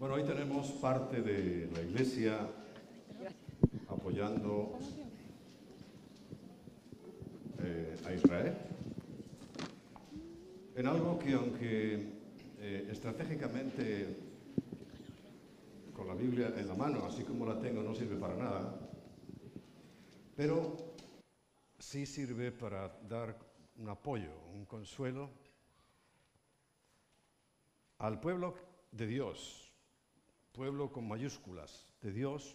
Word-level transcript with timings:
Bueno, 0.00 0.16
hoy 0.16 0.24
tenemos 0.24 0.72
parte 0.72 1.22
de 1.22 1.70
la 1.72 1.82
Iglesia 1.82 2.48
apoyando 3.86 4.76
eh, 7.60 7.96
a 8.04 8.12
Israel. 8.12 8.56
En 10.74 10.86
algo 10.88 11.16
que 11.16 11.32
aunque 11.34 12.08
eh, 12.58 12.88
estratégicamente 12.90 14.16
con 15.92 16.08
la 16.08 16.14
Biblia 16.14 16.52
en 16.56 16.66
la 16.66 16.74
mano, 16.74 17.04
así 17.06 17.22
como 17.22 17.46
la 17.46 17.60
tengo, 17.60 17.84
no 17.84 17.94
sirve 17.94 18.16
para 18.16 18.34
nada, 18.34 18.80
pero 20.34 20.76
sí 21.78 22.04
sirve 22.04 22.50
para 22.50 22.88
dar 23.08 23.38
un 23.76 23.88
apoyo, 23.88 24.32
un 24.52 24.64
consuelo 24.64 25.43
al 28.04 28.20
pueblo 28.20 28.54
de 28.92 29.06
Dios, 29.06 29.72
pueblo 30.52 30.92
con 30.92 31.08
mayúsculas 31.08 31.90
de 32.02 32.12
Dios, 32.12 32.54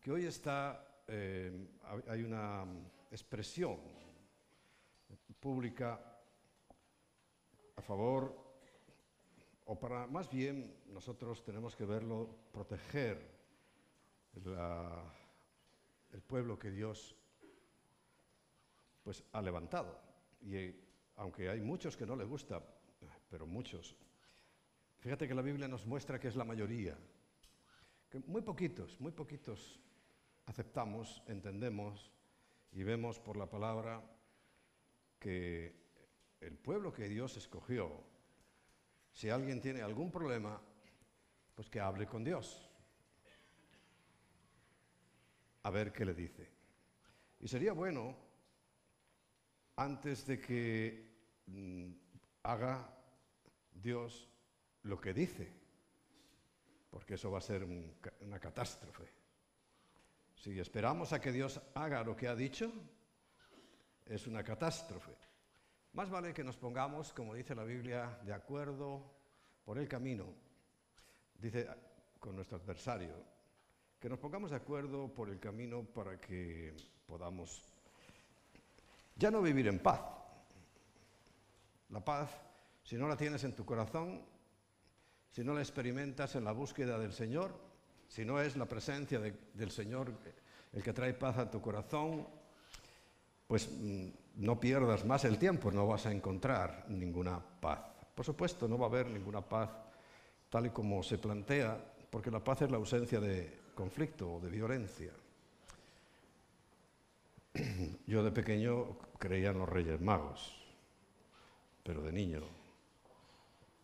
que 0.00 0.12
hoy 0.12 0.24
está, 0.24 1.02
eh, 1.08 1.68
hay 2.06 2.22
una 2.22 2.64
expresión 3.10 3.76
pública 5.40 6.00
a 7.74 7.82
favor, 7.82 8.36
o 9.64 9.80
para 9.80 10.06
más 10.06 10.30
bien 10.30 10.76
nosotros 10.92 11.42
tenemos 11.42 11.74
que 11.74 11.84
verlo, 11.84 12.30
proteger 12.52 13.18
el 16.12 16.22
pueblo 16.22 16.56
que 16.56 16.70
Dios 16.70 17.16
pues, 19.02 19.24
ha 19.32 19.42
levantado. 19.42 19.98
Y 20.40 20.72
aunque 21.16 21.48
hay 21.48 21.60
muchos 21.60 21.96
que 21.96 22.06
no 22.06 22.14
le 22.14 22.24
gusta, 22.24 22.62
pero 23.28 23.44
muchos 23.44 23.96
Fíjate 24.98 25.28
que 25.28 25.34
la 25.34 25.42
Biblia 25.42 25.68
nos 25.68 25.86
muestra 25.86 26.18
que 26.18 26.28
es 26.28 26.36
la 26.36 26.44
mayoría, 26.44 26.96
que 28.10 28.18
muy 28.20 28.42
poquitos, 28.42 29.00
muy 29.00 29.12
poquitos 29.12 29.80
aceptamos, 30.46 31.22
entendemos 31.26 32.10
y 32.72 32.82
vemos 32.82 33.18
por 33.18 33.36
la 33.36 33.48
palabra 33.48 34.02
que 35.18 35.74
el 36.40 36.56
pueblo 36.56 36.92
que 36.92 37.08
Dios 37.08 37.36
escogió, 37.36 38.04
si 39.12 39.30
alguien 39.30 39.60
tiene 39.60 39.82
algún 39.82 40.10
problema, 40.10 40.60
pues 41.54 41.70
que 41.70 41.80
hable 41.80 42.06
con 42.06 42.22
Dios. 42.22 42.70
A 45.62 45.70
ver 45.70 45.92
qué 45.92 46.04
le 46.04 46.14
dice. 46.14 46.48
Y 47.40 47.48
sería 47.48 47.72
bueno, 47.72 48.14
antes 49.76 50.26
de 50.26 50.40
que 50.40 51.16
mm, 51.46 51.90
haga 52.42 52.94
Dios 53.72 54.28
lo 54.86 55.00
que 55.00 55.12
dice, 55.12 55.52
porque 56.90 57.14
eso 57.14 57.30
va 57.30 57.38
a 57.38 57.42
ser 57.42 57.64
una 57.64 58.38
catástrofe. 58.38 59.04
Si 60.36 60.58
esperamos 60.58 61.12
a 61.12 61.20
que 61.20 61.32
Dios 61.32 61.60
haga 61.74 62.04
lo 62.04 62.16
que 62.16 62.28
ha 62.28 62.36
dicho, 62.36 62.72
es 64.04 64.26
una 64.26 64.44
catástrofe. 64.44 65.12
Más 65.92 66.08
vale 66.08 66.32
que 66.32 66.44
nos 66.44 66.56
pongamos, 66.56 67.12
como 67.12 67.34
dice 67.34 67.54
la 67.54 67.64
Biblia, 67.64 68.20
de 68.22 68.32
acuerdo 68.32 69.02
por 69.64 69.78
el 69.78 69.88
camino, 69.88 70.26
dice 71.38 71.68
con 72.20 72.36
nuestro 72.36 72.58
adversario, 72.58 73.14
que 73.98 74.08
nos 74.08 74.18
pongamos 74.18 74.50
de 74.50 74.56
acuerdo 74.56 75.12
por 75.12 75.30
el 75.30 75.40
camino 75.40 75.82
para 75.82 76.20
que 76.20 76.74
podamos 77.06 77.62
ya 79.16 79.30
no 79.30 79.42
vivir 79.42 79.66
en 79.66 79.78
paz. 79.80 80.00
La 81.88 82.04
paz, 82.04 82.30
si 82.84 82.96
no 82.96 83.08
la 83.08 83.16
tienes 83.16 83.42
en 83.44 83.54
tu 83.56 83.64
corazón, 83.64 84.35
si 85.36 85.44
no 85.44 85.52
la 85.52 85.60
experimentas 85.60 86.34
en 86.34 86.44
la 86.44 86.52
búsqueda 86.52 86.98
del 86.98 87.12
Señor, 87.12 87.52
si 88.08 88.24
no 88.24 88.40
es 88.40 88.56
la 88.56 88.64
presencia 88.64 89.20
del 89.20 89.70
Señor 89.70 90.10
el 90.72 90.82
que 90.82 90.94
trae 90.94 91.12
paz 91.12 91.36
a 91.36 91.50
tu 91.50 91.60
corazón, 91.60 92.26
pues 93.46 93.68
mm, 93.70 94.06
no 94.36 94.58
pierdas 94.58 95.04
más 95.04 95.26
el 95.26 95.36
tiempo, 95.36 95.70
no 95.70 95.86
vas 95.86 96.06
a 96.06 96.12
encontrar 96.12 96.86
ninguna 96.88 97.38
paz. 97.60 97.80
Por 98.14 98.24
supuesto, 98.24 98.66
no 98.66 98.78
va 98.78 98.86
a 98.86 98.88
haber 98.88 99.10
ninguna 99.10 99.42
paz 99.42 99.68
tal 100.48 100.64
y 100.64 100.70
como 100.70 101.02
se 101.02 101.18
plantea, 101.18 101.84
porque 102.08 102.30
la 102.30 102.42
paz 102.42 102.62
es 102.62 102.70
la 102.70 102.78
ausencia 102.78 103.20
de 103.20 103.60
conflicto 103.74 104.36
o 104.36 104.40
de 104.40 104.48
violencia. 104.48 105.12
Yo 108.06 108.24
de 108.24 108.30
pequeño 108.30 108.96
creía 109.18 109.50
en 109.50 109.58
los 109.58 109.68
Reyes 109.68 110.00
Magos, 110.00 110.56
pero 111.82 112.00
de 112.00 112.12
niño 112.12 112.65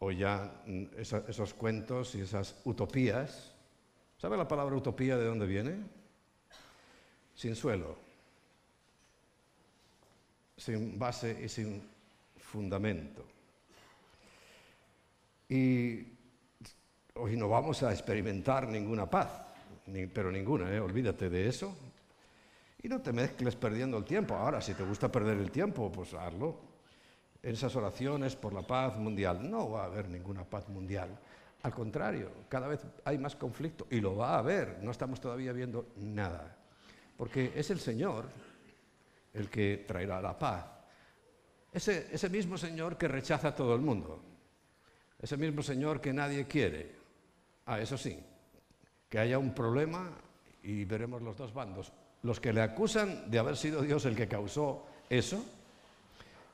o 0.02 0.10
ya 0.10 0.62
mm, 0.66 0.84
esos 0.98 1.54
cuentos 1.54 2.16
y 2.16 2.22
esas 2.22 2.56
utopías. 2.64 3.54
¿Sabe 4.18 4.36
la 4.36 4.48
palabra 4.48 4.74
utopía 4.74 5.16
de 5.16 5.26
dónde 5.26 5.46
viene? 5.46 5.76
Sin 7.36 7.54
suelo, 7.54 7.96
sin 10.56 10.98
base 10.98 11.44
y 11.44 11.48
sin 11.48 11.80
fundamento. 12.36 13.24
Y 15.48 16.04
hoy 17.14 17.36
no 17.36 17.48
vamos 17.48 17.82
a 17.84 17.92
experimentar 17.92 18.68
ninguna 18.68 19.08
paz, 19.08 19.30
pero 20.12 20.32
ninguna, 20.32 20.74
¿eh? 20.74 20.80
olvídate 20.80 21.30
de 21.30 21.48
eso. 21.48 21.76
Y 22.82 22.88
no 22.88 23.00
te 23.00 23.12
mezcles 23.12 23.54
perdiendo 23.54 23.98
el 23.98 24.04
tiempo. 24.04 24.34
Ahora, 24.34 24.60
si 24.60 24.74
te 24.74 24.82
gusta 24.82 25.12
perder 25.12 25.38
el 25.38 25.52
tiempo, 25.52 25.92
pues 25.92 26.12
hazlo 26.14 26.71
en 27.42 27.54
esas 27.54 27.74
oraciones 27.76 28.36
por 28.36 28.52
la 28.52 28.62
paz 28.62 28.96
mundial. 28.96 29.50
No 29.50 29.70
va 29.70 29.82
a 29.82 29.86
haber 29.86 30.08
ninguna 30.08 30.44
paz 30.44 30.68
mundial. 30.68 31.18
Al 31.62 31.72
contrario, 31.72 32.30
cada 32.48 32.68
vez 32.68 32.80
hay 33.04 33.18
más 33.18 33.36
conflicto 33.36 33.86
y 33.90 34.00
lo 34.00 34.16
va 34.16 34.34
a 34.34 34.38
haber. 34.38 34.78
No 34.82 34.90
estamos 34.90 35.20
todavía 35.20 35.52
viendo 35.52 35.88
nada. 35.96 36.56
Porque 37.16 37.52
es 37.54 37.70
el 37.70 37.80
Señor 37.80 38.28
el 39.34 39.48
que 39.48 39.84
traerá 39.86 40.20
la 40.20 40.38
paz. 40.38 40.66
Ese, 41.72 42.28
mismo 42.28 42.58
Señor 42.58 42.98
que 42.98 43.08
rechaza 43.08 43.48
a 43.48 43.54
todo 43.54 43.74
el 43.74 43.80
mundo. 43.80 44.20
Ese 45.20 45.36
mismo 45.36 45.62
Señor 45.62 46.00
que 46.00 46.12
nadie 46.12 46.46
quiere. 46.46 46.94
Ah, 47.64 47.80
eso 47.80 47.96
sí, 47.96 48.18
que 49.08 49.18
haya 49.18 49.38
un 49.38 49.54
problema 49.54 50.10
y 50.62 50.84
veremos 50.84 51.22
los 51.22 51.36
dos 51.36 51.54
bandos. 51.54 51.92
Los 52.22 52.40
que 52.40 52.52
le 52.52 52.60
acusan 52.60 53.30
de 53.30 53.38
haber 53.38 53.56
sido 53.56 53.82
Dios 53.82 54.04
el 54.04 54.16
que 54.16 54.28
causó 54.28 54.86
eso, 55.08 55.44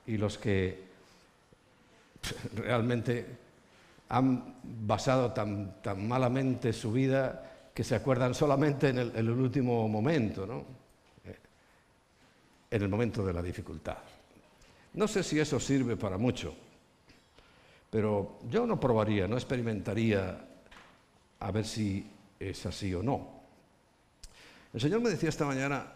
y 0.08 0.16
los 0.16 0.38
que 0.38 0.82
realmente 2.56 3.26
han 4.08 4.54
basado 4.86 5.32
tan, 5.32 5.82
tan 5.82 6.08
malamente 6.08 6.72
su 6.72 6.90
vida 6.90 7.70
que 7.74 7.84
se 7.84 7.94
acuerdan 7.94 8.34
solamente 8.34 8.88
en 8.88 8.98
el, 8.98 9.30
último 9.30 9.86
momento, 9.86 10.46
¿no? 10.46 10.64
Eh, 11.24 11.36
en 12.70 12.82
el 12.82 12.88
momento 12.88 13.24
de 13.24 13.32
la 13.32 13.42
dificultad. 13.42 13.98
No 14.94 15.06
sé 15.06 15.22
si 15.22 15.38
eso 15.38 15.60
sirve 15.60 15.96
para 15.96 16.16
mucho, 16.16 16.54
pero 17.90 18.38
yo 18.48 18.66
no 18.66 18.80
probaría, 18.80 19.28
no 19.28 19.36
experimentaría 19.36 20.40
a 21.38 21.50
ver 21.52 21.66
si 21.66 22.10
es 22.40 22.66
así 22.66 22.94
o 22.94 23.02
no. 23.02 23.38
El 24.72 24.80
Señor 24.80 25.02
me 25.02 25.10
decía 25.10 25.28
esta 25.28 25.44
mañana, 25.44 25.86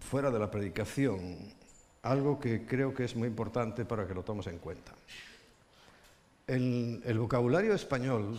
fuera 0.00 0.30
de 0.30 0.38
la 0.40 0.50
predicación, 0.50 1.59
algo 2.02 2.40
que 2.40 2.66
creo 2.66 2.94
que 2.94 3.04
es 3.04 3.14
muy 3.14 3.28
importante 3.28 3.84
para 3.84 4.06
que 4.06 4.14
lo 4.14 4.22
tomes 4.22 4.46
en 4.46 4.58
cuenta. 4.58 4.92
En 6.46 7.02
el 7.04 7.18
vocabulario 7.18 7.74
español 7.74 8.38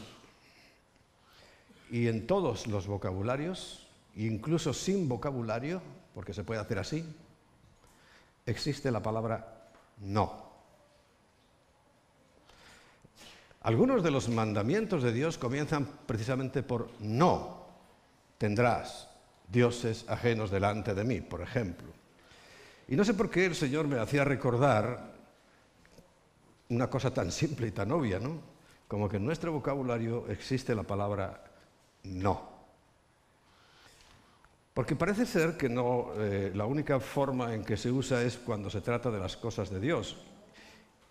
y 1.89 2.07
en 2.07 2.27
todos 2.27 2.67
los 2.67 2.87
vocabularios, 2.87 3.87
incluso 4.15 4.73
sin 4.73 5.07
vocabulario, 5.07 5.81
porque 6.13 6.33
se 6.33 6.43
puede 6.43 6.59
hacer 6.59 6.79
así, 6.79 7.05
existe 8.45 8.91
la 8.91 9.01
palabra 9.01 9.71
no. 9.99 10.51
Algunos 13.61 14.01
de 14.01 14.09
los 14.09 14.27
mandamientos 14.27 15.03
de 15.03 15.13
Dios 15.13 15.37
comienzan 15.37 15.85
precisamente 16.07 16.63
por 16.63 16.89
no 16.99 17.67
tendrás 18.39 19.07
dioses 19.47 20.05
ajenos 20.09 20.49
delante 20.49 20.95
de 20.95 21.03
mí, 21.03 21.21
por 21.21 21.41
ejemplo. 21.41 22.00
Y 22.91 22.97
no 22.97 23.05
sé 23.05 23.13
por 23.13 23.29
qué 23.29 23.45
el 23.45 23.55
Señor 23.55 23.87
me 23.87 23.97
hacía 23.97 24.25
recordar 24.25 25.13
una 26.67 26.89
cosa 26.89 27.13
tan 27.13 27.31
simple 27.31 27.67
y 27.67 27.71
tan 27.71 27.89
obvia, 27.89 28.19
¿no? 28.19 28.41
Como 28.85 29.07
que 29.07 29.15
en 29.15 29.23
nuestro 29.23 29.53
vocabulario 29.53 30.27
existe 30.27 30.75
la 30.75 30.83
palabra 30.83 31.41
no. 32.03 32.49
Porque 34.73 34.97
parece 34.97 35.25
ser 35.25 35.55
que 35.55 35.69
no, 35.69 36.09
eh, 36.17 36.51
la 36.53 36.65
única 36.65 36.99
forma 36.99 37.53
en 37.53 37.63
que 37.63 37.77
se 37.77 37.89
usa 37.89 38.23
es 38.23 38.37
cuando 38.37 38.69
se 38.69 38.81
trata 38.81 39.09
de 39.09 39.19
las 39.19 39.37
cosas 39.37 39.69
de 39.69 39.79
Dios. 39.79 40.17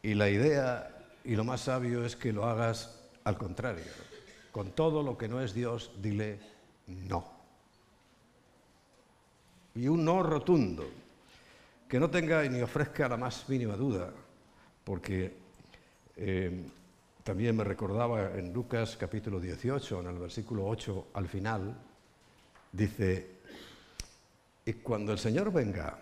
Y 0.02 0.12
la 0.12 0.28
idea 0.28 1.14
y 1.24 1.34
lo 1.34 1.44
más 1.44 1.62
sabio 1.62 2.04
es 2.04 2.14
que 2.14 2.34
lo 2.34 2.44
hagas 2.44 3.08
al 3.24 3.38
contrario. 3.38 3.84
Con 4.52 4.72
todo 4.72 5.02
lo 5.02 5.16
que 5.16 5.28
no 5.28 5.40
es 5.40 5.54
Dios, 5.54 5.92
dile 6.02 6.40
no. 6.88 7.24
Y 9.74 9.88
un 9.88 10.04
no 10.04 10.22
rotundo 10.22 10.99
que 11.90 11.98
no 11.98 12.08
tenga 12.08 12.44
ni 12.44 12.62
ofrezca 12.62 13.08
la 13.08 13.16
más 13.16 13.48
mínima 13.48 13.74
duda, 13.74 14.12
porque 14.84 15.34
eh, 16.14 16.64
también 17.24 17.56
me 17.56 17.64
recordaba 17.64 18.30
en 18.38 18.52
Lucas 18.52 18.96
capítulo 18.96 19.40
18, 19.40 19.98
en 19.98 20.06
el 20.06 20.18
versículo 20.20 20.68
8 20.68 21.08
al 21.14 21.26
final, 21.26 21.74
dice, 22.70 23.26
y 24.64 24.74
cuando 24.74 25.10
el 25.10 25.18
Señor 25.18 25.52
venga, 25.52 25.98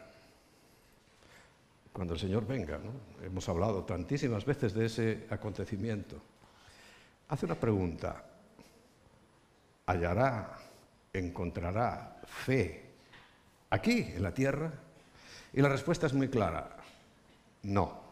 cuando 1.90 2.12
el 2.12 2.20
Señor 2.20 2.46
venga, 2.46 2.78
hemos 3.24 3.48
hablado 3.48 3.82
tantísimas 3.84 4.44
veces 4.44 4.74
de 4.74 4.84
ese 4.84 5.26
acontecimiento, 5.30 6.20
hace 7.28 7.46
una 7.46 7.54
pregunta, 7.54 8.26
hallará, 9.86 10.54
encontrará 11.14 12.20
fe 12.26 12.90
aquí 13.70 14.12
en 14.14 14.22
la 14.22 14.34
tierra? 14.34 14.87
Y 15.52 15.62
la 15.62 15.68
respuesta 15.68 16.06
es 16.06 16.12
muy 16.12 16.28
clara, 16.28 16.76
no. 17.62 18.08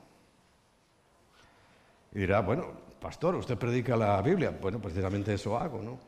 Y 2.13 2.21
dirá, 2.21 2.41
bueno, 2.41 2.73
pastor, 3.01 3.35
usted 3.35 3.59
predica 3.59 3.97
la 3.97 4.21
Biblia. 4.23 4.57
Bueno, 4.61 4.81
precisamente 4.81 5.35
eso 5.35 5.59
hago, 5.59 5.83
¿no? 5.83 5.99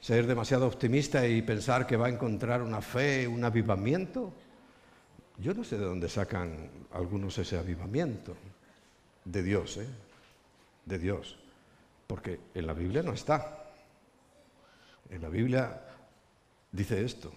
Ser 0.00 0.26
demasiado 0.26 0.66
optimista 0.66 1.26
y 1.26 1.40
pensar 1.40 1.86
que 1.86 1.96
va 1.96 2.06
a 2.06 2.10
encontrar 2.10 2.60
una 2.60 2.82
fe, 2.82 3.26
un 3.26 3.42
avivamiento. 3.42 4.32
Yo 5.38 5.54
no 5.54 5.64
sé 5.64 5.78
de 5.78 5.84
dónde 5.84 6.08
sacan 6.08 6.68
algunos 6.92 7.38
ese 7.38 7.58
avivamiento. 7.58 8.36
De 9.24 9.42
Dios, 9.42 9.78
¿eh? 9.78 9.88
De 10.84 10.98
Dios. 10.98 11.38
Porque 12.06 12.38
en 12.54 12.66
la 12.66 12.74
Biblia 12.74 13.02
no 13.02 13.14
está. 13.14 13.64
En 15.08 15.22
la 15.22 15.30
Biblia 15.30 15.80
dice 16.70 17.02
esto. 17.02 17.32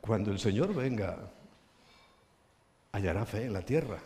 Cuando 0.00 0.30
el 0.30 0.38
Señor 0.38 0.74
venga, 0.74 1.30
hallará 2.94 3.26
fe 3.26 3.46
en 3.46 3.52
la 3.52 3.62
tierra. 3.62 3.98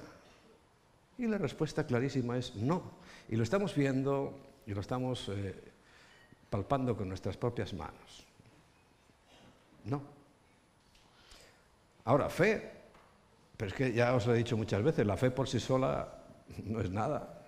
Y 1.19 1.26
la 1.26 1.37
respuesta 1.37 1.87
clarísima 1.87 2.38
es 2.38 2.55
no. 2.56 2.82
Y 3.29 3.37
lo 3.37 3.43
estamos 3.43 3.75
viendo 3.75 4.35
y 4.67 4.73
lo 4.73 4.81
estamos 4.81 5.29
eh, 5.29 5.55
palpando 6.49 6.96
con 6.96 7.08
nuestras 7.08 7.37
propias 7.37 7.75
manos. 7.75 8.25
No. 9.85 10.02
Ahora, 12.06 12.31
fe, 12.31 12.73
pero 13.58 13.69
es 13.69 13.76
que 13.76 13.93
ya 13.93 14.14
os 14.14 14.26
lo 14.26 14.35
he 14.35 14.38
dicho 14.38 14.56
muchas 14.56 14.82
veces, 14.82 15.06
la 15.06 15.19
fe 15.19 15.31
por 15.31 15.49
sí 15.49 15.61
sola 15.61 16.08
no 16.64 16.81
es 16.81 16.91
nada. 16.91 17.43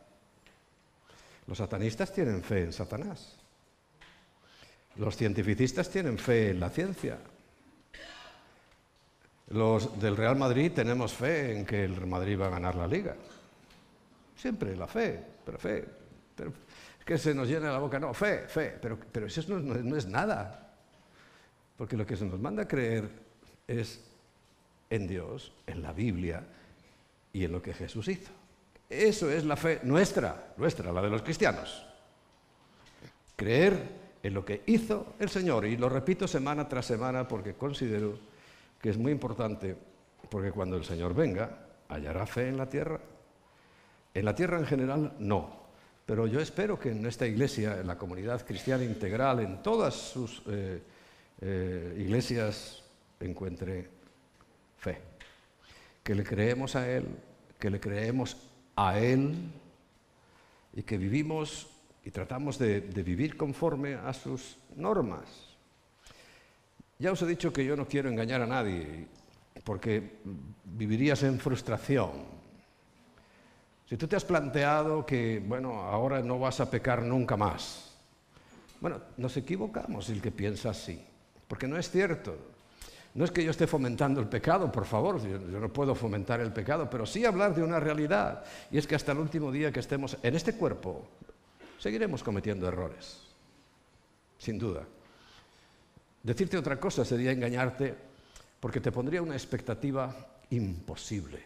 Los 1.46 1.56
satanistas 1.56 2.12
tienen 2.12 2.42
fe 2.42 2.64
en 2.64 2.72
Satanás. 2.74 3.36
Los 4.96 5.16
cientificistas 5.16 5.88
tienen 5.88 6.18
fe 6.18 6.50
en 6.50 6.60
la 6.60 6.68
ciencia. 6.68 7.18
Los 9.50 10.00
del 10.00 10.16
Real 10.16 10.36
Madrid 10.36 10.70
tenemos 10.72 11.12
fe 11.12 11.58
en 11.58 11.66
que 11.66 11.84
el 11.84 11.96
Real 11.96 12.08
Madrid 12.08 12.40
va 12.40 12.46
a 12.46 12.50
ganar 12.50 12.76
la 12.76 12.86
liga. 12.86 13.16
Siempre 14.36 14.76
la 14.76 14.86
fe, 14.86 15.20
pero 15.44 15.58
fe. 15.58 15.84
Pero 16.36 16.52
es 16.98 17.04
que 17.04 17.18
se 17.18 17.34
nos 17.34 17.48
llena 17.48 17.72
la 17.72 17.78
boca, 17.78 17.98
no, 17.98 18.14
fe, 18.14 18.46
fe, 18.46 18.78
pero, 18.80 18.98
pero 19.10 19.26
eso 19.26 19.42
no, 19.58 19.96
es 19.96 20.06
nada. 20.06 20.72
Porque 21.76 21.96
lo 21.96 22.06
que 22.06 22.16
se 22.16 22.24
nos 22.24 22.38
manda 22.38 22.68
creer 22.68 23.10
es 23.66 24.00
en 24.88 25.08
Dios, 25.08 25.52
en 25.66 25.82
la 25.82 25.92
Biblia 25.92 26.44
y 27.32 27.44
en 27.44 27.52
lo 27.52 27.60
que 27.60 27.74
Jesús 27.74 28.06
hizo. 28.06 28.30
Eso 28.88 29.30
es 29.30 29.44
la 29.44 29.56
fe 29.56 29.80
nuestra, 29.82 30.52
nuestra, 30.56 30.92
la 30.92 31.02
de 31.02 31.10
los 31.10 31.22
cristianos. 31.22 31.84
Creer 33.34 33.78
en 34.22 34.34
lo 34.34 34.44
que 34.44 34.62
hizo 34.66 35.14
el 35.18 35.28
Señor. 35.28 35.66
Y 35.66 35.76
lo 35.76 35.88
repito 35.88 36.28
semana 36.28 36.68
tras 36.68 36.86
semana 36.86 37.26
porque 37.26 37.54
considero 37.54 38.29
que 38.80 38.90
es 38.90 38.98
muy 38.98 39.12
importante, 39.12 39.76
porque 40.30 40.52
cuando 40.52 40.76
el 40.76 40.84
Señor 40.84 41.14
venga, 41.14 41.66
hallará 41.88 42.26
fe 42.26 42.48
en 42.48 42.56
la 42.56 42.68
tierra. 42.68 43.00
En 44.14 44.24
la 44.24 44.34
tierra 44.34 44.58
en 44.58 44.66
general, 44.66 45.14
no. 45.18 45.60
Pero 46.06 46.26
yo 46.26 46.40
espero 46.40 46.78
que 46.78 46.90
en 46.90 47.06
esta 47.06 47.26
iglesia, 47.26 47.80
en 47.80 47.86
la 47.86 47.98
comunidad 47.98 48.44
cristiana 48.44 48.84
integral, 48.84 49.40
en 49.40 49.62
todas 49.62 49.94
sus 49.94 50.42
eh, 50.48 50.82
eh, 51.40 51.96
iglesias, 51.98 52.82
encuentre 53.20 53.88
fe. 54.78 54.98
Que 56.02 56.14
le 56.14 56.24
creemos 56.24 56.74
a 56.74 56.90
Él, 56.90 57.04
que 57.58 57.70
le 57.70 57.78
creemos 57.78 58.36
a 58.76 58.98
Él 58.98 59.52
y 60.72 60.82
que 60.82 60.96
vivimos 60.96 61.68
y 62.02 62.10
tratamos 62.10 62.58
de 62.58 62.80
vivir 62.80 63.36
conforme 63.36 63.94
a 63.94 64.12
sus 64.14 64.56
normas. 64.74 65.49
Ya 67.00 67.12
os 67.12 67.22
he 67.22 67.26
dicho 67.26 67.50
que 67.50 67.64
yo 67.64 67.74
no 67.76 67.88
quiero 67.88 68.10
engañar 68.10 68.42
a 68.42 68.46
nadie, 68.46 69.08
porque 69.64 70.20
vivirías 70.64 71.22
en 71.22 71.40
frustración. 71.40 72.10
Si 73.88 73.96
tú 73.96 74.06
te 74.06 74.16
has 74.16 74.24
planteado 74.24 75.06
que, 75.06 75.42
bueno, 75.44 75.80
ahora 75.80 76.20
no 76.20 76.38
vas 76.38 76.60
a 76.60 76.70
pecar 76.70 77.02
nunca 77.02 77.38
más, 77.38 77.96
bueno, 78.80 79.00
nos 79.16 79.34
equivocamos 79.38 80.10
el 80.10 80.20
que 80.20 80.30
piensa 80.30 80.70
así, 80.70 81.02
porque 81.48 81.66
no 81.66 81.78
es 81.78 81.90
cierto. 81.90 82.36
No 83.14 83.24
es 83.24 83.30
que 83.30 83.42
yo 83.42 83.50
esté 83.50 83.66
fomentando 83.66 84.20
el 84.20 84.28
pecado, 84.28 84.70
por 84.70 84.84
favor, 84.84 85.20
yo, 85.26 85.38
no 85.38 85.72
puedo 85.72 85.94
fomentar 85.94 86.40
el 86.40 86.52
pecado, 86.52 86.88
pero 86.88 87.06
sí 87.06 87.24
hablar 87.24 87.54
de 87.54 87.62
una 87.62 87.80
realidad, 87.80 88.44
y 88.70 88.76
es 88.76 88.86
que 88.86 88.94
hasta 88.94 89.12
el 89.12 89.18
último 89.18 89.50
día 89.50 89.72
que 89.72 89.80
estemos 89.80 90.18
en 90.22 90.36
este 90.36 90.54
cuerpo, 90.54 91.08
seguiremos 91.78 92.22
cometiendo 92.22 92.68
errores, 92.68 93.22
sin 94.38 94.58
duda. 94.58 94.84
Decirte 96.22 96.58
otra 96.58 96.78
cosa 96.78 97.04
sería 97.04 97.32
engañarte 97.32 97.94
porque 98.60 98.80
te 98.80 98.92
pondría 98.92 99.22
una 99.22 99.34
expectativa 99.34 100.14
imposible. 100.50 101.42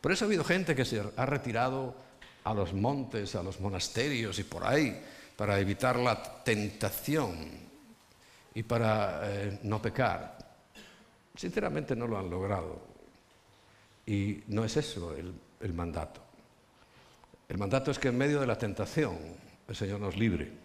Por 0.00 0.12
eso 0.12 0.24
ha 0.24 0.28
habido 0.28 0.44
gente 0.44 0.74
que 0.74 0.84
se 0.84 1.02
ha 1.16 1.26
retirado 1.26 1.94
a 2.44 2.52
los 2.52 2.74
montes, 2.74 3.34
a 3.36 3.42
los 3.42 3.60
monasterios 3.60 4.38
y 4.38 4.44
por 4.44 4.64
ahí 4.64 5.00
para 5.36 5.58
evitar 5.58 5.96
la 5.96 6.42
tentación 6.44 7.34
y 8.54 8.62
para 8.62 9.20
eh, 9.24 9.58
no 9.62 9.80
pecar. 9.80 10.38
Sinceramente 11.34 11.96
no 11.96 12.06
lo 12.06 12.18
han 12.18 12.30
logrado. 12.30 12.80
Y 14.06 14.42
no 14.48 14.64
es 14.64 14.76
eso 14.76 15.16
el, 15.16 15.32
el 15.60 15.72
mandato. 15.72 16.20
El 17.48 17.58
mandato 17.58 17.90
es 17.90 17.98
que 17.98 18.08
en 18.08 18.18
medio 18.18 18.40
de 18.40 18.46
la 18.46 18.58
tentación 18.58 19.16
el 19.66 19.74
Señor 19.74 20.00
nos 20.00 20.16
libre. 20.16 20.63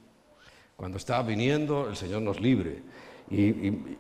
Cuando 0.79 0.97
está 0.97 1.21
viniendo, 1.23 1.89
el 1.89 1.97
Señor 1.97 2.21
nos 2.21 2.39
libre. 2.39 2.81
Y, 3.29 3.97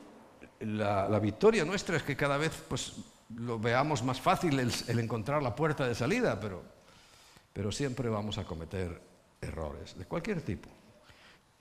la, 0.61 1.19
victoria 1.19 1.65
nuestra 1.65 1.97
es 1.97 2.03
que 2.03 2.15
cada 2.15 2.37
vez 2.37 2.63
pues, 2.69 2.93
lo 3.35 3.59
veamos 3.59 4.01
más 4.01 4.21
fácil 4.21 4.57
el, 4.57 4.71
encontrar 4.97 5.43
la 5.43 5.53
puerta 5.53 5.85
de 5.85 5.93
salida, 5.93 6.39
pero, 6.39 6.63
pero 7.51 7.69
siempre 7.69 8.07
vamos 8.07 8.37
a 8.37 8.45
cometer 8.45 8.97
errores, 9.41 9.97
de 9.97 10.05
cualquier 10.05 10.41
tipo. 10.41 10.69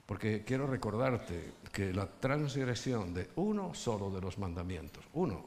Porque 0.05 0.45
quiero 0.45 0.67
recordarte 0.67 1.51
que 1.69 1.91
la 1.91 2.07
transgresión 2.07 3.13
de 3.13 3.29
uno 3.35 3.73
solo 3.73 4.09
de 4.11 4.21
los 4.21 4.37
mandamientos, 4.37 5.03
uno, 5.15 5.45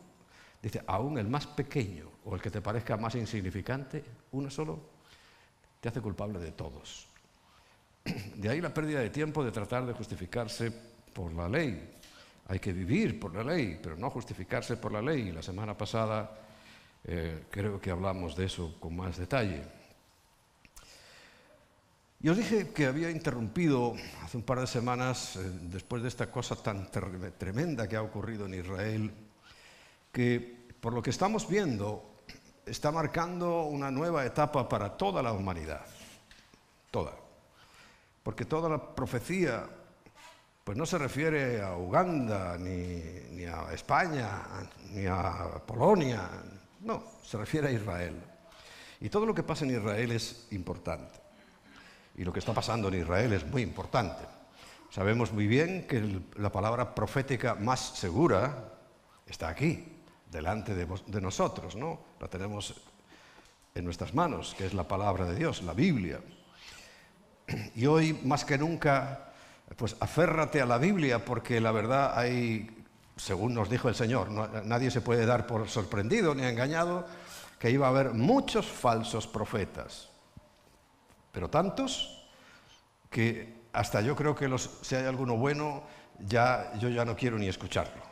dice, 0.62 0.82
aún 0.86 1.16
el 1.16 1.28
más 1.28 1.46
pequeño 1.46 2.10
o 2.26 2.34
el 2.34 2.42
que 2.42 2.50
te 2.50 2.60
parezca 2.60 2.98
más 2.98 3.14
insignificante, 3.14 4.04
uno 4.32 4.50
solo, 4.50 4.80
te 5.80 5.88
hace 5.88 6.02
culpable 6.02 6.38
de 6.40 6.52
todos. 6.52 7.10
De 8.36 8.48
ahí 8.48 8.60
la 8.60 8.74
pérdida 8.74 9.00
de 9.00 9.10
tiempo 9.10 9.44
de 9.44 9.52
tratar 9.52 9.86
de 9.86 9.92
justificarse 9.92 10.72
por 11.12 11.32
la 11.32 11.48
ley. 11.48 11.90
Hay 12.48 12.58
que 12.58 12.72
vivir 12.72 13.20
por 13.20 13.34
la 13.34 13.44
ley, 13.44 13.78
pero 13.82 13.96
no 13.96 14.10
justificarse 14.10 14.76
por 14.76 14.92
la 14.92 15.00
ley. 15.00 15.30
La 15.30 15.42
semana 15.42 15.76
pasada 15.76 16.30
eh, 17.04 17.44
creo 17.50 17.80
que 17.80 17.90
hablamos 17.90 18.36
de 18.36 18.46
eso 18.46 18.76
con 18.80 18.96
más 18.96 19.16
detalle. 19.16 19.62
Y 22.20 22.28
os 22.28 22.36
dije 22.36 22.68
que 22.70 22.86
había 22.86 23.10
interrumpido 23.10 23.94
hace 24.22 24.36
un 24.36 24.44
par 24.44 24.60
de 24.60 24.66
semanas, 24.66 25.36
eh, 25.36 25.40
después 25.62 26.02
de 26.02 26.08
esta 26.08 26.30
cosa 26.30 26.54
tan 26.54 26.88
tremenda 26.90 27.88
que 27.88 27.96
ha 27.96 28.02
ocurrido 28.02 28.46
en 28.46 28.54
Israel, 28.54 29.10
que 30.12 30.62
por 30.80 30.92
lo 30.92 31.02
que 31.02 31.10
estamos 31.10 31.48
viendo 31.48 32.12
está 32.64 32.92
marcando 32.92 33.64
una 33.64 33.90
nueva 33.90 34.24
etapa 34.24 34.68
para 34.68 34.96
toda 34.96 35.22
la 35.22 35.32
humanidad. 35.32 35.84
Toda. 36.92 37.21
Porque 38.22 38.44
toda 38.44 38.68
la 38.68 38.94
profecía 38.94 39.66
pues 40.64 40.78
no 40.78 40.86
se 40.86 40.98
refiere 40.98 41.60
a 41.60 41.76
Uganda, 41.76 42.56
ni, 42.56 43.44
a 43.44 43.72
España, 43.72 44.42
ni 44.90 45.06
a 45.06 45.60
Polonia, 45.66 46.28
no, 46.80 47.02
se 47.24 47.36
refiere 47.36 47.68
a 47.68 47.72
Israel. 47.72 48.14
Y 49.00 49.08
todo 49.08 49.26
lo 49.26 49.34
que 49.34 49.42
pasa 49.42 49.64
en 49.64 49.72
Israel 49.72 50.12
es 50.12 50.46
importante. 50.52 51.20
Y 52.16 52.24
lo 52.24 52.32
que 52.32 52.38
está 52.38 52.52
pasando 52.52 52.88
en 52.88 53.00
Israel 53.00 53.32
es 53.32 53.44
muy 53.44 53.62
importante. 53.62 54.22
Sabemos 54.90 55.32
muy 55.32 55.48
bien 55.48 55.86
que 55.88 56.20
la 56.36 56.52
palabra 56.52 56.94
profética 56.94 57.56
más 57.56 57.80
segura 57.80 58.72
está 59.26 59.48
aquí, 59.48 59.84
delante 60.30 60.74
de, 60.74 60.86
de 61.06 61.20
nosotros, 61.20 61.74
¿no? 61.74 61.98
La 62.20 62.28
tenemos 62.28 62.74
en 63.74 63.84
nuestras 63.84 64.14
manos, 64.14 64.54
que 64.56 64.66
es 64.66 64.74
la 64.74 64.86
palabra 64.86 65.24
de 65.24 65.34
Dios, 65.34 65.62
la 65.62 65.72
Biblia. 65.72 66.20
Y 67.74 67.86
hoy, 67.86 68.18
más 68.24 68.44
que 68.44 68.58
nunca, 68.58 69.32
pues 69.76 69.96
aférrate 70.00 70.60
a 70.60 70.66
la 70.66 70.78
Biblia 70.78 71.24
porque 71.24 71.60
la 71.60 71.72
verdad 71.72 72.18
hay, 72.18 72.84
según 73.16 73.54
nos 73.54 73.68
dijo 73.70 73.88
el 73.88 73.94
Señor, 73.94 74.30
nadie 74.64 74.90
se 74.90 75.00
puede 75.00 75.26
dar 75.26 75.46
por 75.46 75.68
sorprendido 75.68 76.34
ni 76.34 76.44
engañado, 76.44 77.06
que 77.58 77.70
iba 77.70 77.86
a 77.86 77.90
haber 77.90 78.10
muchos 78.10 78.66
falsos 78.66 79.26
profetas. 79.26 80.08
pero 81.32 81.48
tantos 81.48 82.26
que 83.08 83.62
hasta 83.72 84.00
yo 84.00 84.16
creo 84.16 84.34
que 84.34 84.48
los, 84.48 84.68
si 84.82 84.96
hay 84.96 85.06
alguno 85.06 85.36
bueno, 85.36 85.84
ya, 86.18 86.72
yo 86.78 86.88
ya 86.88 87.04
no 87.04 87.16
quiero 87.16 87.38
ni 87.38 87.48
escucharlo, 87.48 88.02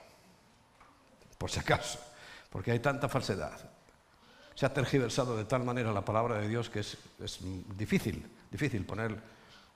por 1.38 1.50
si 1.50 1.60
acaso, 1.60 1.98
porque 2.48 2.70
hay 2.70 2.78
tanta 2.78 3.08
falsedad. 3.08 3.58
Se 4.54 4.66
ha 4.66 4.74
tergiversado 4.74 5.36
de 5.36 5.44
tal 5.44 5.64
manera 5.64 5.92
la 5.92 6.04
palabra 6.04 6.38
de 6.38 6.48
Dios 6.48 6.68
que 6.68 6.80
es, 6.80 6.98
difícil, 7.76 8.28
difícil 8.50 8.84
poner 8.84 9.20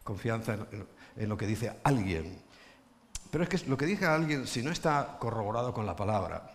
confianza 0.03 0.57
en, 1.17 1.29
lo 1.29 1.37
que 1.37 1.47
dice 1.47 1.81
alguien. 1.83 2.43
Pero 3.31 3.45
es 3.45 3.51
que 3.51 3.69
lo 3.69 3.77
que 3.77 3.87
dice 3.87 4.07
alguien, 4.07 4.47
si 4.47 4.63
no 4.63 4.71
está 4.71 5.17
corroborado 5.19 5.73
con 5.73 5.87
la 5.87 5.97
palabra, 5.97 6.51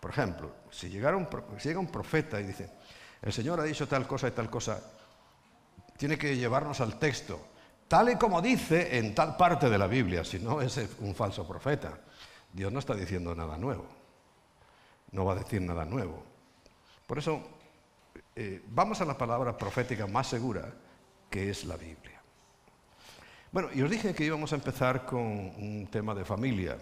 por 0.00 0.10
ejemplo, 0.10 0.52
si, 0.70 0.88
llegara 0.88 1.16
un, 1.16 1.28
si 1.58 1.68
llega 1.68 1.80
un 1.80 1.90
profeta 1.90 2.40
y 2.40 2.44
dice, 2.44 2.70
el 3.22 3.32
Señor 3.32 3.60
ha 3.60 3.64
dicho 3.64 3.86
tal 3.86 4.06
cosa 4.06 4.28
y 4.28 4.30
tal 4.30 4.48
cosa, 4.48 4.80
tiene 5.96 6.16
que 6.16 6.36
llevarnos 6.36 6.80
al 6.80 6.98
texto, 6.98 7.48
tal 7.86 8.10
y 8.10 8.16
como 8.16 8.40
dice 8.40 8.96
en 8.96 9.14
tal 9.14 9.36
parte 9.36 9.68
de 9.68 9.76
la 9.76 9.86
Biblia, 9.86 10.24
si 10.24 10.38
no 10.38 10.62
es 10.62 10.80
un 11.00 11.14
falso 11.14 11.46
profeta. 11.46 11.98
Dios 12.52 12.72
no 12.72 12.78
está 12.78 12.94
diciendo 12.94 13.34
nada 13.34 13.56
nuevo, 13.56 13.86
no 15.12 15.24
va 15.24 15.34
a 15.34 15.36
decir 15.36 15.60
nada 15.60 15.84
nuevo. 15.84 16.24
Por 17.06 17.18
eso, 17.18 17.42
eh, 18.34 18.62
vamos 18.68 19.00
a 19.00 19.04
la 19.04 19.16
palabra 19.16 19.56
profética 19.56 20.06
más 20.06 20.26
segura, 20.26 20.72
que 21.30 21.48
es 21.48 21.64
la 21.64 21.76
Biblia. 21.76 22.20
Bueno, 23.52 23.68
y 23.72 23.82
os 23.82 23.90
dije 23.90 24.14
que 24.14 24.24
íbamos 24.24 24.52
a 24.52 24.56
empezar 24.56 25.06
con 25.06 25.22
un 25.22 25.88
tema 25.90 26.14
de 26.14 26.24
familia. 26.24 26.76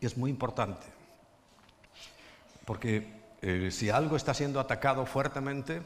Y 0.00 0.06
es 0.06 0.16
muy 0.16 0.30
importante, 0.30 0.86
porque 2.64 3.20
eh, 3.42 3.70
si 3.70 3.90
algo 3.90 4.16
está 4.16 4.32
siendo 4.32 4.60
atacado 4.60 5.04
fuertemente 5.04 5.82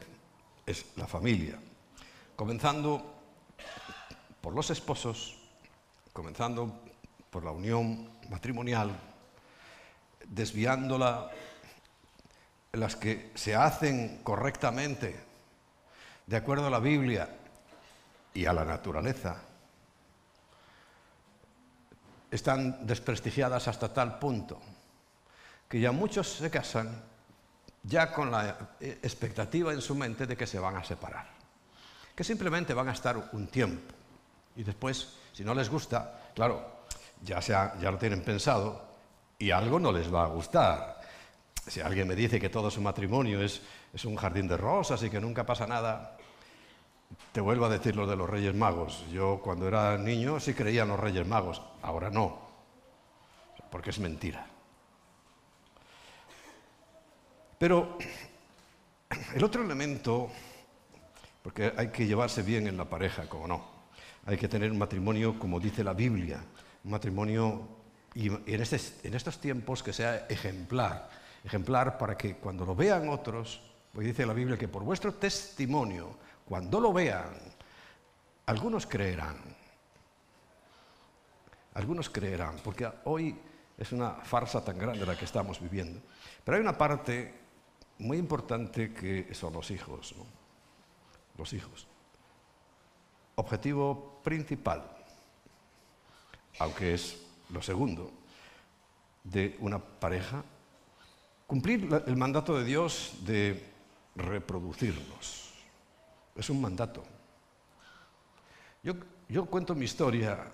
es 0.65 0.85
la 0.95 1.05
familia, 1.05 1.59
comenzando 2.37 3.13
por 4.39 4.53
los 4.53 4.69
esposos, 4.69 5.35
comenzando 6.13 6.79
por 7.29 7.43
la 7.43 7.51
unión 7.51 8.09
matrimonial, 8.29 8.97
desviándola, 10.27 11.29
las 12.77 12.95
que 12.95 13.31
se 13.35 13.55
hacen 13.55 14.21
correctamente, 14.23 15.15
de 16.25 16.35
acuerdo 16.35 16.67
a 16.67 16.69
la 16.69 16.79
Biblia 16.79 17.29
y 18.33 18.45
a 18.45 18.53
la 18.53 18.65
naturaleza, 18.65 19.37
están 22.31 22.85
desprestigiadas 22.85 23.67
hasta 23.67 23.93
tal 23.93 24.19
punto 24.19 24.59
que 25.69 25.79
ya 25.79 25.91
muchos 25.91 26.29
se 26.29 26.49
casan 26.49 27.03
ya 27.83 28.11
con 28.11 28.31
la 28.31 28.57
expectativa 28.79 29.73
en 29.73 29.81
su 29.81 29.95
mente 29.95 30.25
de 30.25 30.35
que 30.35 30.47
se 30.47 30.59
van 30.59 30.75
a 30.75 30.83
separar, 30.83 31.27
que 32.15 32.23
simplemente 32.23 32.73
van 32.73 32.89
a 32.89 32.93
estar 32.93 33.29
un 33.33 33.47
tiempo 33.47 33.93
y 34.55 34.63
después, 34.63 35.17
si 35.33 35.43
no 35.43 35.53
les 35.53 35.69
gusta, 35.69 36.31
claro, 36.33 36.85
ya, 37.21 37.41
sea, 37.41 37.75
ya 37.79 37.91
lo 37.91 37.97
tienen 37.97 38.23
pensado 38.23 38.85
y 39.37 39.51
algo 39.51 39.79
no 39.79 39.91
les 39.91 40.13
va 40.13 40.23
a 40.23 40.27
gustar. 40.27 40.94
Si 41.67 41.81
alguien 41.81 42.07
me 42.07 42.15
dice 42.15 42.39
que 42.39 42.49
todo 42.49 42.69
su 42.69 42.81
matrimonio 42.81 43.41
es, 43.41 43.61
es 43.93 44.05
un 44.05 44.15
jardín 44.15 44.47
de 44.47 44.57
rosas 44.57 45.01
y 45.03 45.09
que 45.09 45.19
nunca 45.19 45.45
pasa 45.45 45.65
nada, 45.65 46.17
te 47.31 47.41
vuelvo 47.41 47.65
a 47.65 47.69
decir 47.69 47.95
lo 47.95 48.05
de 48.05 48.15
los 48.15 48.29
Reyes 48.29 48.53
Magos. 48.53 49.05
Yo 49.11 49.39
cuando 49.43 49.67
era 49.67 49.97
niño 49.97 50.39
sí 50.39 50.53
creía 50.53 50.83
en 50.83 50.89
los 50.89 50.99
Reyes 50.99 51.27
Magos, 51.27 51.61
ahora 51.81 52.09
no, 52.09 52.39
porque 53.69 53.89
es 53.89 53.99
mentira. 53.99 54.45
Pero 57.57 57.97
el 59.33 59.43
otro 59.43 59.63
elemento, 59.63 60.29
porque 61.41 61.73
hay 61.75 61.89
que 61.89 62.05
llevarse 62.05 62.43
bien 62.43 62.67
en 62.67 62.77
la 62.77 62.85
pareja, 62.85 63.27
como 63.27 63.47
no, 63.47 63.65
hay 64.25 64.37
que 64.37 64.47
tener 64.47 64.71
un 64.71 64.77
matrimonio 64.77 65.39
como 65.39 65.59
dice 65.59 65.83
la 65.83 65.93
Biblia, 65.93 66.43
un 66.83 66.91
matrimonio 66.91 67.67
y 68.13 68.27
en, 68.27 68.61
este, 68.61 68.79
en 69.07 69.13
estos 69.13 69.39
tiempos 69.39 69.83
que 69.83 69.93
sea 69.93 70.25
ejemplar, 70.29 71.09
ejemplar 71.45 71.97
para 71.97 72.17
que 72.17 72.37
cuando 72.37 72.65
lo 72.65 72.75
vean 72.75 73.07
otros, 73.09 73.61
pues 73.93 74.07
dice 74.07 74.25
la 74.25 74.33
Biblia 74.33 74.57
que 74.57 74.67
por 74.67 74.83
vuestro 74.83 75.13
testimonio, 75.13 76.17
cuando 76.43 76.79
lo 76.79 76.91
vean, 76.91 77.33
algunos 78.47 78.85
creerán. 78.87 79.37
Algunos 81.75 82.09
creerán, 82.09 82.55
porque 82.63 82.89
hoy 83.03 83.37
es 83.77 83.91
una 83.91 84.11
farsa 84.11 84.63
tan 84.63 84.77
grande 84.77 85.05
la 85.05 85.17
que 85.17 85.25
estamos 85.25 85.59
viviendo. 85.59 86.01
Pero 86.43 86.55
hay 86.55 86.61
una 86.61 86.77
parte 86.77 87.33
muy 87.99 88.17
importante 88.17 88.93
que 88.93 89.33
son 89.33 89.53
los 89.53 89.69
hijos. 89.71 90.15
Los 91.37 91.53
hijos. 91.53 91.87
Objetivo 93.35 94.21
principal, 94.23 94.89
aunque 96.59 96.93
es 96.93 97.21
lo 97.49 97.61
segundo, 97.61 98.11
de 99.23 99.57
una 99.59 99.79
pareja, 99.79 100.43
cumplir 101.47 101.87
el 102.05 102.17
mandato 102.17 102.57
de 102.57 102.63
Dios 102.63 103.13
de 103.21 103.63
reproducirnos. 104.15 105.53
Es 106.35 106.49
un 106.49 106.61
mandato. 106.61 107.03
Yo, 109.27 109.45
cuento 109.47 109.73
mi 109.73 109.85
historia, 109.85 110.51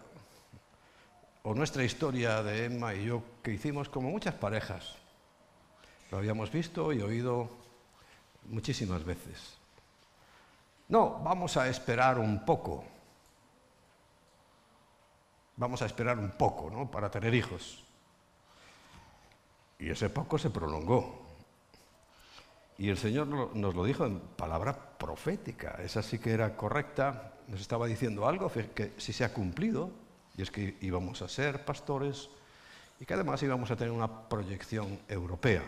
o 1.43 1.53
nuestra 1.53 1.83
historia 1.83 2.41
de 2.43 2.65
Emma 2.65 2.93
y 2.93 3.05
yo, 3.05 3.23
que 3.43 3.51
hicimos 3.51 3.89
como 3.89 4.09
muchas 4.09 4.35
parejas. 4.35 4.95
Lo 6.11 6.17
habíamos 6.17 6.51
visto 6.51 6.93
y 6.93 7.01
oído 7.01 7.49
muchísimas 8.45 9.03
veces. 9.03 9.57
No, 10.87 11.19
vamos 11.19 11.57
a 11.57 11.67
esperar 11.67 12.19
un 12.19 12.45
poco. 12.45 12.85
Vamos 15.57 15.81
a 15.81 15.85
esperar 15.85 16.17
un 16.17 16.31
poco, 16.31 16.69
¿no? 16.69 16.89
Para 16.89 17.09
tener 17.11 17.33
hijos. 17.33 17.83
Y 19.81 19.89
ese 19.89 20.11
poco 20.11 20.37
se 20.37 20.51
prolongó. 20.51 21.25
Y 22.77 22.89
el 22.89 22.97
Señor 22.97 23.27
nos 23.27 23.75
lo 23.75 23.83
dijo 23.83 24.05
en 24.05 24.19
palabra 24.19 24.73
profética. 24.97 25.79
Esa 25.83 26.03
sí 26.03 26.19
que 26.19 26.31
era 26.31 26.55
correcta. 26.55 27.33
Nos 27.47 27.59
estaba 27.59 27.87
diciendo 27.87 28.27
algo 28.27 28.51
que 28.51 28.93
sí 28.97 29.11
se 29.11 29.25
ha 29.25 29.33
cumplido. 29.33 29.89
Y 30.37 30.43
es 30.43 30.51
que 30.51 30.77
íbamos 30.81 31.23
a 31.23 31.27
ser 31.27 31.65
pastores 31.65 32.29
y 32.99 33.05
que 33.05 33.15
además 33.15 33.41
íbamos 33.41 33.71
a 33.71 33.75
tener 33.75 33.91
una 33.91 34.29
proyección 34.29 34.99
europea. 35.07 35.63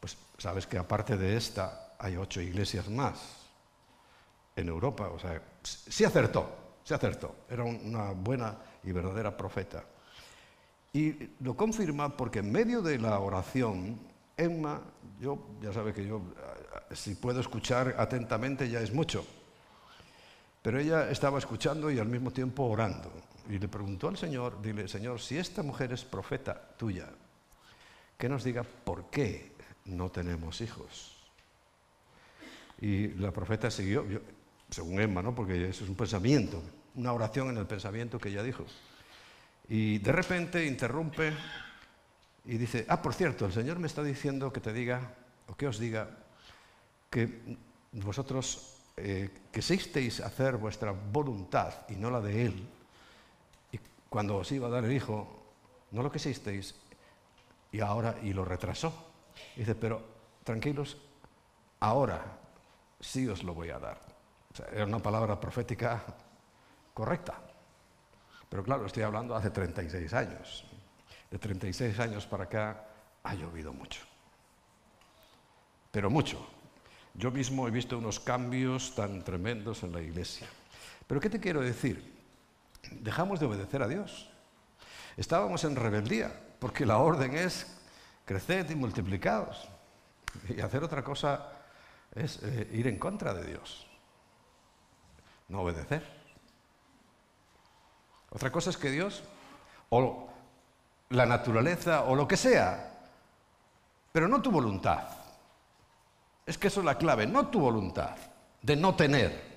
Pues 0.00 0.16
sabes 0.38 0.66
que 0.66 0.78
aparte 0.78 1.18
de 1.18 1.36
esta 1.36 1.94
hay 1.98 2.16
ocho 2.16 2.40
iglesias 2.40 2.88
más 2.88 3.46
en 4.56 4.68
Europa. 4.68 5.10
O 5.10 5.18
sea, 5.18 5.40
sí 5.62 6.04
acertó, 6.04 6.78
se 6.82 6.94
acertó. 6.94 7.36
Era 7.50 7.62
una 7.62 8.12
buena 8.12 8.56
y 8.82 8.90
verdadera 8.90 9.36
profeta. 9.36 9.84
Y 10.92 11.30
lo 11.40 11.56
confirma 11.56 12.16
porque 12.16 12.40
en 12.40 12.52
medio 12.52 12.82
de 12.82 12.98
la 12.98 13.18
oración 13.18 13.98
Emma, 14.36 14.82
yo 15.20 15.38
ya 15.62 15.72
sabe 15.72 15.92
que 15.92 16.06
yo, 16.06 16.20
si 16.90 17.14
puedo 17.14 17.40
escuchar 17.40 17.94
atentamente 17.98 18.68
ya 18.68 18.80
es 18.80 18.92
mucho, 18.92 19.24
pero 20.62 20.78
ella 20.78 21.10
estaba 21.10 21.38
escuchando 21.38 21.90
y 21.90 21.98
al 21.98 22.08
mismo 22.08 22.30
tiempo 22.30 22.64
orando. 22.64 23.10
Y 23.48 23.58
le 23.58 23.68
preguntó 23.68 24.08
al 24.08 24.16
Señor, 24.16 24.60
dile, 24.62 24.86
Señor, 24.86 25.20
si 25.20 25.36
esta 25.36 25.62
mujer 25.62 25.92
es 25.92 26.04
profeta 26.04 26.60
tuya, 26.76 27.08
que 28.16 28.28
nos 28.28 28.44
diga 28.44 28.62
por 28.62 29.10
qué 29.10 29.52
no 29.86 30.10
tenemos 30.10 30.60
hijos. 30.60 31.16
Y 32.80 33.08
la 33.14 33.32
profeta 33.32 33.70
siguió, 33.70 34.04
según 34.70 35.00
Emma, 35.00 35.22
¿no? 35.22 35.34
porque 35.34 35.68
eso 35.68 35.84
es 35.84 35.90
un 35.90 35.96
pensamiento, 35.96 36.62
una 36.94 37.12
oración 37.12 37.48
en 37.48 37.56
el 37.56 37.66
pensamiento 37.66 38.18
que 38.18 38.28
ella 38.28 38.42
dijo. 38.42 38.64
Y 39.72 40.00
de 40.00 40.12
repente 40.12 40.66
interrumpe 40.66 41.32
y 42.44 42.58
dice, 42.58 42.84
ah, 42.90 43.00
por 43.00 43.14
cierto, 43.14 43.46
el 43.46 43.54
Señor 43.54 43.78
me 43.78 43.86
está 43.86 44.02
diciendo 44.02 44.52
que 44.52 44.60
te 44.60 44.70
diga, 44.70 45.14
o 45.48 45.56
que 45.56 45.66
os 45.66 45.78
diga, 45.78 46.10
que 47.08 47.56
vosotros 47.92 48.76
eh, 48.98 49.30
quisisteis 49.50 50.20
hacer 50.20 50.58
vuestra 50.58 50.92
voluntad 50.92 51.72
y 51.88 51.96
no 51.96 52.10
la 52.10 52.20
de 52.20 52.44
Él, 52.44 52.68
y 53.72 53.80
cuando 54.10 54.36
os 54.36 54.52
iba 54.52 54.66
a 54.66 54.70
dar 54.70 54.84
el 54.84 54.92
Hijo, 54.92 55.54
no 55.92 56.02
lo 56.02 56.12
quisisteis, 56.12 56.74
y 57.72 57.80
ahora, 57.80 58.16
y 58.22 58.34
lo 58.34 58.44
retrasó. 58.44 58.92
dice, 59.56 59.74
pero 59.74 60.02
tranquilos, 60.44 60.98
ahora 61.80 62.20
sí 63.00 63.26
os 63.26 63.42
lo 63.42 63.54
voy 63.54 63.70
a 63.70 63.78
dar. 63.78 63.98
O 64.52 64.54
sea, 64.54 64.66
era 64.66 64.84
una 64.84 64.98
palabra 64.98 65.40
profética 65.40 66.04
correcta. 66.92 67.51
Pero 68.52 68.62
claro, 68.62 68.84
estoy 68.84 69.02
hablando 69.02 69.34
hace 69.34 69.48
36 69.48 70.12
años 70.12 70.66
de 71.32 71.38
36 71.38 71.98
años 71.98 72.26
para 72.26 72.44
acá 72.44 72.84
ha 73.22 73.34
llovido 73.34 73.72
mucho. 73.72 74.02
Pero 75.90 76.10
mucho. 76.10 76.46
Yo 77.14 77.30
mismo 77.30 77.66
he 77.66 77.70
visto 77.70 77.96
unos 77.96 78.20
cambios 78.20 78.94
tan 78.94 79.24
tremendos 79.24 79.82
en 79.82 79.92
la 79.92 80.02
iglesia. 80.02 80.46
Pero 81.06 81.22
¿qué 81.22 81.30
te 81.30 81.40
quiero 81.40 81.62
decir? 81.62 82.20
Dejamos 83.00 83.40
de 83.40 83.46
obedecer 83.46 83.82
a 83.82 83.88
Dios. 83.88 84.30
Estábamos 85.16 85.64
en 85.64 85.74
rebeldía, 85.74 86.38
porque 86.58 86.84
la 86.84 86.98
orden 86.98 87.34
es 87.34 87.78
creced 88.26 88.68
y 88.68 88.74
multiplicados. 88.74 89.70
Y 90.50 90.60
hacer 90.60 90.84
otra 90.84 91.02
cosa 91.02 91.50
es 92.14 92.42
eh, 92.42 92.68
ir 92.72 92.86
en 92.88 92.98
contra 92.98 93.32
de 93.32 93.46
Dios, 93.46 93.86
no 95.48 95.62
obedecer. 95.62 96.21
Otra 98.34 98.50
cosa 98.50 98.70
es 98.70 98.76
que 98.76 98.90
Dios, 98.90 99.22
o 99.90 100.28
la 101.10 101.26
naturaleza, 101.26 102.04
o 102.04 102.14
lo 102.14 102.26
que 102.26 102.36
sea, 102.36 102.92
pero 104.10 104.28
no 104.28 104.40
tu 104.40 104.50
voluntad. 104.50 105.08
Es 106.46 106.58
que 106.58 106.68
eso 106.68 106.80
es 106.80 106.86
la 106.86 106.96
clave, 106.96 107.26
no 107.26 107.48
tu 107.48 107.60
voluntad, 107.60 108.16
de 108.62 108.76
no 108.76 108.94
tener, 108.94 109.52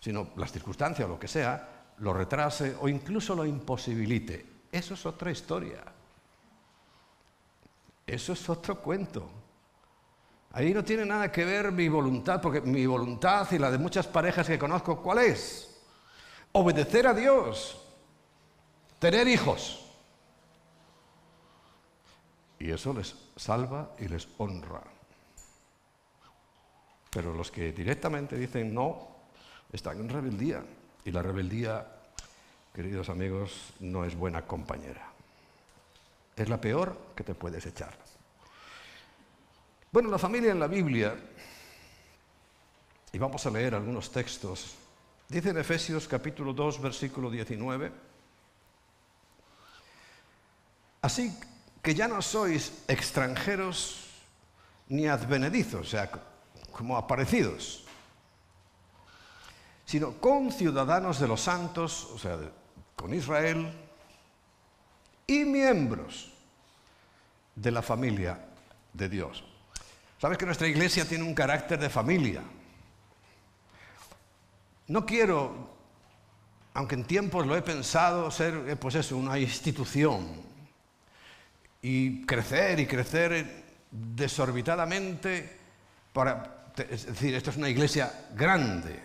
sino 0.00 0.28
las 0.36 0.52
circunstancias 0.52 1.06
o 1.06 1.12
lo 1.12 1.18
que 1.18 1.28
sea, 1.28 1.68
lo 1.98 2.12
retrase 2.12 2.76
o 2.80 2.88
incluso 2.88 3.34
lo 3.34 3.44
imposibilite. 3.44 4.46
Eso 4.72 4.94
es 4.94 5.04
otra 5.04 5.30
historia. 5.30 5.84
Eso 8.06 8.32
es 8.32 8.48
otro 8.48 8.80
cuento. 8.80 9.28
Ahí 10.52 10.74
no 10.74 10.82
tiene 10.82 11.04
nada 11.04 11.30
que 11.30 11.44
ver 11.44 11.70
mi 11.70 11.88
voluntad, 11.88 12.40
porque 12.40 12.60
mi 12.60 12.86
voluntad 12.86 13.46
y 13.52 13.58
la 13.58 13.70
de 13.70 13.78
muchas 13.78 14.06
parejas 14.08 14.46
que 14.46 14.58
conozco, 14.58 15.00
¿cuál 15.00 15.18
es? 15.18 15.69
Obedecer 16.52 17.06
a 17.06 17.14
Dios, 17.14 17.80
tener 18.98 19.28
hijos. 19.28 19.86
Y 22.58 22.70
eso 22.70 22.92
les 22.92 23.14
salva 23.36 23.90
y 23.98 24.08
les 24.08 24.28
honra. 24.38 24.82
Pero 27.10 27.34
los 27.34 27.50
que 27.50 27.72
directamente 27.72 28.36
dicen 28.36 28.74
no, 28.74 29.08
están 29.72 29.98
en 29.98 30.08
rebeldía. 30.08 30.62
Y 31.04 31.10
la 31.10 31.22
rebeldía, 31.22 31.86
queridos 32.74 33.08
amigos, 33.08 33.72
no 33.80 34.04
es 34.04 34.14
buena 34.14 34.46
compañera. 34.46 35.10
Es 36.36 36.48
la 36.48 36.60
peor 36.60 36.96
que 37.14 37.24
te 37.24 37.34
puedes 37.34 37.64
echar. 37.66 37.96
Bueno, 39.92 40.10
la 40.10 40.18
familia 40.18 40.52
en 40.52 40.60
la 40.60 40.68
Biblia, 40.68 41.16
y 43.12 43.18
vamos 43.18 43.44
a 43.44 43.50
leer 43.50 43.74
algunos 43.74 44.12
textos, 44.12 44.76
dice 45.30 45.50
en 45.50 45.58
Efesios 45.58 46.08
capítulo 46.08 46.52
2, 46.52 46.82
versículo 46.82 47.30
19, 47.30 47.92
así 51.02 51.32
que 51.80 51.94
ya 51.94 52.08
no 52.08 52.20
sois 52.20 52.82
extranjeros 52.88 54.10
ni 54.88 55.06
advenedizos, 55.06 55.86
o 55.86 55.90
sea, 55.90 56.10
como 56.72 56.96
aparecidos, 56.96 57.84
sino 59.84 60.18
con 60.18 60.50
ciudadanos 60.50 61.20
de 61.20 61.28
los 61.28 61.40
santos, 61.40 62.10
o 62.12 62.18
sea, 62.18 62.36
con 62.96 63.14
Israel, 63.14 63.72
y 65.28 65.44
miembros 65.44 66.32
de 67.54 67.70
la 67.70 67.82
familia 67.82 68.46
de 68.92 69.08
Dios. 69.08 69.44
Sabes 70.20 70.36
que 70.36 70.44
nuestra 70.44 70.66
iglesia 70.66 71.04
tiene 71.04 71.22
un 71.22 71.34
carácter 71.34 71.78
de 71.78 71.88
familia. 71.88 72.42
No 74.90 75.06
quiero, 75.06 75.54
aunque 76.74 76.96
en 76.96 77.04
tiempos 77.04 77.46
lo 77.46 77.56
he 77.56 77.62
pensado, 77.62 78.28
ser 78.32 78.54
eh, 78.66 78.74
pues 78.74 78.96
eso, 78.96 79.16
una 79.16 79.38
institución 79.38 80.26
y 81.80 82.26
crecer 82.26 82.80
y 82.80 82.88
crecer 82.88 83.66
desorbitadamente 83.88 85.58
para, 86.12 86.72
es 86.76 87.06
decir, 87.06 87.36
esto 87.36 87.50
es 87.50 87.56
una 87.56 87.68
iglesia 87.68 88.30
grande. 88.34 89.00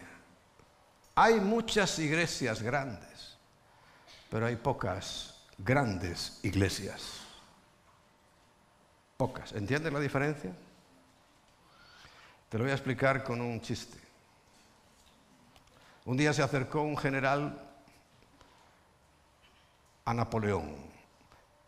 Hay 1.13 1.35
muchas 1.35 1.99
iglesias 1.99 2.63
grandes, 2.63 3.37
pero 4.31 4.47
hay 4.47 4.55
pocas 4.55 5.35
grandes 5.59 6.39
iglesias. 6.41 7.19
Pocas. 9.17 9.51
¿Entiendes 9.51 9.93
la 9.93 9.99
diferencia? 9.99 10.51
Te 12.49 12.57
lo 12.57 12.63
voy 12.63 12.71
a 12.71 12.75
explicar 12.75 13.23
con 13.23 13.39
un 13.39 13.61
chiste. 13.61 14.04
Un 16.05 16.17
día 16.17 16.33
se 16.33 16.43
acercó 16.43 16.81
un 16.81 16.95
general 16.95 17.59
a 20.05 20.13
Napoleón, 20.13 20.75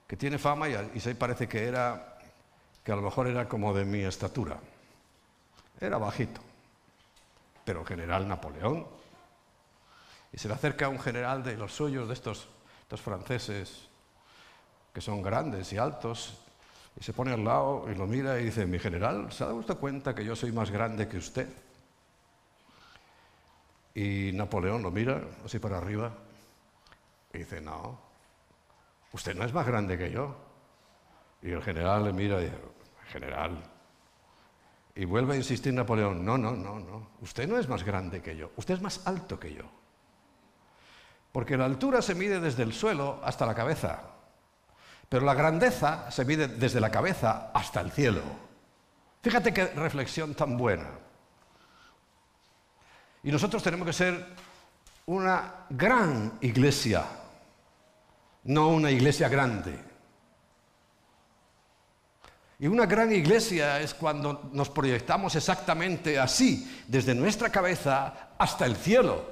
que 0.06 0.16
tiene 0.16 0.38
fama 0.38 0.70
y, 0.70 1.00
se 1.00 1.16
parece 1.16 1.48
que 1.48 1.66
era, 1.66 2.20
que 2.84 2.92
a 2.92 2.96
lo 2.96 3.02
mejor 3.02 3.28
era 3.28 3.50
como 3.50 3.74
de 3.74 3.84
mi 3.84 4.04
estatura. 4.04 4.60
Era 5.82 5.98
bajito, 5.98 6.40
pero 7.66 7.84
general 7.84 8.28
Napoleón. 8.28 8.86
Y 10.32 10.38
se 10.38 10.48
le 10.48 10.54
acerca 10.54 10.88
un 10.88 11.00
general 11.00 11.44
de 11.44 11.58
los 11.58 11.74
suyos, 11.74 12.08
de 12.08 12.14
estos, 12.14 12.48
estos 12.82 13.02
franceses, 13.02 13.88
que 14.94 15.02
son 15.02 15.24
grandes 15.24 15.74
y 15.74 15.80
altos, 15.80 16.38
y 17.00 17.04
se 17.04 17.12
pone 17.12 17.32
al 17.34 17.44
lado 17.44 17.88
y 17.92 17.96
lo 17.96 18.06
mira 18.06 18.40
y 18.40 18.46
dice, 18.46 18.68
mi 18.68 18.78
general, 18.78 19.32
¿se 19.32 19.44
ha 19.44 19.48
dado 19.48 19.60
usted 19.60 19.78
cuenta 19.78 20.14
que 20.14 20.24
yo 20.24 20.36
soy 20.36 20.52
más 20.52 20.70
grande 20.70 21.08
que 21.08 21.18
usted? 21.18 21.48
Y 23.98 24.32
Napoleón 24.32 24.84
lo 24.84 24.92
mira 24.92 25.20
así 25.44 25.58
para 25.58 25.80
arriba 25.80 26.14
y 27.34 27.40
dice, 27.40 27.60
no, 27.60 28.00
usted 29.12 29.34
no 29.34 29.44
es 29.44 29.52
más 29.52 29.66
grande 29.66 29.98
que 29.98 30.12
yo. 30.12 30.36
Y 31.42 31.50
el 31.50 31.64
general 31.64 32.04
le 32.04 32.14
mira 32.14 32.40
y 32.40 32.44
dice, 32.44 32.58
general. 33.08 33.60
Y 34.94 35.06
vuelve 35.06 35.34
a 35.34 35.38
insistir 35.38 35.74
Napoleón, 35.74 36.24
no, 36.24 36.38
no, 36.38 36.52
no, 36.52 36.80
no, 36.80 37.10
usted 37.22 37.48
no 37.48 37.58
es 37.58 37.68
más 37.68 37.84
grande 37.84 38.22
que 38.22 38.38
yo, 38.38 38.52
usted 38.56 38.76
es 38.76 38.84
más 38.84 39.02
alto 39.08 39.40
que 39.40 39.56
yo. 39.56 39.64
Porque 41.32 41.58
la 41.58 41.66
altura 41.66 42.04
se 42.04 42.14
mide 42.14 42.40
desde 42.40 42.62
el 42.62 42.74
suelo 42.74 43.20
hasta 43.24 43.48
la 43.48 43.56
cabeza. 43.56 44.12
Pero 45.10 45.26
la 45.26 45.34
grandeza 45.34 46.12
se 46.12 46.24
mide 46.24 46.48
desde 46.48 46.80
la 46.80 46.92
cabeza 46.92 47.50
hasta 47.52 47.82
el 47.82 47.92
cielo. 47.92 48.22
Fíjate 49.24 49.52
qué 49.56 49.66
reflexión 49.66 50.36
tan 50.36 50.56
buena. 50.56 51.07
Y 53.28 53.30
nosotros 53.30 53.62
tenemos 53.62 53.86
que 53.86 53.92
ser 53.92 54.26
una 55.08 55.66
gran 55.70 56.38
iglesia, 56.40 57.04
no 58.46 58.70
una 58.70 58.90
iglesia 58.90 59.28
grande. 59.28 59.78
Y 62.58 62.68
una 62.68 62.86
gran 62.86 63.12
iglesia 63.12 63.82
es 63.82 63.94
cuando 63.94 64.50
nos 64.54 64.70
proyectamos 64.70 65.36
exactamente 65.36 66.18
así, 66.18 66.82
desde 66.88 67.14
nuestra 67.14 67.50
cabeza 67.50 68.30
hasta 68.38 68.66
el 68.66 68.78
cielo. 68.78 69.30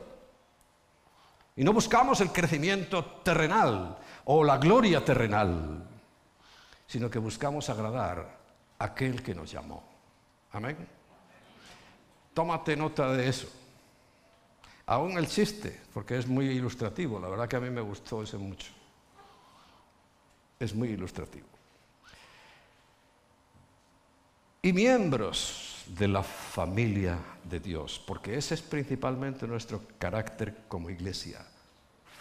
Y 1.55 1.63
no 1.63 1.71
buscamos 1.71 2.19
el 2.19 2.33
crecimiento 2.33 3.05
terrenal, 3.23 3.97
o 4.25 4.43
la 4.43 4.57
gloria 4.57 5.05
terrenal, 5.05 5.87
sino 6.85 7.09
que 7.09 7.19
buscamos 7.19 7.69
agradar 7.69 8.39
a 8.77 8.83
aquel 8.83 9.23
que 9.23 9.33
nos 9.33 9.49
llamó. 9.49 9.81
Amén. 10.51 10.85
Tómate 12.33 12.75
nota 12.75 13.13
de 13.13 13.29
eso. 13.29 13.47
Aún 14.87 15.17
el 15.17 15.27
chiste, 15.27 15.81
porque 15.93 16.17
es 16.17 16.27
muy 16.27 16.47
ilustrativo, 16.47 17.19
la 17.19 17.27
verdad 17.27 17.47
que 17.47 17.55
a 17.55 17.59
mí 17.59 17.69
me 17.69 17.81
gustó 17.81 18.21
ese 18.21 18.37
mucho. 18.37 18.71
Es 20.59 20.75
muy 20.75 20.89
ilustrativo. 20.89 21.47
Y 24.61 24.73
miembros 24.73 25.83
de 25.87 26.07
la 26.07 26.23
familia 26.23 27.19
de 27.43 27.59
Dios, 27.59 28.01
porque 28.05 28.37
ese 28.37 28.55
es 28.55 28.61
principalmente 28.61 29.47
nuestro 29.47 29.81
carácter 29.99 30.63
como 30.67 30.89
iglesia, 30.89 31.45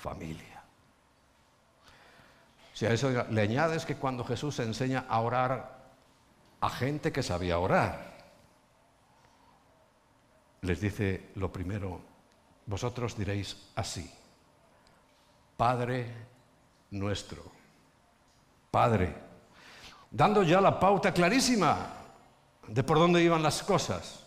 familia. 0.03 0.63
Si 2.75 2.87
a 2.87 2.93
eso 2.93 3.25
le 3.31 3.41
añades 3.41 3.87
que 3.87 3.97
cuando 3.97 4.25
Jesús 4.25 4.59
enseña 4.59 5.07
a 5.09 5.21
orar 5.21 5.85
a 6.61 6.71
gente 6.71 7.13
que 7.13 7.23
sabía 7.23 7.59
orar, 7.59 8.15
les 10.63 10.81
dice 10.81 11.31
lo 11.37 11.53
primero, 11.53 12.01
vosotros 12.67 13.17
diréis 13.17 13.57
así, 13.75 14.11
Padre 15.57 16.13
nuestro, 16.91 17.43
Padre, 18.71 19.15
dando 20.11 20.43
ya 20.43 20.61
la 20.61 20.79
pauta 20.79 21.13
clarísima 21.13 21.89
de 22.67 22.83
por 22.83 22.99
dónde 22.99 23.23
iban 23.23 23.43
las 23.43 23.63
cosas. 23.63 24.21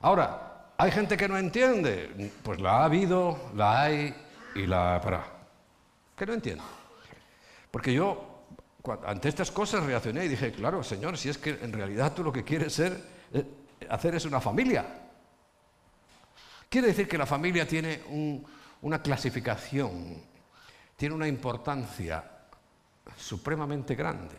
Ahora, 0.00 0.72
hay 0.76 0.90
gente 0.90 1.16
que 1.16 1.28
no 1.28 1.36
entiende, 1.36 2.32
pues 2.42 2.60
la 2.60 2.78
ha 2.78 2.84
habido, 2.84 3.50
la 3.54 3.82
hay 3.82 4.14
y 4.54 4.66
la 4.66 4.96
habrá. 4.96 5.24
Que 6.16 6.26
no 6.26 6.32
entiende. 6.34 6.64
Porque 7.70 7.92
yo 7.92 8.30
ante 9.06 9.28
estas 9.28 9.50
cosas 9.50 9.84
reaccioné 9.84 10.24
y 10.24 10.28
dije, 10.28 10.52
claro, 10.52 10.82
Señor, 10.82 11.16
si 11.18 11.28
es 11.28 11.38
que 11.38 11.50
en 11.50 11.72
realidad 11.72 12.14
tú 12.14 12.24
lo 12.24 12.32
que 12.32 12.44
quieres 12.44 12.72
ser, 12.72 13.00
eh, 13.32 13.44
hacer 13.88 14.14
es 14.14 14.24
una 14.24 14.40
familia. 14.40 14.86
Quiere 16.70 16.86
decir 16.86 17.08
que 17.08 17.18
la 17.18 17.26
familia 17.26 17.66
tiene 17.66 18.00
una 18.82 19.02
clasificación, 19.02 20.22
tiene 20.96 21.14
una 21.16 21.26
importancia 21.26 22.24
supremamente 23.16 23.96
grande. 23.96 24.36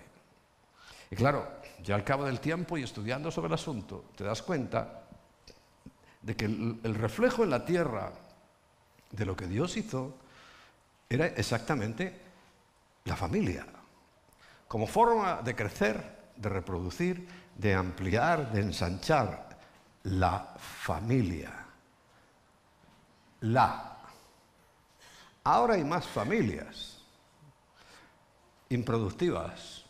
Y 1.11 1.15
claro, 1.17 1.59
ya 1.83 1.95
al 1.95 2.05
cabo 2.05 2.23
del 2.23 2.39
tiempo 2.39 2.77
y 2.77 2.83
estudiando 2.83 3.29
sobre 3.31 3.47
el 3.47 3.53
asunto, 3.53 4.05
te 4.15 4.23
das 4.23 4.41
cuenta 4.41 5.03
de 6.21 6.35
que 6.37 6.45
el 6.45 6.95
reflejo 6.95 7.43
en 7.43 7.49
la 7.49 7.65
tierra 7.65 8.13
de 9.11 9.25
lo 9.25 9.35
que 9.35 9.47
Dios 9.47 9.75
hizo 9.75 10.15
era 11.09 11.25
exactamente 11.25 12.17
la 13.03 13.17
familia. 13.17 13.65
como 14.69 14.87
forma 14.87 15.41
de 15.41 15.53
crecer, 15.53 16.31
de 16.37 16.47
reproducir, 16.47 17.27
de 17.57 17.75
ampliar, 17.75 18.53
de 18.53 18.61
ensanchar 18.61 19.49
la 20.03 20.55
familia. 20.57 21.60
La. 23.41 23.97
Ahora 25.43 25.75
hay 25.75 25.83
más 25.83 26.07
familias 26.07 26.99
improductivas, 28.69 29.83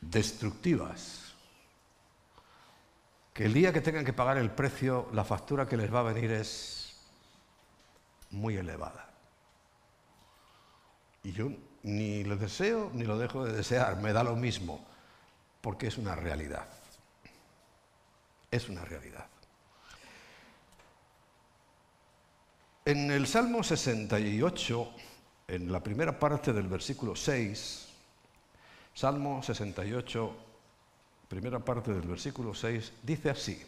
destructivas, 0.00 1.34
que 3.32 3.46
el 3.46 3.54
día 3.54 3.72
que 3.72 3.80
tengan 3.80 4.04
que 4.04 4.12
pagar 4.12 4.36
el 4.36 4.50
precio, 4.50 5.08
la 5.12 5.24
factura 5.24 5.66
que 5.66 5.76
les 5.76 5.92
va 5.92 6.00
a 6.00 6.02
venir 6.02 6.30
es 6.32 6.96
muy 8.30 8.56
elevada. 8.56 9.08
Y 11.22 11.32
yo 11.32 11.50
ni 11.82 12.24
lo 12.24 12.36
deseo 12.36 12.90
ni 12.94 13.04
lo 13.04 13.16
dejo 13.18 13.44
de 13.44 13.52
desear, 13.52 13.96
me 13.98 14.12
da 14.12 14.24
lo 14.24 14.36
mismo, 14.36 14.84
porque 15.60 15.86
es 15.86 15.98
una 15.98 16.14
realidad. 16.14 16.66
Es 18.50 18.68
una 18.68 18.84
realidad. 18.84 19.26
En 22.84 23.12
el 23.12 23.28
Salmo 23.28 23.62
68, 23.62 24.90
en 25.46 25.70
la 25.70 25.80
primera 25.80 26.18
parte 26.18 26.52
del 26.52 26.66
versículo 26.66 27.14
6, 27.14 27.88
Salmo 28.92 29.40
68, 29.40 30.36
primera 31.28 31.60
parte 31.60 31.92
del 31.92 32.08
versículo 32.08 32.52
6, 32.52 32.92
dice 33.04 33.30
así, 33.30 33.62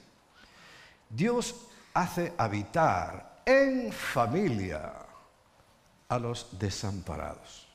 Dios 1.08 1.68
hace 1.94 2.34
habitar 2.36 3.42
en 3.46 3.92
familia 3.92 4.94
a 6.08 6.18
los 6.18 6.58
desamparados. 6.58 7.68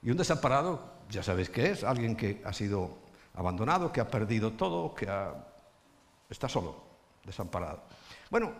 Y 0.00 0.10
un 0.10 0.16
desamparado, 0.16 0.94
ya 1.10 1.22
sabéis 1.22 1.50
qué 1.50 1.72
es, 1.72 1.84
alguien 1.84 2.16
que 2.16 2.40
ha 2.46 2.54
sido 2.54 2.96
abandonado, 3.34 3.92
que 3.92 4.00
ha 4.00 4.10
perdido 4.10 4.54
todo, 4.54 4.94
que 4.94 5.06
está 6.30 6.48
solo, 6.48 6.82
desamparado. 7.22 7.82
Bueno, 8.30 8.54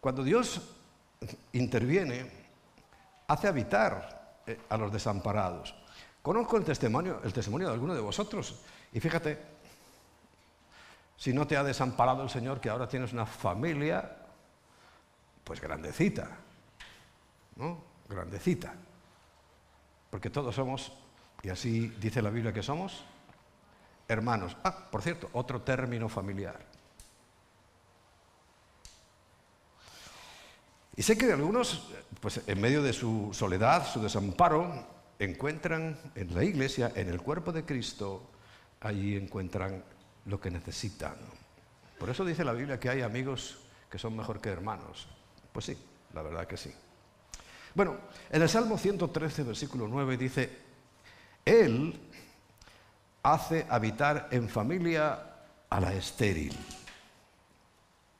cuando 0.00 0.24
Dios 0.24 0.62
interviene, 1.52 2.30
hace 3.28 3.48
habitar 3.48 4.40
eh, 4.46 4.58
a 4.68 4.76
los 4.76 4.92
desamparados. 4.92 5.74
Conozco 6.22 6.56
el 6.56 6.64
testimonio, 6.64 7.20
el 7.24 7.32
testimonio 7.32 7.68
de 7.68 7.74
alguno 7.74 7.94
de 7.94 8.00
vosotros 8.00 8.62
y 8.92 9.00
fíjate, 9.00 9.38
si 11.16 11.32
no 11.32 11.46
te 11.46 11.56
ha 11.56 11.64
desamparado 11.64 12.22
el 12.22 12.30
Señor, 12.30 12.60
que 12.60 12.70
ahora 12.70 12.88
tienes 12.88 13.12
una 13.12 13.26
familia, 13.26 14.16
pues 15.42 15.60
grandecita, 15.60 16.28
¿no? 17.56 17.78
Grandecita. 18.08 18.72
Porque 20.10 20.30
todos 20.30 20.54
somos, 20.54 20.92
y 21.42 21.48
así 21.48 21.88
dice 22.00 22.22
la 22.22 22.30
Biblia 22.30 22.52
que 22.52 22.62
somos, 22.62 23.04
hermanos. 24.06 24.56
Ah, 24.62 24.88
por 24.90 25.02
cierto, 25.02 25.28
otro 25.32 25.62
término 25.62 26.08
familiar. 26.08 26.73
Y 30.96 31.02
sé 31.02 31.18
que 31.18 31.32
algunos, 31.32 31.88
pues 32.20 32.40
en 32.46 32.60
medio 32.60 32.82
de 32.82 32.92
su 32.92 33.30
soledad, 33.32 33.86
su 33.86 34.00
desamparo, 34.00 34.86
encuentran 35.18 35.98
en 36.14 36.34
la 36.34 36.44
iglesia, 36.44 36.92
en 36.94 37.08
el 37.08 37.20
cuerpo 37.20 37.52
de 37.52 37.64
Cristo, 37.64 38.22
allí 38.80 39.16
encuentran 39.16 39.82
lo 40.26 40.40
que 40.40 40.50
necesitan. 40.50 41.16
Por 41.98 42.10
eso 42.10 42.24
dice 42.24 42.44
la 42.44 42.52
Biblia 42.52 42.78
que 42.78 42.90
hay 42.90 43.02
amigos 43.02 43.58
que 43.90 43.98
son 43.98 44.16
mejor 44.16 44.40
que 44.40 44.50
hermanos. 44.50 45.08
Pues 45.52 45.66
sí, 45.66 45.78
la 46.12 46.22
verdad 46.22 46.46
que 46.46 46.56
sí. 46.56 46.72
Bueno, 47.74 47.96
en 48.30 48.42
el 48.42 48.48
Salmo 48.48 48.78
113, 48.78 49.42
versículo 49.42 49.88
9 49.88 50.16
dice, 50.16 50.50
Él 51.44 51.98
hace 53.22 53.66
habitar 53.68 54.28
en 54.30 54.48
familia 54.48 55.18
a 55.70 55.80
la 55.80 55.92
estéril. 55.94 56.56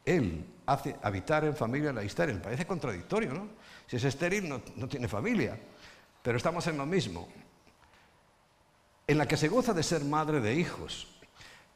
Él 0.04 0.44
hace 0.66 0.96
habitar 1.02 1.44
en 1.44 1.56
familia 1.56 1.90
a 1.90 1.92
la 1.92 2.02
estéril. 2.02 2.38
Parece 2.38 2.66
contradictorio, 2.66 3.32
¿no? 3.32 3.48
Si 3.86 3.96
es 3.96 4.04
estéril 4.04 4.48
no, 4.48 4.60
tiene 4.88 5.08
familia, 5.08 5.58
pero 6.22 6.36
estamos 6.36 6.66
en 6.66 6.78
lo 6.78 6.86
mismo. 6.86 7.28
En 9.06 9.18
la 9.18 9.26
que 9.26 9.36
se 9.36 9.48
goza 9.48 9.74
de 9.74 9.82
ser 9.82 10.04
madre 10.04 10.40
de 10.40 10.54
hijos. 10.54 11.08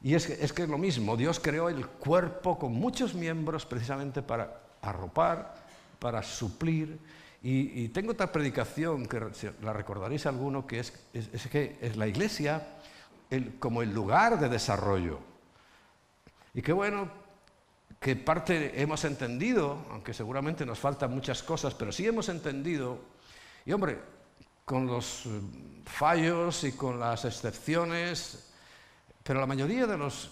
Y 0.03 0.15
es 0.15 0.27
que, 0.27 0.33
es 0.35 0.53
que 0.53 0.63
es 0.63 0.69
lo 0.69 0.79
mismo, 0.79 1.17
Dios 1.17 1.41
creó 1.41 1.69
el 1.69 1.87
cuerpo 1.87 2.59
con 2.59 2.73
muchos 2.73 3.15
miembros 3.15 3.67
precisamente 3.67 4.23
para 4.23 4.61
arropar, 4.81 5.55
para 5.99 6.23
suplir. 6.23 6.99
Y, 7.43 7.89
tengo 7.89 8.13
otra 8.13 8.33
predicación 8.33 9.07
que 9.07 9.21
la 9.63 9.73
recordaréis 9.73 10.27
alguno, 10.27 10.67
que 10.67 10.81
es, 10.81 10.93
es 11.13 11.47
que 11.49 11.79
es 11.81 11.97
la 11.97 12.07
iglesia 12.07 12.67
como 13.59 13.83
el 13.83 13.93
lugar 13.93 14.39
de 14.39 14.49
desarrollo. 14.49 15.19
Y 16.55 16.63
qué 16.63 16.73
bueno 16.73 17.28
que 18.01 18.15
parte 18.17 18.81
hemos 18.81 19.05
entendido, 19.05 19.85
aunque 19.91 20.15
seguramente 20.15 20.65
nos 20.65 20.79
faltan 20.79 21.11
muchas 21.11 21.43
cosas, 21.43 21.75
pero 21.75 21.91
sí 21.91 22.07
hemos 22.07 22.29
entendido, 22.29 22.99
y 23.67 23.73
hombre, 23.73 23.99
con 24.65 24.87
los 24.87 25.27
eh, 25.27 25.41
fallos 25.85 26.65
y 26.65 26.73
con 26.73 27.01
las 27.01 27.25
excepciones, 27.25 28.53
pero 29.23 29.41
la 29.41 29.47
mayoría 29.47 29.87
de 29.87 29.97
los 29.97 30.31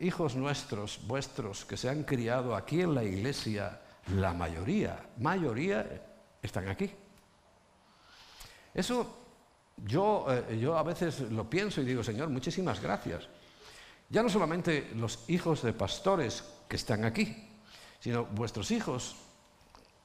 hijos 0.00 0.36
nuestros, 0.36 1.00
vuestros, 1.06 1.64
que 1.64 1.76
se 1.76 1.88
han 1.88 2.04
criado 2.04 2.54
aquí 2.54 2.80
en 2.80 2.94
la 2.94 3.04
iglesia, 3.04 3.80
la 4.14 4.32
mayoría, 4.32 5.06
mayoría 5.18 5.86
están 6.42 6.68
aquí. 6.68 6.90
Eso 8.72 9.26
yo, 9.76 10.26
eh, 10.28 10.58
yo 10.58 10.76
a 10.76 10.82
veces 10.82 11.20
lo 11.30 11.48
pienso 11.48 11.80
y 11.80 11.84
digo, 11.84 12.02
Señor, 12.02 12.28
muchísimas 12.28 12.80
gracias. 12.80 13.28
Ya 14.08 14.22
no 14.22 14.28
solamente 14.28 14.90
los 14.94 15.28
hijos 15.28 15.62
de 15.62 15.72
pastores 15.72 16.44
que 16.68 16.76
están 16.76 17.04
aquí, 17.04 17.48
sino 18.00 18.24
vuestros 18.24 18.70
hijos, 18.70 19.16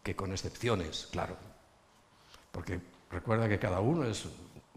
que 0.04 0.15
con 0.15 0.32
excepciones, 0.32 1.08
claro, 1.12 1.38
porque 2.52 2.80
recuerda 3.10 3.47
que 3.47 3.60
cada 3.60 3.80
uno 3.80 4.06
es 4.06 4.26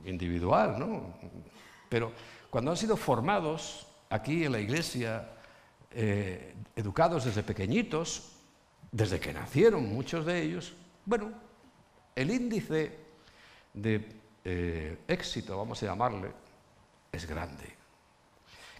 individual, 0.04 0.78
¿no? 0.78 1.14
Pero 1.88 2.12
cuando 2.50 2.70
han 2.70 2.76
sido 2.76 2.96
formados 2.96 3.86
aquí 4.10 4.44
en 4.44 4.52
la 4.52 4.60
iglesia, 4.60 5.30
eh, 5.90 6.54
educados 6.76 7.24
desde 7.24 7.42
pequeñitos, 7.42 8.32
desde 8.90 9.18
que 9.18 9.32
nacieron 9.32 9.88
muchos 9.88 10.26
de 10.26 10.42
ellos, 10.42 10.74
bueno, 11.04 11.32
el 12.14 12.30
índice 12.30 12.98
de 13.72 14.08
eh, 14.44 14.98
éxito, 15.08 15.56
vamos 15.56 15.82
a 15.82 15.86
llamarle, 15.86 16.30
es 17.10 17.26
grande. 17.26 17.74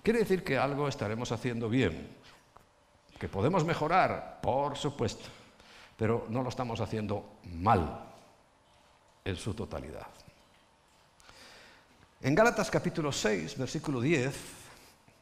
Quiere 0.02 0.20
decir 0.20 0.44
que 0.44 0.58
algo 0.58 0.86
estaremos 0.86 1.32
haciendo 1.32 1.68
bien, 1.68 2.08
que 3.18 3.28
podemos 3.28 3.64
mejorar, 3.64 4.40
por 4.42 4.76
supuesto, 4.76 5.24
pero 5.96 6.26
no 6.28 6.42
lo 6.42 6.48
estamos 6.48 6.80
haciendo 6.80 7.38
mal 7.44 8.04
en 9.24 9.36
su 9.36 9.54
totalidad. 9.54 10.06
En 12.20 12.34
Gálatas 12.34 12.70
capítulo 12.70 13.12
6, 13.12 13.58
versículo 13.58 14.00
10, 14.00 14.34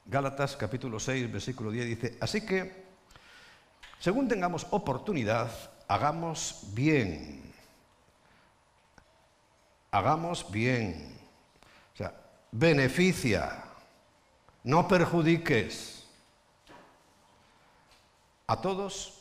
Gálatas 0.07 0.57
capítulo 0.57 0.98
6, 0.98 1.31
versículo 1.31 1.70
10 1.70 1.87
dice, 1.87 2.18
así 2.20 2.44
que, 2.46 2.85
según 3.98 4.28
tengamos 4.28 4.66
oportunidad, 4.70 5.50
hagamos 5.88 6.61
bien 6.72 7.52
hagamos 9.92 10.50
bien. 10.50 11.16
O 11.94 11.96
sea, 11.96 12.12
beneficia, 12.50 13.62
no 14.64 14.88
perjudiques 14.88 16.01
a 18.52 18.60
todos, 18.60 19.14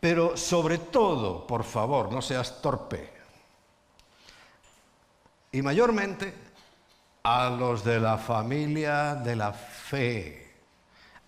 pero 0.00 0.36
sobre 0.36 0.78
todo, 0.78 1.46
por 1.46 1.64
favor, 1.64 2.12
no 2.12 2.20
seas 2.20 2.60
torpe. 2.60 3.12
Y 5.52 5.62
mayormente 5.62 6.34
a 7.22 7.48
los 7.48 7.84
de 7.84 8.00
la 8.00 8.18
familia 8.18 9.14
de 9.14 9.36
la 9.36 9.52
fe, 9.52 10.52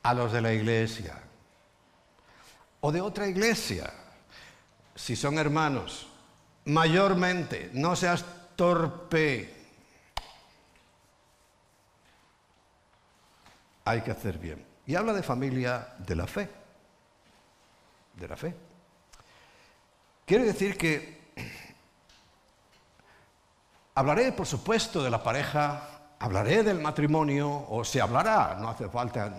a 0.03 0.13
los 0.13 0.33
de 0.33 0.43
la 0.43 0.53
iglesia 0.53 1.23
o 2.81 2.93
de 2.93 3.01
otra 3.01 3.27
iglesia, 3.27 3.93
si 4.95 5.17
son 5.17 5.39
hermanos, 5.39 6.07
mayormente, 6.67 7.71
no 7.73 7.97
seas 7.97 8.25
torpe. 8.55 9.55
Hay 13.85 14.03
que 14.03 14.11
hacer 14.11 14.39
bien. 14.39 14.65
Y 14.87 14.95
habla 14.95 15.13
de 15.13 15.23
familia 15.23 15.95
de 15.99 16.15
la 16.15 16.27
fe. 16.27 16.49
De 18.17 18.29
la 18.29 18.37
fe. 18.37 18.55
Quiere 20.25 20.45
decir 20.45 20.77
que 20.77 21.31
hablaré, 23.95 24.33
por 24.33 24.47
supuesto, 24.47 25.05
de 25.05 25.11
la 25.11 25.23
pareja, 25.23 26.17
hablaré 26.19 26.65
del 26.65 26.81
matrimonio, 26.81 27.67
o 27.69 27.85
se 27.85 28.01
hablará, 28.01 28.57
no 28.59 28.71
hace 28.71 28.89
falta 28.89 29.31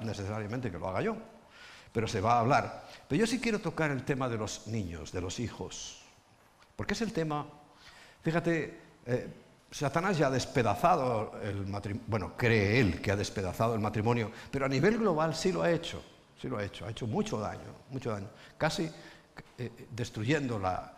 necesariamente 0.00 0.70
que 0.70 0.78
lo 0.78 0.88
haga 0.88 1.02
yo, 1.02 1.16
pero 1.92 2.08
se 2.08 2.20
va 2.20 2.34
a 2.34 2.40
hablar. 2.40 2.88
Pero 3.06 3.20
yo 3.20 3.26
sí 3.26 3.40
quiero 3.40 3.58
tocar 3.58 3.90
el 3.90 4.04
tema 4.04 4.28
de 4.28 4.38
los 4.38 4.66
niños, 4.68 5.12
de 5.12 5.20
los 5.20 5.38
hijos, 5.40 6.00
porque 6.76 6.94
es 6.94 7.02
el 7.02 7.12
tema 7.12 7.46
Fíjate, 8.22 8.78
eh, 9.06 9.28
Satanás 9.70 10.18
ya 10.18 10.26
ha 10.26 10.30
despedazado 10.30 11.40
el 11.42 11.66
matrimonio, 11.66 12.06
bueno, 12.08 12.32
cree 12.36 12.80
él 12.80 13.00
que 13.00 13.10
ha 13.10 13.16
despedazado 13.16 13.74
el 13.74 13.80
matrimonio, 13.80 14.30
pero 14.50 14.66
a 14.66 14.68
nivel 14.68 14.98
global 14.98 15.34
sí 15.34 15.52
lo 15.52 15.62
ha 15.62 15.70
hecho, 15.70 16.02
sí 16.40 16.48
lo 16.48 16.58
ha 16.58 16.64
hecho, 16.64 16.86
ha 16.86 16.90
hecho 16.90 17.06
mucho 17.06 17.38
daño, 17.38 17.74
mucho 17.90 18.10
daño, 18.10 18.28
casi 18.56 18.90
eh, 19.58 19.86
destruyendo 19.90 20.58
la, 20.58 20.96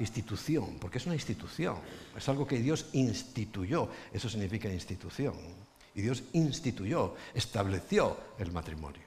institución, 0.00 0.76
porque 0.80 0.98
es 0.98 1.06
una 1.06 1.14
institución, 1.14 1.76
es 2.16 2.28
algo 2.28 2.44
que 2.44 2.58
Dios 2.58 2.86
instituyó, 2.94 3.88
eso 4.12 4.28
significa 4.28 4.68
institución, 4.68 5.34
y 5.94 6.02
Dios 6.02 6.24
instituyó, 6.32 7.14
estableció 7.32 8.16
el 8.40 8.50
matrimonio. 8.50 9.06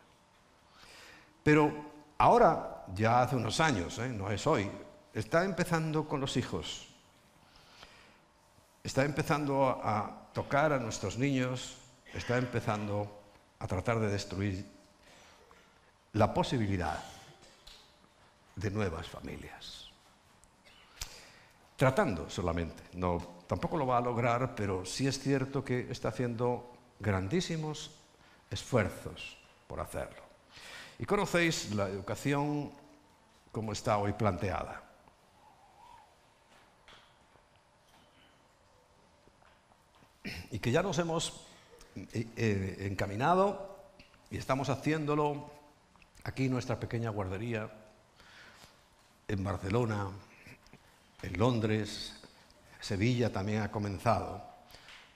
Pero 1.44 1.74
ahora, 2.18 2.86
ya 2.96 3.22
hace 3.22 3.36
unos 3.36 3.60
años, 3.60 4.00
¿eh? 4.00 4.08
no 4.08 4.32
es 4.32 4.48
hoy, 4.48 4.72
está 5.14 5.44
empezando 5.44 6.08
con 6.08 6.22
los 6.22 6.38
hijos, 6.38 6.88
está 8.82 9.04
empezando 9.04 9.82
a 9.84 10.30
tocar 10.34 10.72
a 10.72 10.80
nuestros 10.80 11.18
niños, 11.18 11.76
está 12.14 12.38
empezando 12.38 13.12
a 13.60 13.68
tratar 13.68 14.00
de 14.00 14.08
destruir 14.08 14.79
la 16.14 16.34
posibilidad 16.34 17.04
de 18.56 18.72
nuevas 18.72 19.08
familias. 19.08 19.88
Tratando 21.76 22.30
solamente, 22.30 22.84
no, 22.94 23.22
tampoco 23.48 23.78
lo 23.78 23.88
va 23.88 23.98
a 23.98 24.02
lograr, 24.02 24.54
pero 24.56 24.86
sí 24.86 25.08
es 25.08 25.20
cierto 25.20 25.64
que 25.64 25.90
está 25.90 26.10
haciendo 26.10 26.72
grandísimos 27.00 27.92
esfuerzos 28.52 29.38
por 29.68 29.80
hacerlo. 29.80 30.22
Y 30.98 31.06
conocéis 31.06 31.74
la 31.74 31.88
educación 31.88 32.72
como 33.52 33.72
está 33.72 33.98
hoy 33.98 34.14
planteada. 34.14 34.84
Y 40.52 40.60
que 40.60 40.72
ya 40.72 40.84
nos 40.84 41.00
hemos 41.00 41.46
eh, 41.96 42.28
eh, 42.36 42.88
encaminado 42.92 43.78
y 44.30 44.38
estamos 44.38 44.70
haciéndolo 44.70 45.50
aquí 46.24 46.50
nuestra 46.50 46.80
pequeña 46.80 47.10
guardería, 47.10 47.70
en 49.28 49.44
Barcelona, 49.44 50.08
en 51.22 51.38
Londres, 51.38 52.16
Sevilla 52.80 53.32
también 53.32 53.62
ha 53.62 53.72
comenzado 53.72 54.44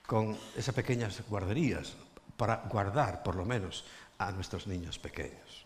con 0.05 0.37
esas 0.55 0.75
pequeñas 0.75 1.21
guarderías 1.27 1.95
para 2.37 2.57
guardar 2.69 3.23
por 3.23 3.35
lo 3.35 3.45
menos 3.45 3.85
a 4.17 4.31
nuestros 4.31 4.67
niños 4.67 4.99
pequeños. 4.99 5.65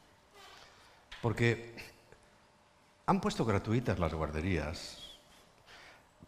Porque 1.22 1.76
han 3.06 3.20
puesto 3.20 3.44
gratuitas 3.46 4.00
las 4.00 4.14
guarderías 4.14 4.98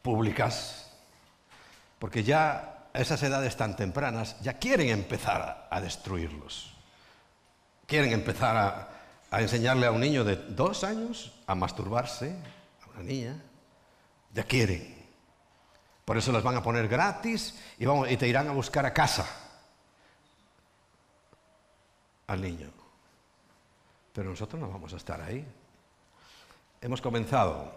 públicas, 0.01 0.91
porque 1.99 2.23
ya 2.23 2.87
a 2.93 2.99
esas 2.99 3.21
edades 3.21 3.55
tan 3.55 3.75
tempranas 3.75 4.39
ya 4.41 4.53
quieren 4.53 4.89
empezar 4.89 5.67
a, 5.69 5.81
destruirlos. 5.81 6.73
Quieren 7.85 8.11
empezar 8.11 8.57
a, 8.57 8.98
a 9.31 9.41
enseñarle 9.41 9.85
a 9.85 9.91
un 9.91 10.01
niño 10.01 10.23
de 10.23 10.35
dos 10.35 10.83
años 10.83 11.33
a 11.45 11.55
masturbarse, 11.55 12.35
a 12.85 12.89
una 12.91 13.03
niña. 13.03 13.41
Ya 14.33 14.43
quieren. 14.43 14.97
Por 16.05 16.17
eso 16.17 16.31
las 16.31 16.43
van 16.43 16.57
a 16.57 16.63
poner 16.63 16.87
gratis 16.87 17.59
y, 17.77 17.85
vamos, 17.85 18.09
y 18.09 18.17
te 18.17 18.27
irán 18.27 18.47
a 18.47 18.51
buscar 18.51 18.85
a 18.85 18.93
casa 18.93 19.27
al 22.27 22.41
niño. 22.41 22.69
Pero 24.13 24.29
nosotros 24.31 24.59
no 24.59 24.69
vamos 24.69 24.93
a 24.93 24.97
estar 24.97 25.21
ahí. 25.21 25.45
Hemos 26.81 27.01
comenzado. 27.01 27.71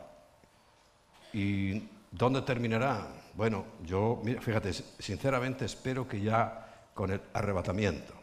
¿Y 1.32 1.88
dónde 2.10 2.42
terminará? 2.42 3.06
Bueno, 3.34 3.64
yo, 3.84 4.22
fíjate, 4.40 4.72
sinceramente 4.72 5.64
espero 5.64 6.06
que 6.06 6.20
ya 6.20 6.88
con 6.94 7.10
el 7.10 7.20
arrebatamiento. 7.32 8.14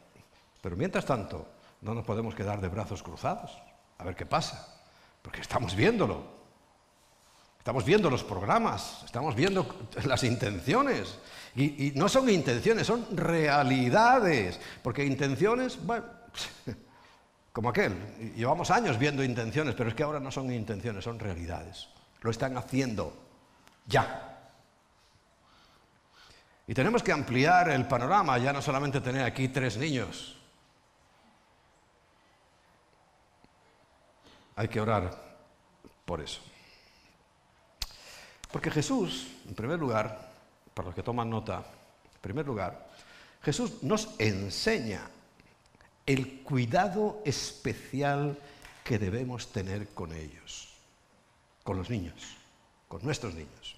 Pero 0.62 0.76
mientras 0.76 1.06
tanto, 1.06 1.48
no 1.82 1.94
nos 1.94 2.06
podemos 2.06 2.36
quedar 2.36 2.62
de 2.62 2.68
brazos 2.68 3.04
cruzados 3.04 3.58
a 4.00 4.04
ver 4.04 4.16
qué 4.16 4.26
pasa, 4.26 4.76
porque 5.22 5.42
estamos 5.42 5.76
viéndolo. 5.76 6.40
Estamos 7.60 7.84
viendo 7.84 8.10
los 8.10 8.24
programas, 8.24 9.04
estamos 9.06 9.36
viendo 9.36 9.90
las 10.06 10.24
intenciones. 10.24 11.20
Y, 11.56 11.92
no 11.96 12.08
son 12.08 12.30
intenciones, 12.30 12.88
son 12.88 13.06
realidades. 13.16 14.60
Porque 14.82 15.06
intenciones, 15.06 15.78
bueno, 15.86 16.06
como 17.52 17.70
aquel, 17.70 18.34
llevamos 18.36 18.72
años 18.72 18.98
viendo 18.98 19.24
intenciones, 19.24 19.76
pero 19.76 19.90
es 19.90 19.96
que 19.96 20.04
ahora 20.04 20.22
no 20.22 20.32
son 20.32 20.52
intenciones, 20.52 21.04
son 21.04 21.20
realidades. 21.20 21.90
Lo 22.22 22.32
están 22.32 22.58
haciendo 22.58 23.14
ya. 23.86 24.52
Y 26.66 26.74
tenemos 26.74 27.04
que 27.04 27.12
ampliar 27.12 27.70
el 27.70 27.86
panorama, 27.88 28.38
ya 28.38 28.54
no 28.54 28.62
solamente 28.62 29.02
tener 29.02 29.24
aquí 29.24 29.50
tres 29.50 29.76
niños. 29.78 30.39
Hay 34.60 34.68
que 34.68 34.82
orar 34.82 35.10
por 36.04 36.20
eso. 36.20 36.42
Porque 38.52 38.70
Jesús, 38.70 39.32
en 39.48 39.56
primer 39.56 39.80
lugar, 39.80 40.34
para 40.74 40.88
los 40.88 40.96
que 40.96 41.02
toman 41.02 41.30
nota, 41.30 41.60
en 41.60 42.20
primer 42.20 42.46
lugar, 42.46 42.90
Jesús 43.42 43.82
nos 43.84 44.20
enseña 44.20 45.10
el 46.06 46.42
cuidado 46.42 47.22
especial 47.24 48.38
que 48.84 49.00
debemos 49.00 49.48
tener 49.48 49.88
con 49.94 50.12
ellos, 50.12 50.68
con 51.64 51.78
los 51.78 51.90
niños, 51.90 52.36
con 52.90 53.02
nuestros 53.02 53.36
niños. 53.36 53.78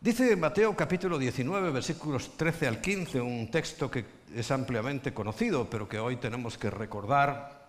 Dice 0.00 0.34
Mateo 0.36 0.74
capítulo 0.74 1.18
19, 1.18 1.70
versículos 1.70 2.34
13 2.34 2.66
al 2.66 2.80
15, 2.80 3.20
un 3.20 3.50
texto 3.50 3.90
que 3.90 4.06
es 4.34 4.50
ampliamente 4.50 5.12
conocido, 5.12 5.68
pero 5.68 5.86
que 5.86 5.98
hoy 5.98 6.16
tenemos 6.16 6.56
que 6.56 6.70
recordar 6.70 7.59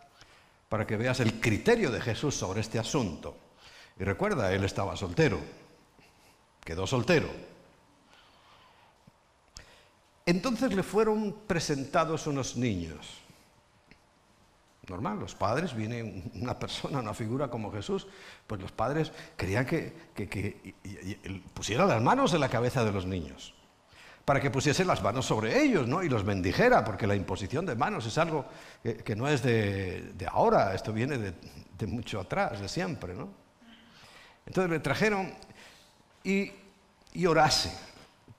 para 0.72 0.88
que 0.88 0.96
veas 0.96 1.20
el 1.20 1.42
criterio 1.42 1.92
de 1.92 2.00
Jesús 2.00 2.34
sobre 2.34 2.62
este 2.62 2.80
asunto. 2.80 3.36
Y 4.00 4.06
recuerda, 4.06 4.54
él 4.54 4.64
estaba 4.64 4.96
soltero, 4.96 5.38
quedó 6.64 6.88
soltero. 6.88 7.28
Entonces 10.26 10.74
le 10.74 10.82
fueron 10.82 11.36
presentados 11.46 12.26
unos 12.26 12.56
niños. 12.56 13.18
Normal, 14.88 15.20
los 15.20 15.36
padres, 15.36 15.76
viene 15.76 16.32
una 16.36 16.58
persona, 16.58 17.00
una 17.00 17.14
figura 17.14 17.50
como 17.50 17.70
Jesús, 17.74 18.08
pues 18.48 18.62
los 18.62 18.72
padres 18.72 19.12
querían 19.36 19.66
que, 19.66 19.94
pusiera 21.54 21.86
las 21.86 22.02
manos 22.02 22.34
en 22.34 22.40
la 22.40 22.48
cabeza 22.48 22.86
de 22.86 22.94
los 22.94 23.06
niños, 23.06 23.54
para 24.26 24.40
que 24.40 24.52
pusiese 24.52 24.86
las 24.86 25.02
manos 25.02 25.26
sobre 25.26 25.62
ellos 25.62 25.88
¿no? 25.88 26.04
y 26.04 26.10
los 26.10 26.24
bendijera, 26.24 26.84
porque 26.84 27.08
la 27.08 27.16
imposición 27.16 27.66
de 27.66 27.76
manos 27.76 28.06
es 28.06 28.18
algo 28.18 28.46
que, 28.84 29.16
no 29.16 29.28
es 29.28 29.42
de, 29.44 30.14
ahora, 30.32 30.74
esto 30.74 30.94
viene 30.94 31.18
de, 31.18 31.34
de 31.78 31.88
mucho 31.88 32.20
atrás, 32.20 32.62
de 32.62 32.70
siempre. 32.70 33.14
¿no? 33.14 33.30
Entonces 34.46 34.72
le 34.72 34.80
trajeron 34.80 35.34
y, 36.24 36.52
orase, 37.26 37.72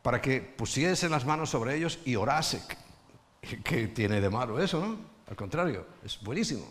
para 0.03 0.21
que 0.21 0.40
pusiese 0.40 1.09
las 1.09 1.25
manos 1.25 1.51
sobre 1.51 1.77
ellos 1.77 1.99
y 2.05 2.16
orase. 2.16 2.62
¿Qué 3.64 3.88
tiene 3.88 4.21
de 4.21 4.31
malo 4.31 4.62
eso, 4.62 4.81
no? 4.81 4.97
Al 5.29 5.37
contrario, 5.37 5.87
es 6.05 6.21
buenísimo. 6.21 6.64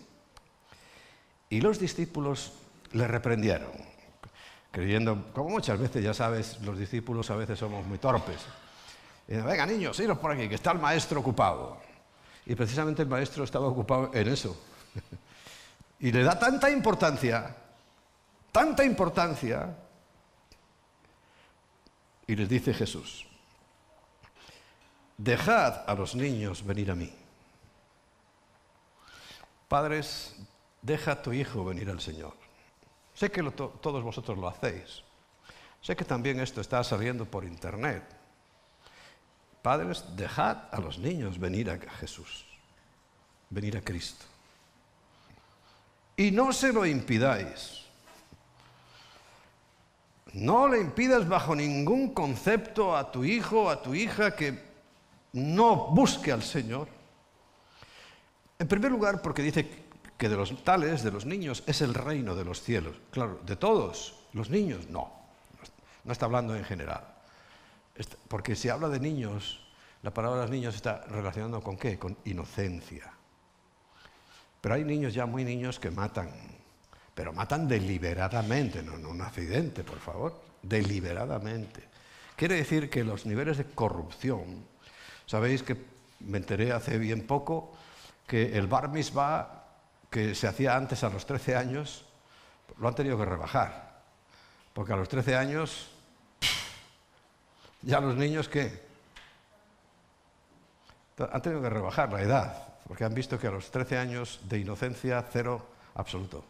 Y 1.50 1.60
los 1.60 1.80
discípulos 1.80 2.54
le 2.94 3.08
reprendieron, 3.08 3.72
creyendo, 4.72 5.32
como 5.34 5.50
muchas 5.50 5.80
veces, 5.80 6.04
ya 6.04 6.14
sabes, 6.14 6.62
los 6.62 6.78
discípulos 6.78 7.30
a 7.30 7.36
veces 7.36 7.60
somos 7.60 7.86
muy 7.86 7.98
torpes. 7.98 8.38
Y 9.32 9.38
Venga, 9.38 9.66
niños, 9.66 9.98
iros 10.00 10.18
por 10.18 10.32
aquí, 10.32 10.50
que 10.50 10.56
está 10.56 10.72
el 10.72 10.80
maestro 10.80 11.22
ocupado. 11.22 11.78
Y 12.46 12.56
precisamente 12.56 13.02
el 13.02 13.08
maestro 13.08 13.46
estaba 13.46 13.68
ocupado 13.68 14.12
en 14.14 14.28
eso. 14.28 14.60
y 16.02 16.12
le 16.12 16.24
da 16.24 16.38
tanta 16.38 16.70
importancia 16.70 17.56
tanta 18.52 18.84
importancia. 18.84 19.76
Y 22.28 22.36
les 22.36 22.48
dice 22.48 22.74
Jesús, 22.74 23.26
dejad 25.18 25.90
a 25.90 25.96
los 25.96 26.16
niños 26.16 26.66
venir 26.66 26.92
a 26.92 26.96
mí. 26.96 27.12
Padres, 29.68 30.36
deja 30.82 31.14
a 31.14 31.22
tu 31.22 31.34
hijo 31.34 31.66
venir 31.66 31.90
al 31.90 32.00
Señor. 32.00 32.34
Sé 33.14 33.32
que 33.32 33.44
todos 33.44 34.04
vosotros 34.04 34.38
lo 34.38 34.48
hacéis. 34.48 35.04
Sé 35.82 35.96
que 35.96 36.06
también 36.06 36.40
esto 36.40 36.62
está 36.62 36.84
saliendo 36.84 37.26
por 37.26 37.44
internet. 37.44 38.04
Padres, 39.62 40.04
dejad 40.16 40.58
a 40.72 40.80
los 40.80 40.98
niños 40.98 41.40
venir 41.40 41.70
a 41.70 41.78
Jesús, 41.78 42.46
venir 43.50 43.78
a 43.78 43.82
Cristo. 43.82 44.26
Y 46.18 46.32
no 46.32 46.52
se 46.52 46.74
lo 46.74 46.86
impidáis. 46.86 47.82
No 50.34 50.68
le 50.68 50.80
impidas 50.80 51.28
bajo 51.28 51.56
ningún 51.56 52.14
concepto 52.14 52.96
a 52.96 53.12
tu 53.12 53.24
hijo 53.24 53.64
o 53.64 53.70
a 53.70 53.82
tu 53.82 53.94
hija 53.94 54.36
que 54.36 54.62
no 55.34 55.88
busque 55.88 56.32
al 56.32 56.42
Señor. 56.42 56.88
En 58.58 58.68
primer 58.68 58.92
lugar, 58.92 59.22
porque 59.22 59.42
dice 59.42 59.68
que 60.18 60.30
de 60.30 60.38
los 60.38 60.64
tales, 60.64 61.04
de 61.04 61.12
los 61.12 61.26
niños, 61.26 61.64
es 61.68 61.82
el 61.82 61.94
reino 61.94 62.36
de 62.36 62.46
los 62.46 62.62
cielos. 62.62 62.96
Claro, 63.12 63.40
de 63.46 63.56
todos, 63.56 64.16
los 64.34 64.50
niños 64.50 64.88
no. 64.90 65.12
no 66.04 66.12
está 66.12 66.26
hablando 66.26 66.56
en 66.56 66.64
general. 66.64 67.11
Porque 68.28 68.56
si 68.56 68.70
habla 68.70 68.90
de 68.90 69.00
niños, 69.00 69.62
la 70.02 70.14
palabra 70.14 70.48
niños 70.48 70.76
está 70.76 71.04
relacionando 71.08 71.62
con 71.62 71.78
qué? 71.78 72.00
Con 72.00 72.18
inocencia. 72.26 73.12
Pero 74.62 74.76
hay 74.76 74.84
niños 74.84 75.14
ya 75.14 75.26
muy 75.26 75.44
niños 75.44 75.80
que 75.80 75.92
matan, 75.92 76.30
pero 77.14 77.34
matan 77.34 77.68
deliberadamente, 77.68 78.84
no 78.84 78.96
en 78.96 79.06
un 79.06 79.22
accidente, 79.22 79.84
por 79.84 80.00
favor, 80.00 80.42
deliberadamente. 80.62 81.90
Quiere 82.36 82.56
decir 82.56 82.90
que 82.90 83.04
los 83.04 83.26
niveles 83.26 83.58
de 83.58 83.66
corrupción, 83.66 84.66
sabéis 85.26 85.64
que 85.64 85.78
me 86.22 86.38
enteré 86.38 86.72
hace 86.72 86.98
bien 86.98 87.26
poco 87.28 87.74
que 88.28 88.58
el 88.58 88.68
bar 88.68 88.90
mitzvah 88.90 89.66
que 90.10 90.36
se 90.36 90.48
hacía 90.48 90.76
antes 90.76 91.04
a 91.04 91.10
los 91.10 91.26
13 91.26 91.56
años, 91.56 92.06
lo 92.78 92.88
han 92.88 92.96
tenido 92.96 93.18
que 93.18 93.26
rebajar. 93.26 94.02
Porque 94.74 94.94
a 94.94 94.96
los 94.96 95.10
13 95.10 95.36
años, 95.36 95.91
ya 97.82 98.00
los 98.00 98.16
niños, 98.16 98.48
¿qué? 98.48 98.92
Han 101.18 101.42
tenido 101.42 101.62
que 101.62 101.70
rebajar 101.70 102.12
la 102.12 102.22
edad, 102.22 102.68
porque 102.88 103.04
han 103.04 103.14
visto 103.14 103.40
que 103.40 103.48
a 103.48 103.52
los 103.52 103.70
13 103.70 103.98
años 103.98 104.40
de 104.44 104.60
inocencia, 104.60 105.24
cero 105.32 105.66
absoluto. 105.96 106.44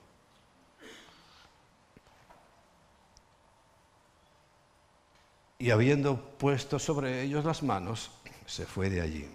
Y 5.60 5.70
habiendo 5.70 6.20
puesto 6.38 6.80
sobre 6.80 7.22
ellos 7.22 7.46
las 7.46 7.62
manos, 7.62 8.12
se 8.46 8.66
fue 8.66 8.90
de 8.90 9.02
allí. 9.02 9.30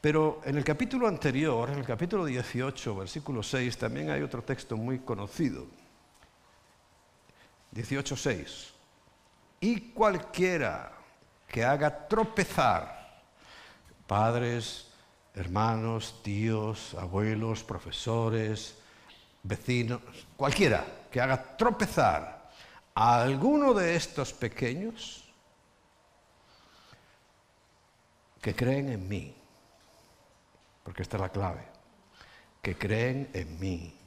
Pero 0.00 0.40
en 0.44 0.56
el 0.56 0.64
capítulo 0.64 1.06
anterior, 1.06 1.70
en 1.70 1.78
el 1.78 1.84
capítulo 1.84 2.24
18, 2.24 2.96
versículo 2.96 3.42
6, 3.42 3.78
también 3.78 4.10
hay 4.10 4.22
otro 4.22 4.42
texto 4.42 4.76
muy 4.76 4.98
conocido. 4.98 5.64
18.6. 7.72 8.70
Y 9.60 9.92
cualquiera 9.92 10.92
que 11.52 11.62
haga 11.62 12.08
tropezar 12.08 13.20
padres, 14.06 14.88
hermanos, 15.34 16.22
tíos, 16.22 16.94
abuelos, 16.94 17.62
profesores, 17.62 18.78
vecinos, 19.42 20.00
cualquiera 20.34 20.82
que 21.10 21.20
haga 21.20 21.56
tropezar 21.58 22.50
a 22.94 23.22
alguno 23.22 23.74
de 23.74 23.94
estos 23.96 24.32
pequeños 24.32 25.30
que 28.40 28.56
creen 28.56 28.88
en 28.88 29.06
mí, 29.06 29.36
porque 30.82 31.02
esta 31.02 31.18
es 31.18 31.20
la 31.20 31.28
clave, 31.28 31.66
que 32.62 32.78
creen 32.78 33.28
en 33.34 33.60
mí. 33.60 33.98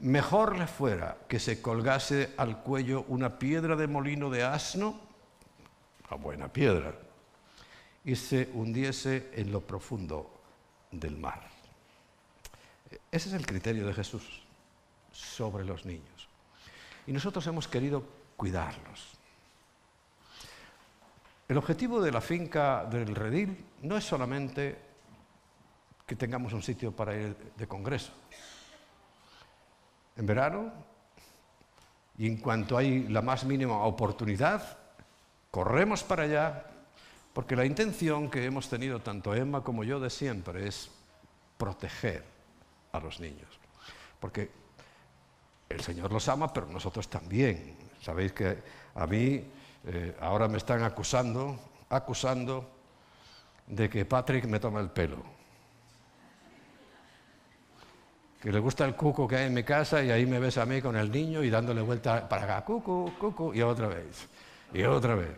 Mejor 0.00 0.58
le 0.58 0.66
fuera 0.66 1.16
que 1.26 1.40
se 1.40 1.62
colgase 1.62 2.34
al 2.36 2.62
cuello 2.62 3.06
una 3.08 3.38
piedra 3.38 3.74
de 3.74 3.86
molino 3.86 4.28
de 4.28 4.44
asno, 4.44 5.13
a 6.14 6.16
buena 6.16 6.48
piedra, 6.48 6.94
y 8.04 8.16
se 8.16 8.50
hundiese 8.54 9.30
en 9.34 9.50
lo 9.50 9.60
profundo 9.60 10.30
del 10.90 11.16
mar. 11.16 11.48
Ese 13.10 13.28
es 13.28 13.34
el 13.34 13.46
criterio 13.46 13.86
de 13.86 13.94
Jesús 13.94 14.42
sobre 15.12 15.64
los 15.64 15.84
niños. 15.84 16.28
Y 17.06 17.12
nosotros 17.12 17.46
hemos 17.46 17.68
querido 17.68 18.04
cuidarlos. 18.36 19.12
El 21.48 21.58
objetivo 21.58 22.00
de 22.00 22.12
la 22.12 22.20
finca 22.20 22.84
del 22.84 23.14
redil 23.14 23.64
no 23.82 23.96
es 23.96 24.04
solamente 24.04 24.78
que 26.06 26.16
tengamos 26.16 26.52
un 26.52 26.62
sitio 26.62 26.92
para 26.92 27.14
ir 27.14 27.36
de 27.56 27.66
congreso. 27.66 28.12
En 30.16 30.26
verano, 30.26 30.72
y 32.16 32.26
en 32.26 32.36
cuanto 32.36 32.76
hay 32.76 33.08
la 33.08 33.22
más 33.22 33.44
mínima 33.44 33.82
oportunidad, 33.84 34.83
corremos 35.54 36.02
para 36.02 36.24
allá, 36.24 36.64
porque 37.32 37.54
la 37.54 37.64
intención 37.64 38.28
que 38.28 38.44
hemos 38.44 38.68
tenido 38.68 38.98
tanto 38.98 39.36
Emma 39.36 39.62
como 39.62 39.84
yo 39.84 40.00
de 40.00 40.10
siempre 40.10 40.66
es 40.66 40.90
proteger 41.56 42.24
a 42.90 42.98
los 42.98 43.20
niños. 43.20 43.46
Porque 44.18 44.50
el 45.68 45.80
Señor 45.80 46.12
los 46.12 46.28
ama, 46.28 46.52
pero 46.52 46.66
nosotros 46.66 47.06
también. 47.06 47.76
Sabéis 48.02 48.32
que 48.32 48.58
a 48.96 49.06
mí 49.06 49.44
eh, 49.86 50.16
ahora 50.20 50.48
me 50.48 50.58
están 50.58 50.82
acusando, 50.82 51.56
acusando 51.88 52.68
de 53.68 53.88
que 53.88 54.04
Patrick 54.04 54.46
me 54.46 54.58
toma 54.58 54.80
el 54.80 54.90
pelo. 54.90 55.22
Que 58.42 58.50
le 58.50 58.58
gusta 58.58 58.84
el 58.86 58.96
cuco 58.96 59.28
que 59.28 59.36
hay 59.36 59.46
en 59.46 59.54
mi 59.54 59.62
casa 59.62 60.02
y 60.02 60.10
ahí 60.10 60.26
me 60.26 60.40
ves 60.40 60.58
a 60.58 60.66
mí 60.66 60.82
con 60.82 60.96
el 60.96 61.12
niño 61.12 61.44
y 61.44 61.48
dándole 61.48 61.80
vuelta 61.80 62.28
para 62.28 62.42
acá, 62.42 62.64
cuco, 62.64 63.14
cuco, 63.20 63.54
y 63.54 63.62
otra 63.62 63.86
vez, 63.86 64.28
y 64.72 64.82
otra 64.82 65.14
vez. 65.14 65.30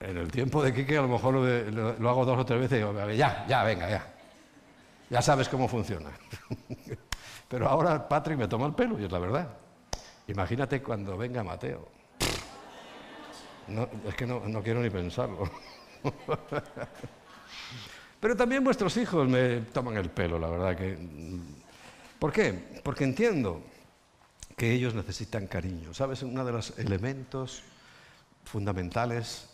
En 0.00 0.18
el 0.18 0.30
tiempo 0.30 0.62
de 0.62 0.74
Kike 0.74 0.98
a 0.98 1.02
lo 1.02 1.08
mejor 1.08 1.34
lo, 1.34 2.10
hago 2.10 2.24
dos 2.24 2.38
o 2.38 2.44
tres 2.44 2.60
veces 2.60 2.76
y 2.76 2.84
digo, 2.84 3.10
ya, 3.12 3.46
ya, 3.48 3.64
venga, 3.64 3.88
ya. 3.88 4.06
Ya 5.08 5.22
sabes 5.22 5.48
cómo 5.48 5.68
funciona. 5.68 6.10
Pero 7.48 7.68
ahora 7.68 8.08
Patrick 8.08 8.38
me 8.38 8.48
toma 8.48 8.66
el 8.66 8.74
pelo 8.74 8.98
y 8.98 9.04
es 9.04 9.12
la 9.12 9.18
verdad. 9.18 9.48
Imagínate 10.26 10.82
cuando 10.82 11.16
venga 11.16 11.44
Mateo. 11.44 11.88
No, 13.68 13.88
es 14.06 14.14
que 14.14 14.26
no, 14.26 14.62
quiero 14.62 14.80
ni 14.80 14.90
pensarlo. 14.90 15.50
Pero 18.20 18.36
también 18.36 18.64
vuestros 18.64 18.96
hijos 18.96 19.28
me 19.28 19.60
toman 19.72 19.96
el 19.96 20.10
pelo, 20.10 20.38
la 20.38 20.48
verdad 20.48 20.76
que... 20.76 20.98
¿Por 22.18 22.32
qué? 22.32 22.80
Porque 22.82 23.04
entiendo 23.04 23.60
que 24.56 24.72
ellos 24.72 24.94
necesitan 24.94 25.46
cariño. 25.46 25.94
¿Sabes? 25.94 26.22
Uno 26.22 26.44
de 26.44 26.52
los 26.52 26.78
elementos 26.78 27.62
fundamentales 28.44 29.48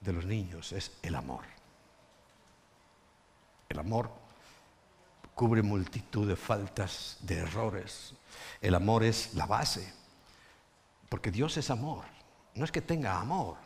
de 0.00 0.12
los 0.12 0.24
niños 0.24 0.72
es 0.72 0.92
el 1.02 1.14
amor. 1.14 1.44
El 3.68 3.78
amor 3.78 4.10
cubre 5.34 5.62
multitud 5.62 6.26
de 6.26 6.36
faltas, 6.36 7.18
de 7.20 7.38
errores. 7.38 8.14
El 8.60 8.74
amor 8.74 9.04
es 9.04 9.34
la 9.34 9.46
base, 9.46 9.92
porque 11.08 11.30
Dios 11.30 11.56
es 11.56 11.70
amor. 11.70 12.04
No 12.54 12.64
es 12.64 12.72
que 12.72 12.82
tenga 12.82 13.20
amor. 13.20 13.56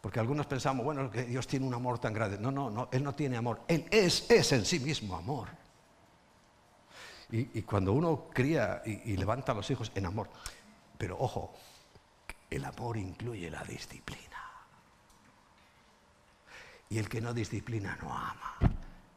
Porque 0.00 0.20
algunos 0.20 0.46
pensamos, 0.46 0.84
bueno, 0.84 1.10
que 1.10 1.24
Dios 1.24 1.46
tiene 1.46 1.66
un 1.66 1.74
amor 1.74 1.98
tan 1.98 2.14
grande. 2.14 2.38
No, 2.38 2.50
no, 2.50 2.70
no, 2.70 2.88
Él 2.92 3.02
no 3.02 3.14
tiene 3.14 3.36
amor. 3.36 3.62
Él 3.68 3.86
es, 3.90 4.30
es 4.30 4.52
en 4.52 4.64
sí 4.64 4.78
mismo 4.80 5.16
amor. 5.16 5.48
Y, 7.32 7.62
cuando 7.62 7.92
uno 7.92 8.26
cría 8.32 8.82
y, 8.84 9.16
levanta 9.16 9.52
a 9.52 9.54
los 9.54 9.70
hijos 9.70 9.92
en 9.94 10.06
amor, 10.06 10.28
pero 10.98 11.16
ojo, 11.18 11.54
el 12.50 12.64
amor 12.64 12.96
incluye 12.96 13.50
la 13.50 13.62
disciplina. 13.62 14.20
Y 16.88 16.98
el 16.98 17.08
que 17.08 17.20
no 17.20 17.32
disciplina 17.32 17.96
no 18.02 18.12
ama, 18.12 18.58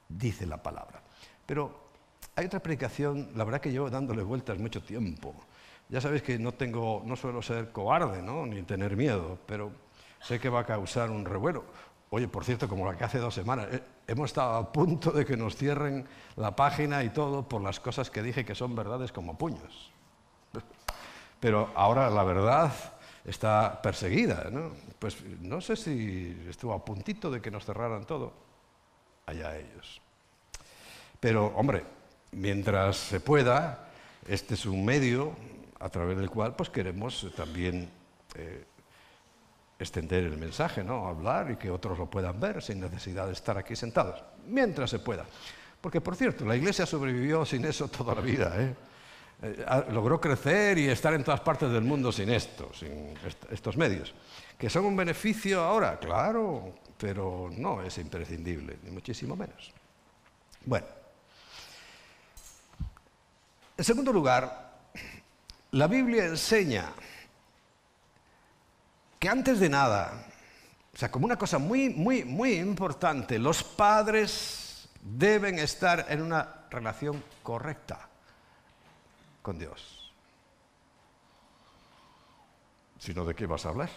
dice 0.08 0.46
la 0.46 0.62
palabra. 0.62 1.02
Pero 1.46 1.90
hay 2.36 2.46
otra 2.46 2.60
predicación, 2.60 3.32
la 3.36 3.44
verdad 3.44 3.62
que 3.62 3.72
llevo 3.72 3.90
dándole 3.90 4.22
vueltas 4.22 4.60
mucho 4.60 4.84
tiempo, 4.84 5.36
ya 5.90 6.00
sabéis 6.02 6.24
que 6.24 6.40
no, 6.40 6.54
tengo, 6.54 7.02
no 7.06 7.16
suelo 7.16 7.42
ser 7.42 7.72
cobarde, 7.72 8.22
¿no? 8.22 8.46
ni 8.46 8.62
tener 8.64 8.96
miedo, 8.96 9.38
pero 9.46 9.72
sé 10.22 10.40
que 10.40 10.50
va 10.50 10.62
a 10.62 10.66
causar 10.66 11.10
un 11.10 11.26
revuelo. 11.26 11.66
Oye, 12.16 12.28
por 12.28 12.46
cierto, 12.46 12.70
como 12.70 12.86
la 12.86 12.96
que 12.96 13.04
hace 13.04 13.18
dos 13.18 13.34
semanas, 13.34 13.70
eh, 13.72 13.82
hemos 14.06 14.30
estado 14.30 14.54
a 14.54 14.72
punto 14.72 15.10
de 15.10 15.26
que 15.26 15.36
nos 15.36 15.56
cierren 15.56 16.06
la 16.36 16.56
página 16.56 17.04
y 17.04 17.10
todo 17.10 17.50
por 17.50 17.60
las 17.60 17.80
cosas 17.80 18.12
que 18.12 18.22
dije 18.22 18.46
que 18.46 18.54
son 18.54 18.76
verdades 18.76 19.12
como 19.12 19.36
puños. 19.36 19.92
Pero 21.40 21.72
ahora 21.74 22.12
la 22.12 22.24
verdad 22.24 22.72
está 23.26 23.82
perseguida, 23.82 24.48
¿no? 24.52 24.74
Pues 25.00 25.24
no 25.42 25.60
sé 25.60 25.76
si 25.76 26.40
estuvo 26.48 26.74
a 26.74 26.86
puntito 26.86 27.32
de 27.32 27.42
que 27.42 27.50
nos 27.50 27.66
cerraran 27.66 28.06
todo. 28.06 28.32
Allá 29.26 29.58
ellos. 29.58 30.00
Pero, 31.20 31.48
hombre, 31.56 31.84
mientras 32.34 32.96
se 32.96 33.22
pueda, 33.22 33.90
este 34.28 34.54
es 34.54 34.68
un 34.68 34.86
medio 34.86 35.36
a 35.80 35.90
través 35.90 36.16
del 36.16 36.30
cual 36.30 36.56
pues, 36.56 36.70
queremos 36.70 37.28
también 37.36 37.90
eh, 38.36 38.66
extender 39.80 40.24
el 40.24 40.38
mensaje, 40.38 40.84
¿no? 40.84 41.08
hablar 41.08 41.52
y 41.52 41.56
que 41.56 41.70
otros 41.70 41.98
lo 41.98 42.10
puedan 42.10 42.40
ver 42.40 42.62
sin 42.62 42.80
necesidad 42.80 43.28
de 43.28 43.34
estar 43.34 43.58
aquí 43.58 43.76
sentados, 43.76 44.24
mientras 44.48 44.90
se 44.90 45.00
pueda. 45.00 45.26
Porque, 45.82 46.00
por 46.00 46.16
cierto, 46.16 46.46
la 46.46 46.56
Iglesia 46.56 46.86
sobrevivió 46.86 47.46
sin 47.46 47.66
eso 47.66 47.88
toda 47.90 48.16
la 48.16 48.22
vida. 48.22 48.54
¿eh? 48.58 48.74
Eh, 49.42 49.66
logró 49.92 50.22
crecer 50.22 50.78
y 50.78 50.88
estar 50.88 51.14
en 51.14 51.24
todas 51.24 51.42
partes 51.42 51.70
del 51.70 51.84
mundo 51.84 52.12
sin 52.12 52.30
esto, 52.30 52.72
sin 52.74 53.14
estos 53.52 53.76
medios. 53.76 54.14
¿Que 54.58 54.70
son 54.70 54.86
un 54.86 54.96
beneficio 54.96 55.62
ahora? 55.62 56.00
Claro, 56.00 56.76
pero 56.98 57.50
no 57.58 57.82
es 57.82 57.98
imprescindible, 57.98 58.78
ni 58.84 58.92
muchísimo 58.92 59.36
menos. 59.36 59.74
Bueno. 60.66 60.88
En 63.76 63.84
segundo 63.84 64.14
lugar, 64.14 64.72
la 65.72 65.88
Biblia 65.88 66.26
enseña 66.26 66.94
que 69.24 69.30
antes 69.30 69.58
de 69.58 69.70
nada, 69.70 70.12
o 70.94 70.98
sea, 70.98 71.10
como 71.10 71.24
una 71.26 71.38
cosa 71.38 71.58
muy, 71.58 71.88
muy, 71.88 72.26
muy 72.26 72.56
importante, 72.56 73.40
los 73.40 73.64
padres 73.64 74.90
deben 75.02 75.60
estar 75.60 76.08
en 76.10 76.22
una 76.22 76.66
relación 76.70 77.24
correcta 77.42 78.10
con 79.42 79.58
Dios. 79.58 80.12
sino 83.00 83.24
de 83.24 83.34
qué 83.34 83.46
vas 83.46 83.66
a 83.66 83.70
hablar. 83.70 83.90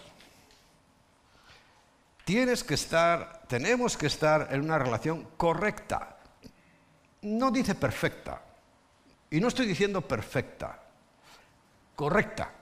Tienes 2.24 2.62
que 2.62 2.74
estar, 2.74 3.42
tenemos 3.48 3.96
que 3.96 4.06
estar 4.06 4.48
en 4.52 4.60
una 4.62 4.78
relación 4.78 5.28
correcta. 5.36 6.18
No 7.22 7.50
dice 7.50 7.74
perfecta. 7.74 8.42
Y 9.30 9.40
no 9.40 9.48
estoy 9.48 9.66
diciendo 9.66 10.02
perfecta. 10.02 10.82
Correcta. 11.96 12.52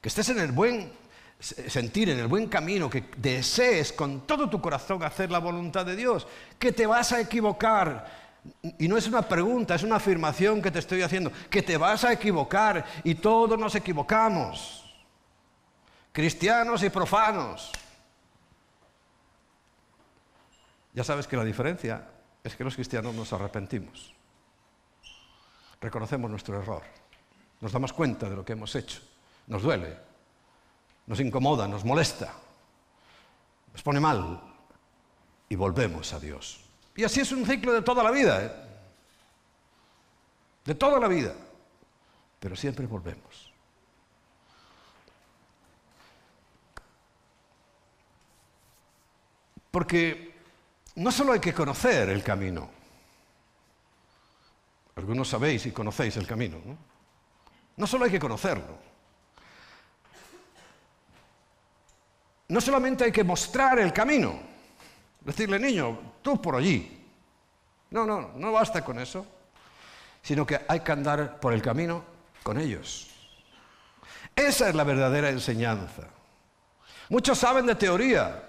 Que 0.00 0.08
estés 0.08 0.30
en 0.30 0.40
el 0.40 0.52
buen 0.52 1.07
sentir, 1.38 2.10
en 2.10 2.18
el 2.18 2.26
buen 2.26 2.48
camino, 2.48 2.90
que 2.90 3.04
desees 3.16 3.92
con 3.92 4.26
todo 4.26 4.50
tu 4.50 4.60
corazón 4.60 5.02
hacer 5.02 5.30
la 5.30 5.38
voluntad 5.38 5.86
de 5.86 5.96
Dios. 5.96 6.26
Que 6.58 6.72
te 6.72 6.86
vas 6.86 7.12
a 7.12 7.20
equivocar. 7.20 8.28
Y 8.78 8.88
no 8.88 8.96
es 8.96 9.06
una 9.06 9.22
pregunta, 9.22 9.74
es 9.74 9.82
una 9.82 9.96
afirmación 9.96 10.62
que 10.62 10.70
te 10.70 10.78
estoy 10.78 11.02
haciendo, 11.02 11.30
que 11.50 11.62
te 11.62 11.76
vas 11.76 12.04
a 12.04 12.12
equivocar 12.12 12.84
y 13.04 13.16
todos 13.16 13.58
nos 13.58 13.74
equivocamos, 13.74 14.94
cristianos 16.12 16.82
y 16.82 16.88
profanos. 16.88 17.72
Ya 20.94 21.04
sabes 21.04 21.26
que 21.26 21.36
la 21.36 21.44
diferencia 21.44 22.08
es 22.42 22.56
que 22.56 22.64
los 22.64 22.74
cristianos 22.74 23.14
nos 23.14 23.32
arrepentimos, 23.32 24.14
reconocemos 25.80 26.30
nuestro 26.30 26.58
error, 26.58 26.82
nos 27.60 27.72
damos 27.72 27.92
cuenta 27.92 28.30
de 28.30 28.36
lo 28.36 28.44
que 28.44 28.54
hemos 28.54 28.74
hecho, 28.76 29.00
nos 29.46 29.62
duele, 29.62 30.07
nos 31.08 31.18
incomoda, 31.20 31.66
nos 31.66 31.84
molesta, 31.84 32.32
nos 33.72 33.82
pone 33.82 33.98
mal 33.98 34.40
y 35.48 35.56
volvemos 35.56 36.12
a 36.12 36.20
Dios. 36.20 36.60
Y 36.94 37.02
así 37.02 37.20
es 37.20 37.32
un 37.32 37.46
ciclo 37.46 37.72
de 37.72 37.82
toda 37.82 38.04
la 38.04 38.10
vida, 38.10 38.44
¿eh? 38.44 38.52
de 40.66 40.74
toda 40.74 41.00
la 41.00 41.08
vida. 41.08 41.34
Pero 42.38 42.54
siempre 42.54 42.86
volvemos. 42.86 43.52
Porque 49.70 50.34
no 50.96 51.10
solo 51.10 51.32
hay 51.32 51.40
que 51.40 51.54
conocer 51.54 52.10
el 52.10 52.22
camino. 52.22 52.70
Algunos 54.96 55.28
sabéis 55.28 55.66
y 55.66 55.72
conocéis 55.72 56.16
el 56.16 56.26
camino. 56.26 56.58
¿no? 56.64 56.76
no 57.76 57.86
solo 57.86 58.04
hay 58.04 58.10
que 58.10 58.18
conocerlo. 58.18 58.87
No 62.48 62.60
solamente 62.60 63.04
hay 63.04 63.12
que 63.12 63.24
mostrar 63.24 63.78
el 63.78 63.92
camino. 63.92 64.38
Decirle, 65.20 65.58
niño, 65.58 65.98
tú 66.22 66.40
por 66.40 66.56
allí. 66.56 67.06
No, 67.90 68.06
no, 68.06 68.32
no 68.36 68.52
basta 68.52 68.82
con 68.84 68.98
eso, 68.98 69.26
sino 70.22 70.46
que 70.46 70.60
hay 70.66 70.80
que 70.80 70.92
andar 70.92 71.40
por 71.40 71.52
el 71.52 71.60
camino 71.60 72.02
con 72.42 72.58
ellos. 72.58 73.10
Esa 74.34 74.68
es 74.68 74.74
la 74.74 74.84
verdadera 74.84 75.30
enseñanza. 75.30 76.04
Muchos 77.08 77.38
saben 77.38 77.66
de 77.66 77.74
teoría. 77.74 78.44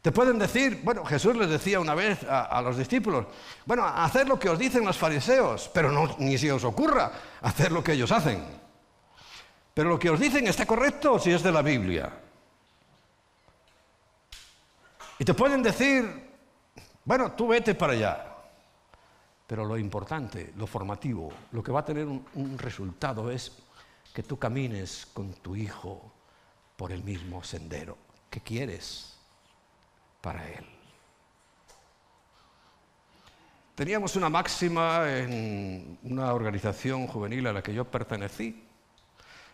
Te 0.00 0.10
pueden 0.10 0.38
decir, 0.38 0.80
bueno, 0.82 1.04
Jesús 1.04 1.36
les 1.36 1.48
decía 1.48 1.78
una 1.78 1.94
vez 1.94 2.24
a, 2.28 2.60
los 2.62 2.76
discípulos, 2.76 3.26
bueno, 3.64 3.86
hacer 3.86 4.28
lo 4.28 4.38
que 4.38 4.48
os 4.48 4.58
dicen 4.58 4.84
los 4.84 4.98
fariseos, 4.98 5.70
pero 5.72 5.92
no, 5.92 6.16
ni 6.18 6.36
si 6.36 6.50
os 6.50 6.64
ocurra 6.64 7.12
hacer 7.40 7.70
lo 7.70 7.84
que 7.84 7.92
ellos 7.92 8.10
hacen. 8.10 8.61
Pero 9.74 9.88
lo 9.88 9.98
que 9.98 10.10
os 10.10 10.20
dicen 10.20 10.46
está 10.46 10.66
correcto 10.66 11.18
si 11.18 11.30
es 11.30 11.42
de 11.42 11.52
la 11.52 11.62
Biblia. 11.62 12.12
Y 15.18 15.24
te 15.24 15.34
pueden 15.34 15.62
decir, 15.62 16.30
bueno, 17.04 17.32
tú 17.32 17.48
vete 17.48 17.74
para 17.74 17.92
allá. 17.92 18.32
Pero 19.46 19.64
lo 19.64 19.76
importante, 19.76 20.52
lo 20.56 20.66
formativo, 20.66 21.32
lo 21.52 21.62
que 21.62 21.72
va 21.72 21.80
a 21.80 21.84
tener 21.84 22.06
un, 22.06 22.58
resultado 22.58 23.30
es 23.30 23.52
que 24.14 24.22
tú 24.22 24.38
camines 24.38 25.06
con 25.12 25.32
tu 25.34 25.56
hijo 25.56 26.12
por 26.76 26.92
el 26.92 27.04
mismo 27.04 27.42
sendero 27.44 27.96
que 28.30 28.40
quieres 28.40 29.16
para 30.20 30.48
él. 30.48 30.64
Teníamos 33.74 34.16
una 34.16 34.28
máxima 34.28 35.08
en 35.08 35.98
una 36.02 36.32
organización 36.34 37.06
juvenil 37.06 37.46
a 37.46 37.52
la 37.52 37.62
que 37.62 37.74
yo 37.74 37.84
pertenecí, 37.84 38.71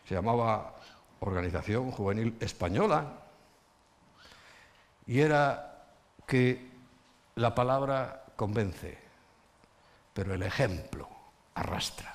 se 0.09 0.15
llamaba 0.15 0.75
Organización 1.21 1.91
Juvenil 1.91 2.35
Española, 2.41 3.13
y 5.07 5.21
era 5.21 5.85
que 6.27 6.71
la 7.35 7.55
palabra 7.55 8.25
convence, 8.35 8.97
pero 10.15 10.33
el 10.33 10.43
ejemplo 10.43 11.07
arrastra. 11.55 12.15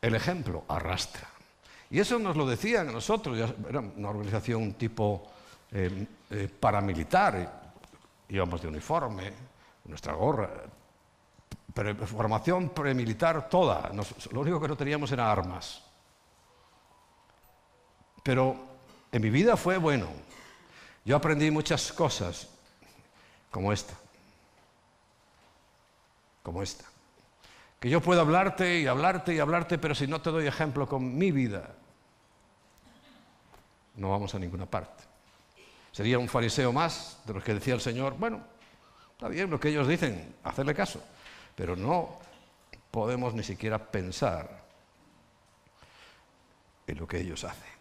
El 0.00 0.14
ejemplo 0.16 0.64
arrastra. 0.66 1.28
Y 1.90 2.00
eso 2.00 2.18
nos 2.18 2.36
lo 2.36 2.44
decían 2.44 2.92
nosotros, 2.92 3.54
era 3.68 3.80
una 3.80 4.10
organización 4.10 4.74
tipo 4.74 5.30
eh, 5.70 6.06
eh, 6.30 6.48
paramilitar, 6.58 7.72
íbamos 8.28 8.62
de 8.62 8.68
uniforme, 8.68 9.32
nuestra 9.84 10.14
gorra, 10.14 10.50
formación 12.06 12.70
premilitar 12.70 13.48
toda, 13.48 13.90
lo 14.32 14.40
único 14.40 14.60
que 14.60 14.68
no 14.68 14.76
teníamos 14.76 15.12
era 15.12 15.30
armas. 15.30 15.82
Pero 18.22 18.56
en 19.12 19.22
mi 19.22 19.30
vida 19.30 19.56
fue 19.56 19.78
bueno. 19.78 20.06
Yo 21.04 21.16
aprendí 21.16 21.50
muchas 21.50 21.92
cosas 21.92 22.48
como 23.50 23.72
esta. 23.72 23.94
Como 26.42 26.62
esta. 26.62 26.84
Que 27.80 27.88
yo 27.88 28.00
puedo 28.00 28.20
hablarte 28.20 28.80
y 28.80 28.86
hablarte 28.86 29.34
y 29.34 29.38
hablarte, 29.38 29.78
pero 29.78 29.94
si 29.94 30.06
no 30.06 30.20
te 30.20 30.30
doy 30.30 30.46
ejemplo 30.46 30.88
con 30.88 31.16
mi 31.16 31.30
vida, 31.30 31.74
no 33.94 34.10
vamos 34.10 34.34
a 34.34 34.38
ninguna 34.38 34.66
parte. 34.66 35.04
Sería 35.92 36.18
un 36.18 36.28
fariseo 36.28 36.72
más 36.72 37.20
de 37.24 37.34
los 37.34 37.42
que 37.42 37.54
decía 37.54 37.74
el 37.74 37.80
Señor, 37.80 38.16
bueno, 38.18 38.40
está 39.12 39.28
bien 39.28 39.50
lo 39.50 39.58
que 39.58 39.68
ellos 39.68 39.88
dicen, 39.88 40.34
hacerle 40.44 40.74
caso, 40.74 41.02
pero 41.58 41.74
no 41.74 42.20
podemos 42.92 43.34
ni 43.34 43.42
siquiera 43.42 43.90
pensar 43.90 44.62
en 46.86 46.96
lo 46.96 47.08
que 47.08 47.18
ellos 47.18 47.42
hacen. 47.42 47.72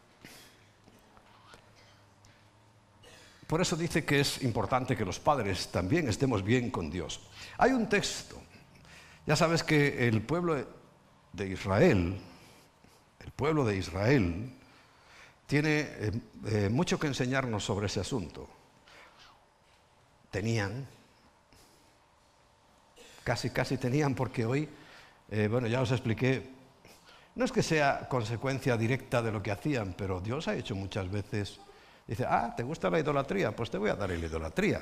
Por 3.45 3.61
eso 3.61 3.75
dice 3.75 4.03
que 4.03 4.19
es 4.19 4.41
importante 4.41 4.97
que 4.97 5.05
los 5.05 5.19
padres 5.19 5.67
también 5.67 6.09
estemos 6.09 6.43
bien 6.43 6.71
con 6.71 6.89
Dios. 6.89 7.21
Hay 7.59 7.71
un 7.71 7.87
texto. 7.87 8.41
Ya 9.27 9.35
sabes 9.35 9.61
que 9.61 10.07
el 10.07 10.23
pueblo 10.23 10.55
de 11.33 11.47
Israel, 11.47 12.19
el 13.19 13.31
pueblo 13.31 13.63
de 13.63 13.77
Israel, 13.77 14.53
tiene 15.45 15.79
eh, 15.81 16.11
eh, 16.47 16.69
mucho 16.69 16.99
que 16.99 17.05
enseñarnos 17.05 17.63
sobre 17.63 17.85
ese 17.85 17.99
asunto. 17.99 18.49
Tenían, 20.31 20.87
casi, 23.27 23.49
casi 23.49 23.77
tenían, 23.77 24.15
porque 24.15 24.45
hoy, 24.45 24.69
eh, 25.29 25.49
bueno, 25.51 25.67
ya 25.67 25.81
os 25.81 25.91
expliqué, 25.91 26.49
no 27.35 27.43
es 27.43 27.51
que 27.51 27.61
sea 27.61 28.07
consecuencia 28.07 28.77
directa 28.77 29.21
de 29.21 29.33
lo 29.33 29.43
que 29.43 29.51
hacían, 29.51 29.93
pero 29.97 30.21
Dios 30.21 30.47
ha 30.47 30.55
hecho 30.55 30.75
muchas 30.75 31.11
veces 31.11 31.59
Dice, 32.07 32.25
ah, 32.25 32.53
¿te 32.55 32.63
gusta 32.63 32.89
la 32.89 32.99
idolatría? 32.99 33.53
Pues 33.53 33.69
te 33.69 33.77
voy 33.77 33.89
a 33.89 33.95
dar 33.95 34.09
la 34.09 34.15
idolatría 34.15 34.81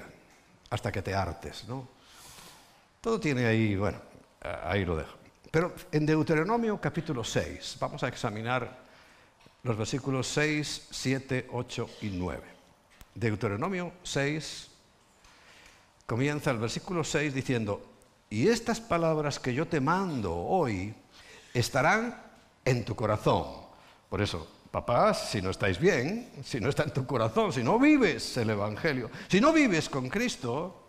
hasta 0.69 0.91
que 0.91 1.01
te 1.01 1.15
hartes, 1.15 1.67
¿no? 1.67 1.87
Todo 3.01 3.19
tiene 3.19 3.47
ahí, 3.47 3.75
bueno, 3.75 3.99
ahí 4.63 4.85
lo 4.85 4.95
dejo. 4.95 5.17
Pero 5.49 5.73
en 5.91 6.05
Deuteronomio 6.05 6.79
capítulo 6.79 7.23
6, 7.23 7.77
vamos 7.79 8.03
a 8.03 8.09
examinar 8.09 8.85
los 9.63 9.75
versículos 9.75 10.27
6, 10.27 10.87
7, 10.91 11.47
8 11.51 11.89
y 12.01 12.09
9. 12.09 12.43
Deuteronomio 13.15 13.93
6 14.03 14.69
comienza 16.05 16.51
el 16.51 16.59
versículo 16.59 17.03
6 17.03 17.33
diciendo, 17.33 17.94
y 18.29 18.47
estas 18.47 18.81
palabras 18.81 19.39
que 19.39 19.53
yo 19.53 19.67
te 19.67 19.79
mando 19.79 20.35
hoy 20.35 20.93
estarán 21.53 22.21
en 22.63 22.83
tu 22.83 22.95
corazón. 22.95 23.45
Por 24.09 24.21
eso, 24.21 24.47
Papás, 24.71 25.29
si 25.29 25.41
no 25.41 25.51
estáis 25.51 25.79
bien, 25.79 26.31
si 26.43 26.59
no 26.59 26.69
está 26.69 26.83
en 26.83 26.91
tu 26.91 27.05
corazón, 27.05 27.53
si 27.53 27.63
no 27.63 27.79
vives 27.79 28.35
el 28.37 28.49
Evangelio, 28.49 29.09
si 29.29 29.39
no 29.39 29.53
vives 29.53 29.87
con 29.87 30.09
Cristo, 30.09 30.83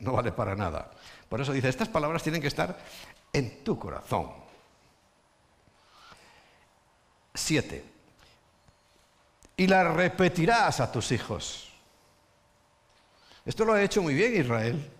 no 0.00 0.12
vale 0.12 0.32
para 0.32 0.56
nada. 0.56 0.90
Por 1.28 1.40
eso 1.40 1.52
dice, 1.52 1.68
estas 1.68 1.88
palabras 1.88 2.22
tienen 2.22 2.40
que 2.40 2.48
estar 2.48 2.78
en 3.32 3.62
tu 3.62 3.78
corazón. 3.78 4.32
Siete. 7.34 7.84
Y 9.56 9.66
las 9.66 9.94
repetirás 9.94 10.80
a 10.80 10.90
tus 10.90 11.12
hijos. 11.12 11.68
Esto 13.44 13.64
lo 13.64 13.72
ha 13.72 13.82
hecho 13.82 14.02
muy 14.02 14.14
bien 14.14 14.34
Israel. 14.40 14.90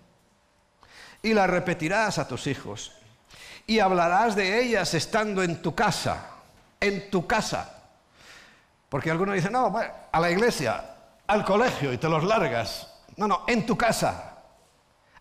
Y 1.23 1.35
las 1.35 1.49
repetirás 1.51 2.19
a 2.19 2.29
tus 2.29 2.47
hijos. 2.47 2.93
Y 3.67 3.81
hablarás 3.81 4.35
de 4.35 4.63
ellas 4.63 4.95
estando 4.95 5.43
en 5.43 5.61
tu 5.61 5.75
casa. 5.75 6.31
En 6.81 7.11
tu 7.11 7.27
casa. 7.27 7.83
Porque 8.89 9.11
algunos 9.11 9.35
dicen, 9.35 9.53
no, 9.53 9.73
a 10.13 10.21
la 10.21 10.31
iglesia, 10.31 10.83
al 11.27 11.45
colegio 11.45 11.93
y 11.93 11.99
te 11.99 12.09
los 12.09 12.25
largas. 12.25 12.93
No, 13.17 13.29
no, 13.29 13.45
en 13.47 13.67
tu 13.67 13.77
casa. 13.77 14.39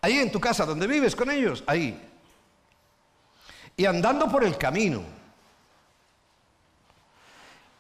Ahí 0.01 0.19
en 0.19 0.31
tu 0.31 0.39
casa, 0.39 0.65
donde 0.65 0.87
vives 0.87 1.15
con 1.15 1.29
ellos, 1.29 1.63
ahí. 1.67 2.01
Y 3.75 3.85
andando 3.85 4.29
por 4.29 4.43
el 4.43 4.57
camino 4.57 5.03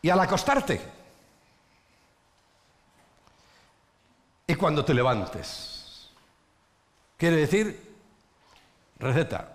y 0.01 0.09
al 0.09 0.19
acostarte. 0.19 0.81
Y 4.45 4.55
cuando 4.55 4.83
te 4.83 4.93
levantes. 4.93 6.09
Quiere 7.17 7.37
decir, 7.37 7.86
receta. 8.99 9.53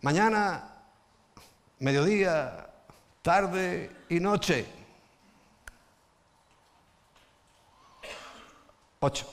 Mañana, 0.00 0.68
mediodía, 1.78 2.66
tarde 3.22 3.90
y 4.08 4.20
noche. 4.20 4.66
Ocho. 9.00 9.32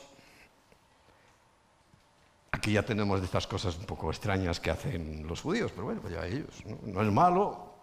Aquí 2.51 2.73
ya 2.73 2.83
tenemos 2.83 3.19
de 3.19 3.25
estas 3.25 3.47
cosas 3.47 3.77
un 3.77 3.85
poco 3.85 4.09
extrañas 4.09 4.59
que 4.59 4.71
hacen 4.71 5.25
los 5.27 5.41
judíos, 5.41 5.71
pero 5.71 5.85
bueno, 5.85 6.01
pues 6.01 6.13
ya 6.13 6.25
ellos. 6.25 6.63
¿no? 6.65 7.01
es 7.01 7.11
malo, 7.11 7.75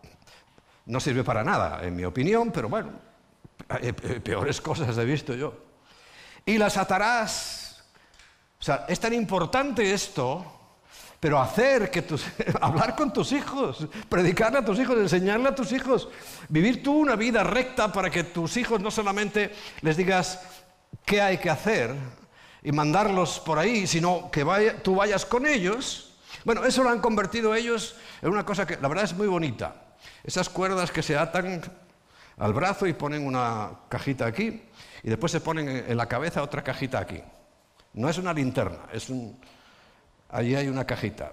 no 0.87 1.01
sirve 1.01 1.25
para 1.25 1.43
nada, 1.43 1.85
en 1.85 1.97
mi 1.97 2.05
opinión, 2.05 2.51
pero 2.53 2.69
bueno, 2.69 2.91
peores 4.23 4.61
cosas 4.61 4.97
he 4.99 5.05
visto 5.05 5.35
yo. 5.35 5.55
Y 6.45 6.59
las 6.59 6.77
atarás. 6.77 7.85
O 8.61 8.63
sea, 8.63 8.85
es 8.89 8.99
tan 8.99 9.13
importante 9.13 9.93
esto, 9.93 10.56
pero 11.21 11.41
hacer 11.41 11.91
que 11.91 12.03
tus, 12.03 12.25
hablar 12.61 12.95
con 12.95 13.13
tus 13.13 13.33
hijos, 13.33 13.87
predicarle 14.09 14.59
a 14.59 14.65
tus 14.65 14.79
hijos, 14.79 14.97
enseñarle 14.99 15.49
a 15.49 15.55
tus 15.55 15.73
hijos, 15.73 16.09
vivir 16.49 16.83
tú 16.83 16.93
una 16.99 17.17
vida 17.17 17.43
recta 17.43 17.93
para 17.93 18.11
que 18.11 18.25
tus 18.25 18.57
hijos 18.57 18.81
no 18.81 18.91
solamente 18.91 19.53
les 19.81 19.97
digas 19.97 20.41
qué 21.05 21.21
hay 21.21 21.39
que 21.39 21.51
hacer, 21.51 21.95
y 22.67 22.73
mandarlos 22.73 23.39
por 23.39 23.61
ahí, 23.61 23.87
sino 23.87 24.29
que 24.29 24.45
tú 24.83 24.97
vayas 24.97 25.25
con 25.25 25.47
ellos. 25.47 26.17
Bueno, 26.45 26.65
eso 26.65 26.83
lo 26.83 26.91
han 26.91 27.01
convertido 27.01 27.55
ellos 27.55 27.95
en 28.21 28.31
una 28.31 28.45
cosa 28.45 28.67
que 28.67 28.77
la 28.77 28.89
verdad 28.89 29.05
es 29.05 29.15
muy 29.15 29.29
bonita. 29.29 29.95
Esas 30.25 30.49
cuerdas 30.49 30.91
que 30.91 31.01
se 31.01 31.17
atan 31.17 31.63
al 32.39 32.53
brazo 32.53 32.89
y 32.89 32.93
ponen 32.93 33.25
una 33.25 33.71
cajita 33.89 34.27
aquí 34.27 34.65
y 35.05 35.09
después 35.09 35.31
se 35.31 35.41
ponen 35.41 35.69
en 35.69 35.97
la 35.97 36.07
cabeza 36.07 36.43
otra 36.43 36.65
cajita 36.65 36.99
aquí. 36.99 37.23
No 37.93 38.09
es 38.09 38.19
una 38.19 38.33
linterna, 38.33 38.81
es 38.93 39.11
un... 39.11 39.39
Allí 40.37 40.55
hay 40.55 40.69
una 40.69 40.85
cajita. 40.85 41.33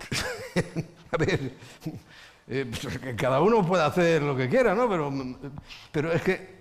A 1.12 1.16
ver, 1.16 1.52
eh, 2.48 2.66
pues, 2.68 2.98
cada 3.16 3.40
uno 3.40 3.64
puede 3.64 3.84
hacer 3.84 4.22
lo 4.22 4.36
que 4.36 4.48
quiera, 4.48 4.74
¿no? 4.74 4.88
Pero, 4.88 5.12
pero 5.92 6.10
es 6.12 6.20
que 6.22 6.58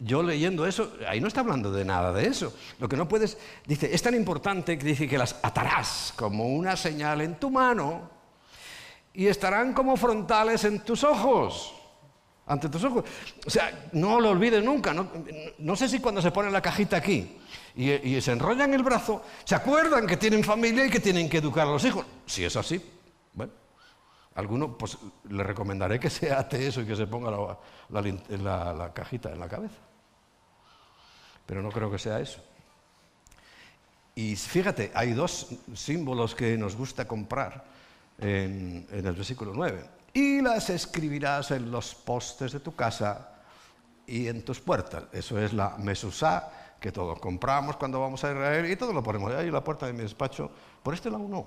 yo 0.00 0.20
leyendo 0.20 0.66
eso, 0.66 0.94
ahí 1.06 1.20
no 1.20 1.28
está 1.28 1.42
hablando 1.42 1.70
de 1.70 1.84
nada 1.84 2.12
de 2.12 2.26
eso. 2.26 2.52
Lo 2.80 2.88
que 2.88 2.96
no 2.96 3.06
puedes, 3.06 3.38
dice, 3.64 3.94
es 3.94 4.02
tan 4.02 4.16
importante 4.16 4.76
que 4.76 4.84
dice 4.84 5.06
que 5.06 5.16
las 5.16 5.36
atarás 5.44 6.12
como 6.16 6.48
una 6.48 6.74
señal 6.74 7.20
en 7.20 7.36
tu 7.36 7.52
mano 7.52 8.10
y 9.14 9.28
estarán 9.28 9.74
como 9.74 9.96
frontales 9.96 10.64
en 10.64 10.80
tus 10.80 11.04
ojos, 11.04 11.72
ante 12.48 12.68
tus 12.68 12.82
ojos. 12.82 13.04
O 13.46 13.50
sea, 13.50 13.90
no 13.92 14.18
lo 14.20 14.30
olvides 14.30 14.64
nunca. 14.64 14.92
No, 14.92 15.76
sé 15.76 15.88
si 15.88 16.00
cuando 16.00 16.20
se 16.20 16.32
pone 16.32 16.50
la 16.50 16.60
cajita 16.60 16.96
aquí 16.96 17.38
y, 17.76 18.18
se 18.22 18.32
enrollan 18.32 18.72
el 18.72 18.82
brazo, 18.82 19.22
se 19.44 19.54
acuerdan 19.54 20.06
que 20.06 20.16
tienen 20.16 20.42
familia 20.42 20.86
y 20.86 20.90
que 20.90 20.98
tienen 20.98 21.28
que 21.28 21.38
educar 21.38 21.66
a 21.66 21.70
los 21.72 21.84
hijos. 21.84 22.06
Si 22.24 22.42
es 22.42 22.56
así, 22.56 22.82
bueno, 23.34 23.52
alguno, 24.34 24.78
pues 24.78 24.96
le 25.28 25.42
recomendaré 25.42 26.00
que 26.00 26.08
se 26.08 26.32
ate 26.32 26.66
eso 26.66 26.80
y 26.80 26.86
que 26.86 26.96
se 26.96 27.06
ponga 27.06 27.30
la, 27.90 28.92
cajita 28.94 29.30
en 29.30 29.40
la 29.40 29.48
cabeza. 29.48 29.76
Pero 31.44 31.60
no 31.60 31.70
creo 31.70 31.90
que 31.90 31.98
sea 31.98 32.18
eso. 32.18 32.42
Y 34.14 34.34
fíjate, 34.36 34.90
hay 34.94 35.12
dos 35.12 35.48
símbolos 35.74 36.34
que 36.34 36.56
nos 36.56 36.74
gusta 36.76 37.06
comprar 37.06 37.62
en, 38.18 38.86
el 38.90 39.02
versículo 39.02 39.52
9. 39.54 39.84
Y 40.14 40.40
las 40.40 40.70
escribirás 40.70 41.50
en 41.50 41.70
los 41.70 41.94
postes 41.94 42.52
de 42.52 42.60
tu 42.60 42.74
casa 42.74 43.32
y 44.06 44.28
en 44.28 44.42
tus 44.46 44.60
puertas. 44.60 45.04
Eso 45.12 45.38
es 45.38 45.52
la 45.52 45.76
mesusá 45.76 46.65
que 46.86 46.92
todos 46.92 47.18
compramos 47.18 47.76
cuando 47.76 47.98
vamos 47.98 48.22
a 48.22 48.30
Israel 48.30 48.70
y 48.70 48.76
todo 48.76 48.92
lo 48.92 49.02
ponemos 49.02 49.34
ahí 49.34 49.48
en 49.48 49.52
la 49.52 49.64
puerta 49.64 49.86
de 49.86 49.92
mi 49.92 50.02
despacho. 50.02 50.48
Por 50.84 50.94
este 50.94 51.10
lado 51.10 51.26
no. 51.26 51.44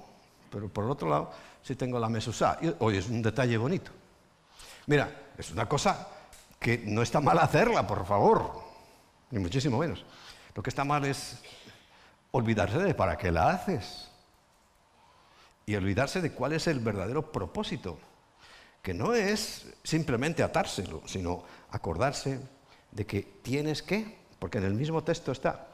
Pero 0.52 0.68
por 0.68 0.84
el 0.84 0.92
otro 0.92 1.08
lado, 1.08 1.32
sí 1.64 1.78
tengo 1.78 1.98
la 1.98 2.10
mesusá. 2.10 2.60
hoy 2.80 2.98
es 2.98 3.08
un 3.08 3.22
detalle 3.22 3.56
bonito. 3.56 3.90
Mira, 4.88 5.30
es 5.38 5.50
una 5.52 5.66
cosa 5.66 6.10
que 6.60 6.80
no 6.80 7.02
está 7.02 7.22
mal 7.22 7.40
hacerla, 7.40 7.88
por 7.88 8.06
favor, 8.06 8.52
ni 9.32 9.40
muchísimo 9.40 9.78
menos. 9.78 10.04
Lo 10.54 10.62
que 10.62 10.72
está 10.72 10.84
mal 10.84 11.06
es 11.06 11.40
olvidarse 12.32 12.80
de 12.80 12.94
para 12.94 13.18
qué 13.18 13.32
la 13.32 13.52
haces 13.52 14.10
y 15.66 15.74
olvidarse 15.74 16.20
de 16.20 16.34
cuál 16.34 16.52
es 16.52 16.68
el 16.68 16.82
verdadero 16.82 17.32
propósito, 17.32 17.98
que 18.82 18.94
no 18.94 19.14
es 19.14 19.74
simplemente 19.86 20.44
atárselo, 20.44 21.02
sino 21.06 21.46
acordarse 21.72 22.42
de 22.92 23.06
que 23.06 23.22
tienes 23.42 23.82
que, 23.82 24.19
porque 24.40 24.58
en 24.58 24.64
el 24.64 24.74
mismo 24.74 25.04
texto 25.04 25.32
está, 25.32 25.68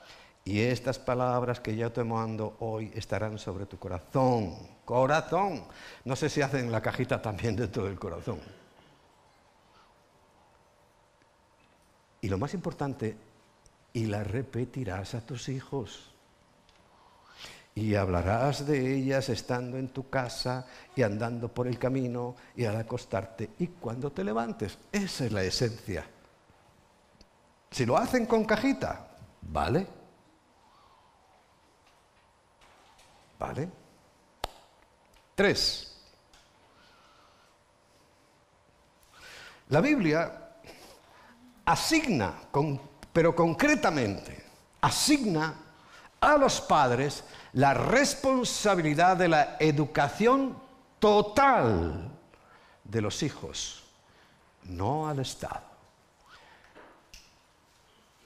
y 0.47 0.61
estas 0.61 0.99
palabras 0.99 1.59
que 1.59 1.75
yo 1.75 1.91
te 1.91 2.03
mando 2.03 2.55
hoy 2.59 2.91
estarán 2.93 3.39
sobre 3.39 3.65
tu 3.65 3.79
corazón. 3.79 4.55
Corazón. 4.85 5.63
No 6.03 6.15
sé 6.15 6.29
si 6.29 6.41
hacen 6.41 6.71
la 6.71 6.81
cajita 6.81 7.19
también 7.19 7.55
dentro 7.55 7.85
del 7.85 7.97
corazón. 7.97 8.39
Y 12.21 12.29
lo 12.29 12.37
más 12.37 12.53
importante, 12.53 13.17
y 13.91 14.05
las 14.05 14.27
repetirás 14.27 15.15
a 15.15 15.21
tus 15.21 15.49
hijos. 15.49 16.11
Y 17.73 17.95
hablarás 17.95 18.67
de 18.67 18.95
ellas 18.95 19.29
estando 19.29 19.77
en 19.77 19.89
tu 19.89 20.09
casa 20.09 20.67
y 20.95 21.01
andando 21.01 21.49
por 21.49 21.67
el 21.67 21.79
camino 21.79 22.35
y 22.55 22.65
al 22.65 22.77
acostarte 22.77 23.49
y 23.57 23.67
cuando 23.67 24.11
te 24.11 24.23
levantes. 24.23 24.77
Esa 24.91 25.25
es 25.25 25.31
la 25.31 25.43
esencia. 25.43 26.07
Si 27.75 27.85
lo 27.85 27.97
hacen 27.97 28.25
con 28.25 28.45
cajita, 28.45 29.05
vale. 29.41 29.85
¿Vale? 33.37 33.69
Tres. 35.35 35.93
La 39.67 39.81
Biblia 39.81 40.53
asigna, 41.65 42.35
pero 43.11 43.35
concretamente, 43.35 44.45
asigna 44.79 45.55
a 46.21 46.37
los 46.37 46.61
padres 46.61 47.25
la 47.51 47.73
responsabilidad 47.73 49.17
de 49.17 49.27
la 49.27 49.57
educación 49.59 50.57
total 50.97 52.09
de 52.85 53.01
los 53.01 53.21
hijos, 53.21 53.83
no 54.63 55.09
al 55.09 55.19
Estado 55.19 55.74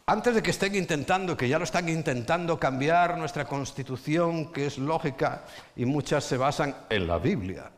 antes 0.10 0.34
de 0.34 0.42
que 0.42 0.50
estén 0.50 0.74
intentando, 0.74 1.38
que 1.38 1.48
ya 1.48 1.60
lo 1.60 1.66
están 1.66 1.88
intentando 1.88 2.60
cambiar 2.60 3.16
nuestra 3.16 3.46
constitución, 3.46 4.52
que 4.52 4.66
es 4.66 4.80
lógica 4.80 5.44
y 5.76 5.86
muchas 5.86 6.24
se 6.24 6.36
basan 6.36 6.76
en 6.90 7.06
la 7.06 7.20
Biblia, 7.20 7.70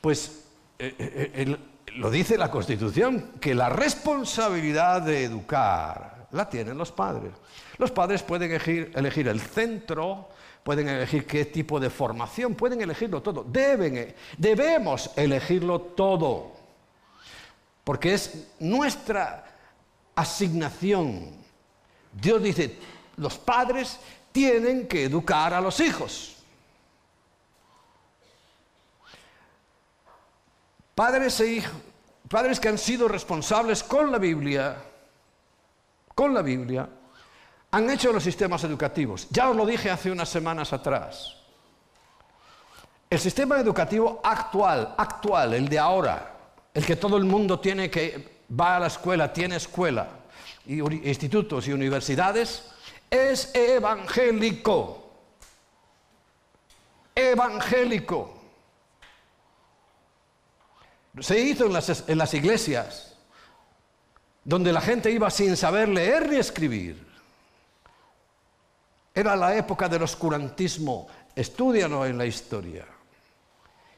pues 0.00 0.44
eh, 0.78 0.94
eh, 0.96 1.32
eh, 1.34 1.56
lo 1.96 2.10
dice 2.12 2.38
la 2.38 2.48
constitución, 2.48 3.32
que 3.40 3.56
la 3.56 3.68
responsabilidad 3.68 5.02
de 5.02 5.24
educar 5.24 6.28
la 6.30 6.48
tienen 6.48 6.78
los 6.78 6.92
padres. 6.92 7.32
Los 7.78 7.90
padres 7.90 8.22
pueden 8.22 8.52
elegir, 8.52 9.26
el 9.26 9.40
centro, 9.40 10.28
pueden 10.62 10.86
elegir 10.86 11.26
qué 11.26 11.44
tipo 11.46 11.80
de 11.80 11.90
formación, 11.90 12.54
pueden 12.54 12.82
elegirlo 12.82 13.20
todo, 13.20 13.42
deben, 13.42 14.14
debemos 14.38 15.10
elegirlo 15.16 15.80
todo, 15.80 16.52
porque 17.82 18.14
es 18.14 18.52
nuestra 18.60 19.45
asignación. 20.16 21.30
Dios 22.12 22.42
dice, 22.42 22.78
los 23.16 23.38
padres 23.38 23.98
tienen 24.32 24.88
que 24.88 25.04
educar 25.04 25.54
a 25.54 25.60
los 25.60 25.78
hijos. 25.80 26.36
Padres 30.94 31.38
e 31.40 31.46
hijos, 31.46 31.74
padres 32.28 32.58
que 32.58 32.68
han 32.68 32.78
sido 32.78 33.06
responsables 33.06 33.82
con 33.82 34.10
la 34.10 34.18
Biblia, 34.18 34.76
con 36.14 36.32
la 36.32 36.40
Biblia, 36.40 36.88
han 37.70 37.90
hecho 37.90 38.12
los 38.12 38.24
sistemas 38.24 38.64
educativos. 38.64 39.28
Ya 39.30 39.50
os 39.50 39.56
lo 39.56 39.66
dije 39.66 39.90
hace 39.90 40.10
unas 40.10 40.30
semanas 40.30 40.72
atrás. 40.72 41.36
El 43.10 43.18
sistema 43.18 43.58
educativo 43.58 44.20
actual, 44.24 44.94
actual, 44.96 45.52
el 45.54 45.68
de 45.68 45.78
ahora, 45.78 46.34
el 46.72 46.84
que 46.84 46.96
todo 46.96 47.18
el 47.18 47.24
mundo 47.24 47.60
tiene 47.60 47.90
que 47.90 48.35
va 48.48 48.76
a 48.76 48.80
la 48.80 48.86
escuela, 48.86 49.32
tiene 49.32 49.56
escuela, 49.56 50.08
y 50.66 50.80
institutos 51.08 51.66
y 51.68 51.72
universidades, 51.72 52.64
es 53.10 53.54
evangélico. 53.54 55.10
Evangélico. 57.14 58.34
Se 61.20 61.40
hizo 61.40 61.66
en 61.66 61.72
las, 61.72 62.08
en 62.08 62.18
las 62.18 62.34
iglesias, 62.34 63.16
donde 64.44 64.72
la 64.72 64.80
gente 64.80 65.10
iba 65.10 65.30
sin 65.30 65.56
saber 65.56 65.88
leer 65.88 66.28
ni 66.28 66.36
escribir. 66.36 67.06
Era 69.14 69.34
la 69.34 69.56
época 69.56 69.88
del 69.88 70.02
oscurantismo, 70.02 71.08
estudianlo 71.34 72.04
en 72.04 72.18
la 72.18 72.26
historia. 72.26 72.86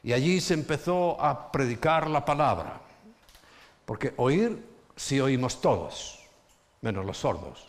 Y 0.01 0.13
allí 0.13 0.39
se 0.39 0.53
empezó 0.53 1.21
a 1.21 1.51
predicar 1.51 2.09
la 2.09 2.23
palabra. 2.23 2.79
Porque 3.89 4.13
oír 4.17 4.63
sí 4.95 5.19
oímos 5.19 5.59
todos, 5.61 6.19
menos 6.81 7.03
los 7.07 7.17
sordos. 7.17 7.65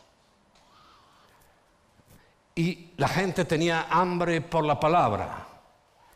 Y 2.55 2.91
la 2.99 3.09
gente 3.09 3.47
tenía 3.47 3.87
hambre 3.89 4.43
por 4.43 4.63
la 4.67 4.79
palabra, 4.79 5.47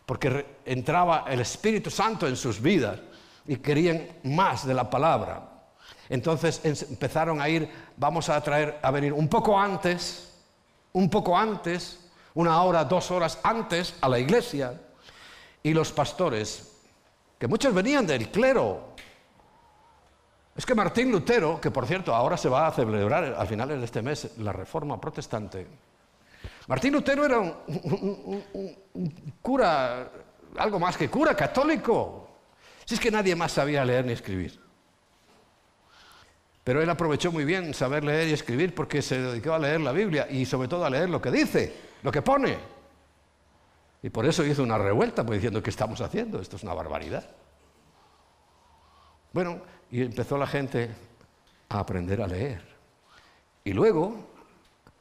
porque 0.05 0.59
entraba 0.67 1.25
el 1.27 1.41
Espíritu 1.41 1.89
Santo 1.89 2.29
en 2.29 2.37
sus 2.37 2.61
vidas 2.61 3.01
y 3.47 3.57
querían 3.57 4.07
más 4.25 4.67
de 4.67 4.75
la 4.75 4.91
palabra. 4.91 5.65
Entonces 6.11 6.61
empezaron 6.65 7.41
a 7.41 7.49
ir, 7.49 7.71
vamos 7.97 8.29
a 8.29 8.39
traer, 8.43 8.81
a 8.83 8.91
venir 8.91 9.15
un 9.15 9.27
poco 9.27 9.59
antes, 9.59 10.35
un 10.93 11.09
poco 11.09 11.35
antes, 11.35 12.11
una 12.35 12.63
hora, 12.63 12.85
dos 12.85 13.11
horas 13.11 13.39
antes 13.43 13.95
a 14.03 14.11
la 14.11 14.19
iglesia. 14.19 14.79
Y 15.63 15.73
los 15.73 15.93
pastores, 15.93 16.73
que 17.39 17.49
muchos 17.49 17.73
venían 17.73 18.07
del 18.07 18.31
clero, 18.31 18.93
es 20.57 20.65
que 20.65 20.75
Martín 20.75 21.11
Lutero, 21.11 21.61
que 21.61 21.71
por 21.71 21.87
cierto 21.87 22.15
ahora 22.15 22.37
se 22.37 22.49
va 22.49 22.67
a 22.67 22.73
celebrar 22.73 23.35
a 23.37 23.45
finales 23.47 23.79
de 23.79 23.85
este 23.85 24.03
mes 24.03 24.39
la 24.39 24.53
reforma 24.53 25.01
protestante, 25.01 25.67
Martín 26.67 26.95
Lutero 26.95 27.25
era 27.25 27.41
un, 27.41 28.45
cura, 29.43 30.11
algo 30.57 30.79
más 30.79 30.97
que 30.97 31.11
cura, 31.11 31.35
católico. 31.35 32.29
Si 32.85 32.95
es 32.95 33.01
que 33.01 33.11
nadie 33.11 33.37
más 33.37 33.53
sabía 33.53 33.85
leer 33.85 34.05
ni 34.07 34.13
escribir. 34.13 34.61
Pero 36.63 36.81
él 36.81 36.89
aprovechó 36.89 37.31
muy 37.31 37.45
bien 37.45 37.75
saber 37.75 38.05
leer 38.05 38.29
y 38.29 38.33
escribir 38.33 38.75
porque 38.75 39.03
se 39.03 39.21
dedicó 39.21 39.53
a 39.53 39.59
leer 39.59 39.83
la 39.83 39.93
Biblia 39.93 40.27
y 40.31 40.47
sobre 40.47 40.69
todo 40.69 40.87
a 40.87 40.91
leer 40.91 41.11
lo 41.11 41.21
que 41.21 41.31
dice, 41.31 41.75
lo 42.03 42.11
que 42.11 42.23
pone. 42.23 42.57
Y 44.03 44.09
por 44.09 44.25
eso 44.25 44.45
hizo 44.45 44.63
una 44.63 44.79
revuelta, 44.79 45.25
pues 45.25 45.39
diciendo, 45.39 45.63
¿qué 45.63 45.71
estamos 45.71 46.01
haciendo? 46.01 46.41
Esto 46.41 46.57
es 46.57 46.63
una 46.63 46.73
barbaridad. 46.73 47.29
Bueno, 49.33 49.61
y 49.95 50.03
empezó 50.03 50.37
la 50.37 50.49
gente 50.49 50.91
a 51.69 51.79
aprender 51.79 52.21
a 52.21 52.27
leer. 52.27 52.61
Y 53.63 53.73
luego 53.73 54.27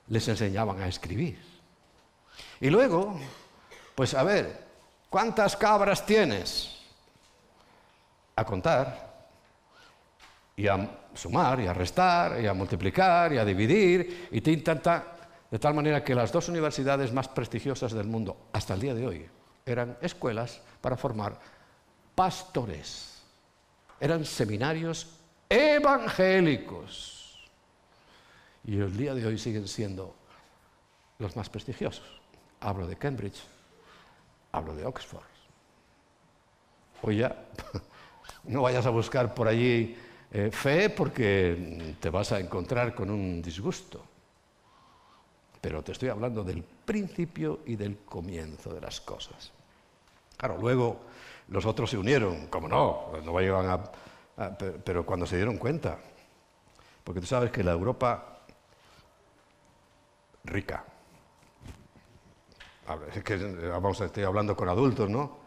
les 0.08 0.28
enseñaban 0.28 0.80
a 0.80 0.88
escribir. 0.88 1.40
Y 2.62 2.70
luego, 2.70 3.20
pues 3.96 4.14
a 4.14 4.22
ver, 4.22 4.68
¿cuántas 5.10 5.58
cabras 5.58 6.06
tienes? 6.06 6.78
A 8.36 8.46
contar 8.46 9.26
y 10.56 10.68
a 10.68 10.88
sumar 11.16 11.60
y 11.62 11.66
a 11.66 11.74
restar 11.74 12.40
y 12.40 12.46
a 12.46 12.54
multiplicar 12.54 13.34
y 13.34 13.40
a 13.40 13.46
dividir 13.46 14.28
y 14.30 14.42
te 14.42 14.52
intenta 14.52 15.08
de 15.50 15.58
tal 15.58 15.74
manera 15.74 16.04
que 16.04 16.14
las 16.14 16.32
dos 16.32 16.50
universidades 16.50 17.12
más 17.12 17.28
prestigiosas 17.30 17.94
del 17.94 18.06
mundo 18.06 18.38
hasta 18.54 18.76
el 18.76 18.82
día 18.82 18.94
de 18.94 19.08
hoy 19.08 19.28
eran 19.66 19.98
escuelas 20.02 20.62
para 20.82 20.98
formar 20.98 21.40
pastores. 22.14 23.13
Eran 24.00 24.26
seminarios 24.26 25.20
evangélicos. 25.50 27.40
Y 28.66 28.80
el 28.80 28.96
día 28.96 29.14
de 29.14 29.26
hoy 29.26 29.38
siguen 29.38 29.68
siendo 29.68 30.16
los 31.20 31.36
más 31.36 31.50
prestigiosos. 31.50 32.22
Hablo 32.60 32.88
de 32.88 32.96
Cambridge, 32.96 33.42
hablo 34.52 34.76
de 34.76 34.86
Oxford. 34.86 35.24
Hoy 37.02 37.18
ya 37.18 37.46
no 38.46 38.62
vayas 38.62 38.86
a 38.86 38.90
buscar 38.90 39.34
por 39.34 39.48
allí 39.48 39.98
eh, 40.32 40.50
fe 40.52 40.90
porque 40.90 41.96
te 42.00 42.10
vas 42.10 42.32
a 42.32 42.40
encontrar 42.40 42.96
con 42.96 43.10
un 43.10 43.42
disgusto. 43.42 44.04
Pero 45.60 45.84
te 45.84 45.92
estoy 45.92 46.10
hablando 46.10 46.44
del 46.44 46.64
principio 46.64 47.60
y 47.66 47.76
del 47.76 47.98
comienzo 48.00 48.74
de 48.74 48.82
las 48.82 49.00
cosas. 49.02 49.52
Claro, 50.38 50.58
luego 50.60 51.02
los 51.48 51.66
otros 51.66 51.90
se 51.90 51.98
unieron, 51.98 52.48
como 52.48 52.68
no, 52.68 53.12
no 53.24 53.40
llegar 53.40 53.66
a, 54.38 54.58
pero 54.58 55.06
cuando 55.06 55.26
se 55.26 55.36
dieron 55.36 55.58
cuenta, 55.58 55.98
porque 57.04 57.20
tú 57.20 57.28
sabes 57.28 57.52
que 57.52 57.64
la 57.64 57.72
Europa 57.72 58.40
rica, 60.46 60.84
es 63.14 63.24
que 63.24 63.38
vamos, 63.68 64.02
estoy 64.02 64.24
hablando 64.24 64.56
con 64.56 64.68
adultos, 64.68 65.10
¿no? 65.10 65.38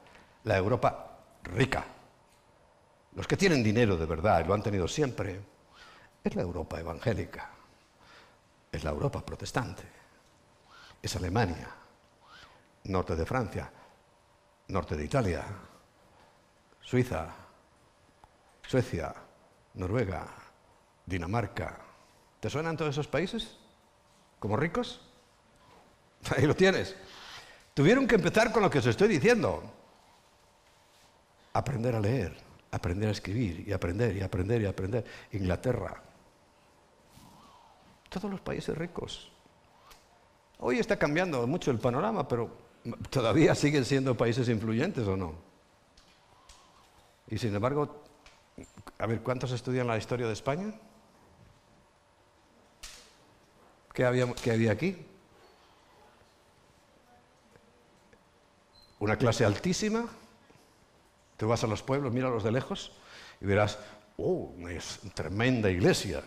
La 0.45 0.57
Europa 0.57 1.19
rica, 1.45 1.85
los 3.15 3.27
que 3.27 3.37
tienen 3.37 3.63
dinero 3.63 3.97
de 3.97 4.07
verdad 4.07 4.41
y 4.41 4.45
lo 4.45 4.55
han 4.55 4.63
tenido 4.63 4.87
siempre, 4.87 5.41
es 6.23 6.35
la 6.35 6.43
Europa 6.43 6.79
evangélica, 6.79 7.51
es 8.71 8.85
la 8.85 8.91
Europa 8.91 9.25
protestante. 9.25 9.83
Es 11.03 11.15
Alemania, 11.15 11.69
norte 12.85 13.15
de 13.15 13.27
Francia, 13.27 13.71
norte 14.69 14.97
de 14.97 15.05
Italia, 15.05 15.45
Suiza, 16.87 17.35
Suecia, 18.65 19.13
Noruega, 19.75 20.25
Dinamarca. 21.05 21.81
¿Te 22.39 22.49
suenan 22.49 22.77
todos 22.77 22.93
esos 22.93 23.09
países? 23.09 23.57
¿Como 24.39 24.57
ricos? 24.57 25.01
Ahí 26.37 26.47
lo 26.47 26.55
tienes. 26.55 26.95
Tuvieron 27.75 28.07
que 28.07 28.15
empezar 28.15 28.53
con 28.53 28.63
lo 28.63 28.71
que 28.71 28.79
os 28.79 28.87
estoy 28.87 29.09
diciendo. 29.09 29.65
Aprender 31.55 31.97
a 31.97 32.01
leer, 32.01 32.37
aprender 32.71 33.09
a 33.09 33.13
escribir 33.13 33.65
y 33.67 33.73
aprender 33.73 34.17
y 34.17 34.23
aprender 34.23 34.63
y 34.63 34.67
aprender. 34.67 35.05
Inglaterra. 35.33 36.01
Todos 38.09 38.31
los 38.31 38.41
países 38.41 38.79
ricos. 38.79 39.33
Hoy 40.59 40.79
está 40.79 40.97
cambiando 40.97 41.45
mucho 41.49 41.73
el 41.73 41.81
panorama, 41.81 42.29
pero 42.29 42.49
todavía 43.11 43.57
siguen 43.57 43.85
siendo 43.85 44.17
países 44.17 44.49
influyentes 44.49 45.05
o 45.09 45.17
no. 45.17 45.56
Y 47.29 47.39
sin 47.39 47.55
embargo, 47.55 48.05
a 48.99 49.07
ver, 49.07 49.23
¿cuántos 49.23 49.53
estudian 49.53 49.87
la 49.87 49.99
historia 49.99 50.27
de 50.27 50.33
España? 50.33 50.73
¿Qué 53.93 54.05
había, 54.05 54.27
había 54.53 54.73
aquí? 54.73 55.07
Una 58.99 59.17
clase 59.17 59.45
altísima. 59.45 60.07
Tú 61.37 61.49
vas 61.49 61.65
a 61.65 61.67
los 61.67 61.83
pueblos, 61.83 62.13
míralos 62.13 62.45
de 62.45 62.53
lejos 62.53 62.93
y 63.41 63.47
verás, 63.47 63.79
oh, 64.17 64.53
una 64.57 64.71
tremenda 65.15 65.71
iglesia. 65.71 66.23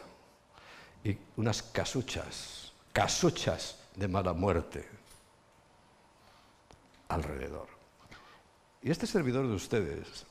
Y 1.03 1.17
unas 1.37 1.63
casuchas, 1.63 2.73
casuchas 2.91 3.79
de 3.95 4.07
mala 4.07 4.33
muerte 4.33 4.87
alrededor. 7.07 7.67
Y 8.81 8.91
este 8.91 9.07
servidor 9.07 9.47
de 9.47 9.53
ustedes, 9.53 10.25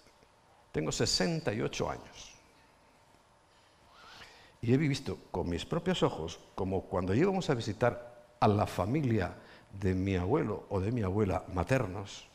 tengo 0.79 0.93
68 0.93 1.91
años. 1.91 2.35
Y 4.63 4.73
he 4.73 4.77
visto 4.77 5.19
con 5.33 5.49
mis 5.49 5.67
propios 5.67 6.05
ojos 6.05 6.39
como 6.55 6.83
cuando 6.83 7.15
íbamos 7.15 7.51
a 7.51 7.55
visitar 7.55 8.29
a 8.39 8.47
la 8.47 8.65
familia 8.65 9.35
de 9.73 9.93
mi 9.93 10.15
abuelo 10.15 10.67
o 10.69 10.79
de 10.79 10.93
mi 10.93 11.03
abuela 11.03 11.43
maternos, 11.53 12.29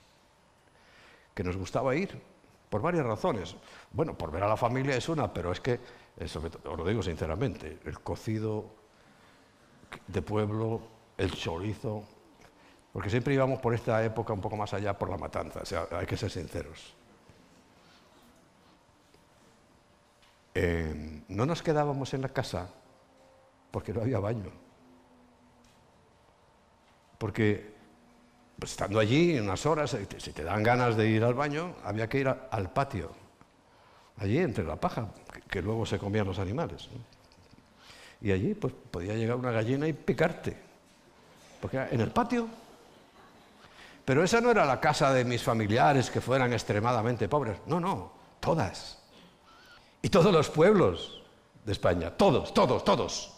que 1.33 1.41
nos 1.41 1.55
gustaba 1.55 1.95
ir 1.95 2.21
por 2.69 2.81
varias 2.81 3.05
razones. 3.05 3.55
Bueno, 3.93 4.17
por 4.17 4.29
ver 4.29 4.43
a 4.43 4.49
la 4.49 4.57
familia 4.57 4.97
es 4.97 5.07
una, 5.07 5.31
pero 5.31 5.53
es 5.53 5.61
que, 5.61 5.79
os 6.19 6.77
lo 6.77 6.85
digo 6.85 7.01
sinceramente, 7.01 7.79
el 7.85 8.01
cocido 8.01 8.65
de 10.05 10.21
pueblo 10.21 10.81
el 11.17 11.31
chorizo, 11.31 12.03
porque 12.91 13.09
siempre 13.09 13.35
íbamos 13.35 13.61
por 13.61 13.73
esta 13.73 14.03
época 14.03 14.33
un 14.33 14.41
poco 14.41 14.57
más 14.57 14.73
allá 14.73 14.99
por 14.99 15.09
la 15.09 15.17
matanza, 15.17 15.61
o 15.61 15.65
sea, 15.65 15.87
hay 15.91 16.05
que 16.05 16.17
ser 16.17 16.29
sinceros. 16.29 16.93
Eh, 20.55 21.23
no 21.27 21.45
nos 21.45 21.61
quedábamos 21.63 22.13
en 22.13 22.21
la 22.21 22.29
casa 22.29 22.69
porque 23.71 23.93
no 23.93 24.01
había 24.01 24.19
baño. 24.19 24.51
Porque 27.17 27.73
pues, 28.59 28.71
estando 28.71 28.99
allí 28.99 29.39
unas 29.39 29.65
horas, 29.65 29.97
si 30.17 30.31
te 30.31 30.43
dan 30.43 30.63
ganas 30.63 30.95
de 30.95 31.07
ir 31.07 31.23
al 31.23 31.33
baño, 31.33 31.75
había 31.83 32.07
que 32.07 32.19
ir 32.19 32.27
al 32.27 32.71
patio, 32.71 33.11
allí 34.17 34.37
entre 34.37 34.63
la 34.63 34.75
paja, 34.75 35.07
que, 35.49 35.61
luego 35.61 35.85
se 35.85 35.97
comían 35.97 36.27
los 36.27 36.39
animales. 36.39 36.89
Y 38.21 38.31
allí 38.31 38.53
pues 38.53 38.73
podía 38.91 39.15
llegar 39.15 39.37
una 39.37 39.51
gallina 39.51 39.87
y 39.87 39.93
picarte 39.93 40.73
porque 41.63 41.77
era 41.77 41.89
en 41.91 42.01
el 42.01 42.11
patio. 42.11 42.45
Pero 44.03 44.21
esa 44.21 44.41
no 44.41 44.51
era 44.51 44.65
la 44.65 44.81
casa 44.81 45.13
de 45.13 45.23
mis 45.23 45.41
familiares 45.41 46.09
que 46.09 46.19
fueran 46.19 46.51
extremadamente 46.51 47.29
pobres. 47.29 47.57
No, 47.67 47.79
no, 47.79 48.11
todas. 48.41 49.01
Y 50.03 50.09
todos 50.09 50.31
los 50.31 50.49
pueblos 50.49 51.23
de 51.65 51.71
España, 51.71 52.11
todos, 52.11 52.53
todos, 52.53 52.83
todos. 52.83 53.33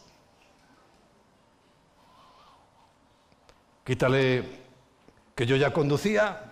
Quítale 3.85 4.43
que 5.33 5.45
yo 5.45 5.55
ya 5.55 5.71
conducía, 5.71 6.51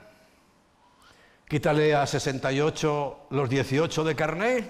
quítale 1.50 1.96
a 1.96 2.08
68 2.08 3.28
los 3.32 3.50
18 3.50 4.04
de 4.04 4.16
carné, 4.16 4.70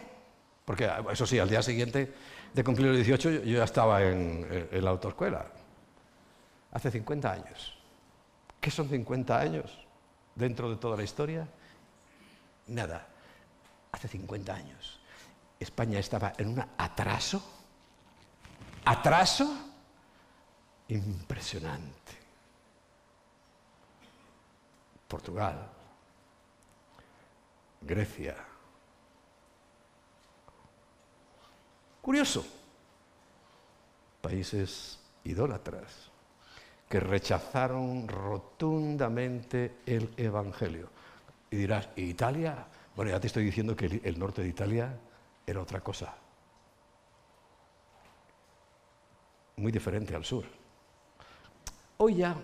porque 0.65 0.89
eso 1.11 1.27
sí, 1.27 1.37
al 1.37 1.49
día 1.49 1.61
siguiente 1.61 2.11
de 2.51 2.63
cumplir 2.63 2.87
los 2.87 2.95
18 2.95 3.43
yo 3.43 3.57
ya 3.57 3.65
estaba 3.65 4.01
en, 4.01 4.47
en 4.71 4.83
la 4.83 4.89
autoescuela 4.91 5.45
hace 6.71 6.89
50 6.89 7.31
años. 7.31 7.77
¿Qué 8.59 8.71
son 8.71 8.89
50 8.89 9.37
años 9.37 9.77
dentro 10.35 10.69
de 10.69 10.77
toda 10.77 10.97
la 10.97 11.03
historia? 11.03 11.47
nada. 12.67 13.07
Hace 13.91 14.07
50 14.07 14.55
años 14.55 15.02
España 15.63 15.99
estaba 15.99 16.33
en 16.37 16.49
un 16.49 16.65
atraso, 16.77 17.41
atraso 18.85 19.73
impresionante. 20.87 22.13
Portugal, 25.07 25.69
Grecia. 27.81 28.35
Curioso, 32.01 32.45
países 34.21 34.99
idólatras 35.23 36.11
que 36.89 36.99
rechazaron 36.99 38.07
rotundamente 38.07 39.77
el 39.85 40.13
Evangelio. 40.17 40.89
Y 41.49 41.57
dirás, 41.57 41.89
¿y 41.95 42.03
Italia? 42.03 42.65
Bueno, 42.95 43.11
ya 43.11 43.19
te 43.19 43.27
estoy 43.27 43.45
diciendo 43.45 43.75
que 43.75 44.01
el 44.03 44.19
norte 44.19 44.41
de 44.41 44.49
Italia 44.49 44.99
era 45.45 45.61
otra 45.61 45.81
cosa. 45.81 46.13
Muy 49.57 49.71
diferente 49.71 50.15
al 50.15 50.25
sur. 50.25 50.45
Hoy 51.97 52.15
ya, 52.15 52.35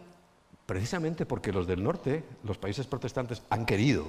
precisamente 0.65 1.25
porque 1.25 1.51
los 1.51 1.65
del 1.65 1.83
norte, 1.83 2.23
los 2.43 2.57
países 2.57 2.85
protestantes, 2.85 3.41
han 3.49 3.65
querido, 3.65 4.05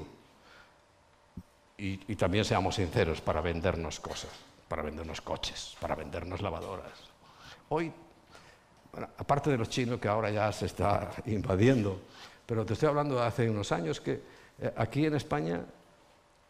y, 1.78 2.14
también 2.16 2.44
seamos 2.44 2.74
sinceros, 2.74 3.22
para 3.22 3.40
vendernos 3.40 4.00
cosas, 4.00 4.30
para 4.68 4.82
vendernos 4.82 5.22
coches, 5.22 5.76
para 5.80 5.94
vendernos 5.94 6.42
lavadoras. 6.42 6.92
Hoy, 7.70 7.90
aparte 9.16 9.48
de 9.48 9.56
los 9.56 9.70
chinos 9.70 9.98
que 9.98 10.08
ahora 10.08 10.30
ya 10.30 10.52
se 10.52 10.66
está 10.66 11.10
invadiendo, 11.24 12.02
pero 12.44 12.66
te 12.66 12.74
estoy 12.74 12.90
hablando 12.90 13.16
de 13.16 13.22
hace 13.22 13.48
unos 13.48 13.72
años 13.72 13.98
que 13.98 14.20
eh, 14.60 14.74
aquí 14.76 15.06
en 15.06 15.14
España, 15.14 15.64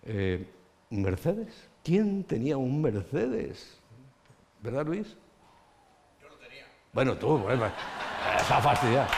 eh, 0.02 0.44
Mercedes 0.90 1.69
¿Quién 1.82 2.24
tenía 2.24 2.56
un 2.56 2.82
Mercedes? 2.82 3.80
¿Verdad, 4.60 4.84
Luis? 4.86 5.16
Yo 6.20 6.28
lo 6.28 6.36
tenía. 6.36 6.66
Bueno, 6.92 7.16
tú, 7.16 7.38
bueno, 7.38 7.66
está 8.36 8.60
fastidiado. 8.60 9.08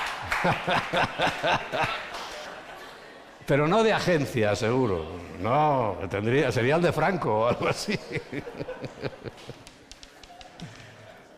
Pero 3.47 3.67
no 3.67 3.83
de 3.83 3.93
agencia, 3.93 4.55
seguro. 4.55 5.05
No, 5.41 5.97
tendría, 6.09 6.53
sería 6.53 6.77
el 6.77 6.83
de 6.83 6.93
Franco 6.93 7.41
o 7.41 7.49
algo 7.49 7.69
así. 7.69 7.99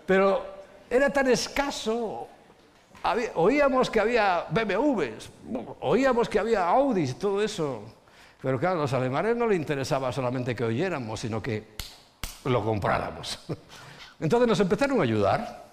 Pero 0.07 0.45
era 0.91 1.11
tan 1.11 1.29
escaso. 1.29 2.29
oíamos 3.35 3.89
que 3.91 4.01
había 4.01 4.45
BMWs, 4.51 5.31
oíamos 5.81 6.29
que 6.29 6.39
había 6.39 6.69
Audis 6.69 7.13
y 7.13 7.15
todo 7.15 7.43
eso. 7.43 7.83
Pero 8.45 8.61
claro, 8.61 8.81
a 8.81 8.83
los 8.83 8.93
alemanes 8.93 9.35
no 9.35 9.47
les 9.47 9.57
interesaba 9.57 10.13
solamente 10.13 10.55
que 10.55 10.65
oyéramos, 10.65 11.19
sino 11.19 11.43
que 11.43 11.65
lo 12.45 12.63
compráramos. 12.63 13.39
Entonces 14.21 14.47
nos 14.47 14.61
empezaron 14.61 15.01
a 15.01 15.03
ayudar, 15.03 15.65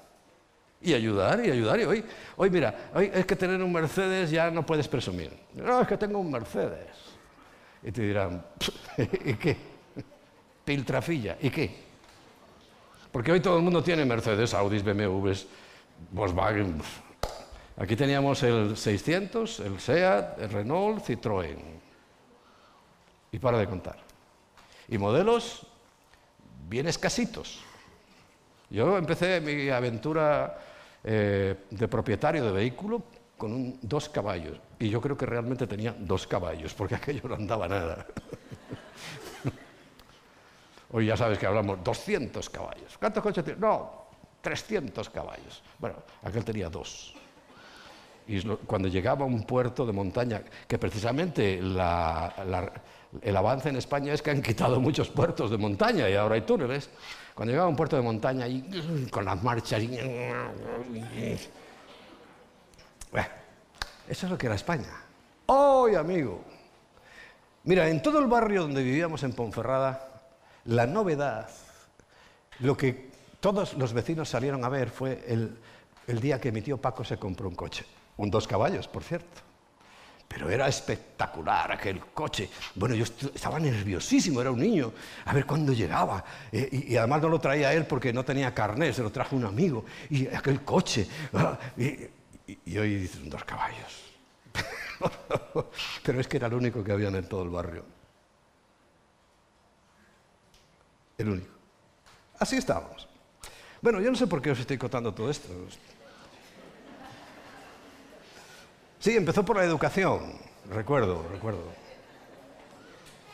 y 0.82 0.94
ayudar, 0.94 1.46
y 1.46 1.52
ayudar, 1.52 1.82
y 1.82 1.84
hoy, 1.84 2.06
hoy 2.38 2.50
mira, 2.50 2.74
hoy 2.96 3.12
es 3.14 3.26
que 3.26 3.36
tener 3.36 3.62
un 3.62 3.74
Mercedes 3.74 4.32
ya 4.32 4.50
no 4.50 4.66
puedes 4.66 4.88
presumir. 4.88 5.38
No, 5.54 5.82
es 5.82 5.88
que 5.88 5.98
tengo 5.98 6.20
un 6.20 6.32
Mercedes. 6.32 6.88
Y 7.84 7.92
te 7.92 8.04
dirán, 8.04 8.42
¿y 8.98 9.34
qué? 9.34 9.58
Piltrafilla, 10.64 11.38
¿y 11.42 11.50
qué? 11.50 11.76
Porque 13.12 13.34
hoy 13.34 13.42
todo 13.42 13.58
el 13.58 13.64
mundo 13.64 13.84
tiene 13.84 14.06
Mercedes, 14.06 14.54
Audis, 14.54 14.82
BMWs, 14.82 15.46
Volkswagen. 16.10 16.82
Aquí 17.76 17.98
teníamos 17.98 18.42
el 18.44 18.78
600, 18.78 19.60
el 19.60 19.78
SEAT, 19.78 20.40
el 20.40 20.50
Renault, 20.50 21.06
Citroën. 21.06 21.81
Y 23.32 23.40
para 23.40 23.58
de 23.58 23.68
contar. 23.68 23.98
Y 24.90 24.98
modelos 24.98 25.66
bien 26.68 26.88
escasitos. 26.88 27.62
Yo 28.70 28.98
empecé 28.98 29.42
mi 29.42 29.70
aventura 29.70 30.58
eh, 31.04 31.66
de 31.70 31.88
propietario 31.88 32.46
de 32.46 32.52
vehículo 32.52 33.04
con 33.38 33.80
dos 33.82 34.10
caballos. 34.10 34.60
Y 34.80 34.90
yo 34.90 35.02
creo 35.02 35.18
que 35.18 35.26
realmente 35.26 35.66
tenía 35.68 35.96
dos 35.98 36.28
caballos, 36.28 36.74
porque 36.74 36.96
aquello 37.02 37.28
no 37.28 37.36
andaba 37.36 37.68
nada. 37.68 38.06
Hoy 40.92 41.06
ya 41.06 41.18
sabes 41.18 41.40
que 41.40 41.46
hablamos 41.46 41.84
200 41.84 42.50
caballos. 42.50 42.98
¿Cuántos 42.98 43.24
coches 43.24 43.44
tiene? 43.44 43.60
No, 43.60 44.08
300 44.42 45.10
caballos. 45.10 45.64
Bueno, 45.80 45.98
aquel 46.24 46.44
tenía 46.44 46.70
dos. 46.70 47.14
Y 48.28 48.42
cuando 48.66 48.88
llegaba 48.88 49.24
a 49.24 49.28
un 49.28 49.44
puerto 49.44 49.86
de 49.86 49.92
montaña, 49.92 50.44
que 50.68 50.78
precisamente 50.78 51.62
la 51.62 52.72
el 53.22 53.36
avance 53.36 53.70
en 53.70 53.76
España 53.76 54.14
es 54.14 54.22
que 54.22 54.32
han 54.32 54.42
quitado 54.42 54.80
muchos 54.80 55.10
puertos 55.10 55.52
de 55.52 55.58
montaña 55.58 56.10
y 56.10 56.16
ahora 56.16 56.36
hay 56.36 56.42
túneles. 56.42 56.90
Cuando 57.36 57.52
llegaba 57.52 57.68
a 57.68 57.70
un 57.70 57.76
puerto 57.76 57.96
de 57.96 58.02
montaña 58.02 58.48
y 58.48 59.08
con 59.10 59.26
las 59.26 59.42
marchas... 59.44 59.82
eso 64.08 64.26
es 64.26 64.32
lo 64.32 64.38
que 64.38 64.46
era 64.46 64.56
España. 64.56 64.90
¡Hoy, 65.48 65.96
amigo! 65.96 66.42
Mira, 67.64 67.88
en 67.90 68.02
todo 68.02 68.20
el 68.20 68.28
barrio 68.28 68.64
donde 68.64 68.82
vivíamos 68.82 69.24
en 69.24 69.34
Ponferrada, 69.34 70.10
la 70.66 70.88
novedad, 70.88 71.50
lo 72.60 72.76
que 72.76 73.12
todos 73.40 73.74
los 73.76 73.94
vecinos 73.94 74.30
salieron 74.30 74.64
a 74.64 74.70
ver 74.70 74.90
fue 74.90 75.24
el, 75.28 75.58
el 76.08 76.20
día 76.20 76.40
que 76.40 76.52
mi 76.52 76.62
tío 76.62 76.78
Paco 76.78 77.04
se 77.04 77.18
compró 77.18 77.48
un 77.48 77.56
coche. 77.56 77.86
Un 78.18 78.32
dos 78.32 78.48
caballos, 78.48 78.88
por 78.88 79.04
cierto. 79.04 79.51
Pero 80.32 80.50
era 80.50 80.68
espectacular 80.68 81.74
aquel 81.74 82.00
coche. 82.14 82.50
Bueno, 82.76 82.96
yo 82.96 83.04
estaba 83.04 83.60
nerviosísimo, 83.60 84.40
era 84.40 84.50
un 84.50 84.60
niño, 84.60 84.94
a 85.26 85.34
ver 85.34 85.46
cuándo 85.46 85.74
llegaba. 85.74 86.24
Eh, 86.54 86.86
y, 86.88 86.96
además 86.96 87.22
no 87.24 87.28
lo 87.28 87.40
traía 87.40 87.74
él 87.74 87.86
porque 87.86 88.14
no 88.14 88.24
tenía 88.24 88.54
carnet, 88.54 88.94
se 88.94 89.04
lo 89.04 89.12
trajo 89.12 89.36
un 89.36 89.44
amigo. 89.44 89.84
Y 90.10 90.28
aquel 90.28 90.64
coche. 90.64 91.06
Ah, 91.34 91.60
y, 91.76 92.78
hoy 92.78 92.96
dicen 92.96 93.30
dos 93.30 93.44
caballos. 93.44 94.14
Pero 96.04 96.22
es 96.22 96.28
que 96.30 96.38
era 96.38 96.48
el 96.48 96.54
único 96.54 96.82
que 96.82 96.94
había 96.94 97.10
en 97.10 97.28
todo 97.28 97.44
el 97.44 97.50
barrio. 97.50 97.84
El 101.18 101.30
único. 101.30 101.54
Así 102.40 102.56
estábamos. 102.56 103.06
Bueno, 103.82 104.00
yo 104.00 104.10
no 104.10 104.16
sé 104.16 104.28
por 104.28 104.42
qué 104.42 104.52
os 104.52 104.60
estoy 104.60 104.78
contando 104.78 105.14
todo 105.14 105.30
esto. 105.30 105.50
Sí, 109.02 109.18
empezó 109.18 109.44
por 109.44 109.58
la 109.58 109.64
educación, 109.64 110.38
recuerdo, 110.70 111.28
recuerdo. 111.32 111.64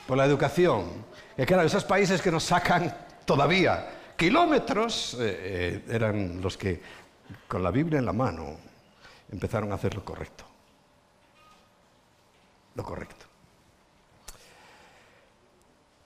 Por 0.08 0.18
la 0.18 0.24
educación. 0.24 1.06
Que 1.36 1.46
claro, 1.46 1.64
esos 1.64 1.84
países 1.84 2.22
que 2.22 2.32
nos 2.32 2.46
sacan 2.46 2.96
todavía 3.26 4.14
kilómetros 4.16 5.16
eh, 5.16 5.20
eh, 5.20 5.86
eran 5.90 6.42
los 6.42 6.58
que 6.58 6.82
con 7.50 7.62
la 7.62 7.72
Biblia 7.72 8.00
en 8.00 8.06
la 8.06 8.14
mano 8.14 8.56
empezaron 9.30 9.70
a 9.74 9.76
hacer 9.76 9.94
lo 9.94 10.06
correcto. 10.06 10.46
Lo 12.74 12.84
correcto. 12.84 13.26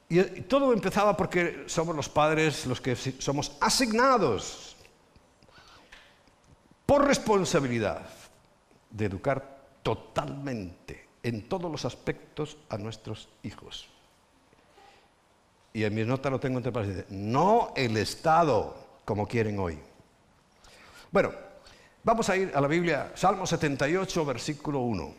Y 0.10 0.42
todo 0.42 0.74
empezaba 0.74 1.16
porque 1.16 1.66
somos 1.68 1.96
los 1.96 2.10
padres 2.10 2.66
los 2.66 2.82
que 2.82 2.96
somos 2.96 3.56
asignados 3.62 4.76
por 6.88 7.06
responsabilidad 7.06 8.02
de 8.92 9.06
educar 9.06 9.51
totalmente, 9.84 11.08
en 11.24 11.48
todos 11.48 11.72
los 11.72 11.86
aspectos, 11.86 12.58
a 12.70 12.78
nuestros 12.78 13.30
hijos. 13.44 13.90
Y 15.74 15.84
en 15.84 15.96
mi 15.96 16.04
nota 16.04 16.30
lo 16.30 16.40
tengo 16.40 16.58
entre 16.58 16.72
paréntesis. 16.72 17.10
No 17.10 17.74
el 17.76 17.96
Estado, 17.98 18.76
como 19.06 19.28
quieren 19.28 19.58
hoy. 19.60 19.80
Bueno, 21.12 21.32
vamos 22.04 22.30
a 22.30 22.38
ir 22.38 22.52
a 22.54 22.62
la 22.62 22.68
Biblia, 22.68 23.12
Salmo 23.16 23.46
78, 23.46 24.26
versículo 24.26 24.80
1, 24.80 25.14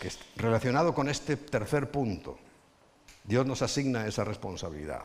que 0.00 0.08
es 0.08 0.18
relacionado 0.36 0.94
con 0.94 1.08
este 1.08 1.36
tercer 1.36 1.90
punto. 1.90 2.38
Dios 3.24 3.44
nos 3.44 3.62
asigna 3.62 4.06
esa 4.06 4.24
responsabilidad. 4.24 5.02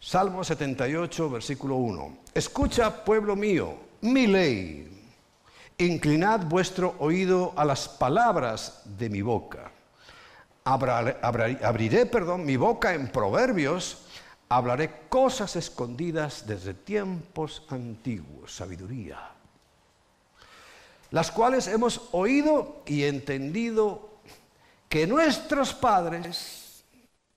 Salmo 0.00 0.42
78, 0.42 1.30
versículo 1.30 1.76
1. 1.76 2.18
Escucha, 2.34 3.04
pueblo 3.04 3.36
mío, 3.36 3.76
mi 4.00 4.26
ley 4.26 5.01
Inclinad 5.78 6.46
vuestro 6.46 6.94
oído 6.98 7.52
a 7.56 7.64
las 7.64 7.88
palabras 7.88 8.82
de 8.84 9.08
mi 9.08 9.22
boca. 9.22 9.72
abriré, 10.64 12.06
perdón, 12.06 12.44
mi 12.44 12.56
boca 12.56 12.94
en 12.94 13.08
proverbios, 13.08 14.06
hablaré 14.48 15.08
cosas 15.08 15.56
escondidas 15.56 16.46
desde 16.46 16.74
tiempos 16.74 17.62
antiguos, 17.68 18.54
sabiduría, 18.54 19.18
las 21.10 21.30
cuales 21.30 21.66
hemos 21.68 22.08
oído 22.12 22.82
y 22.86 23.04
entendido 23.04 24.10
que 24.88 25.06
nuestros 25.06 25.72
padres 25.72 26.84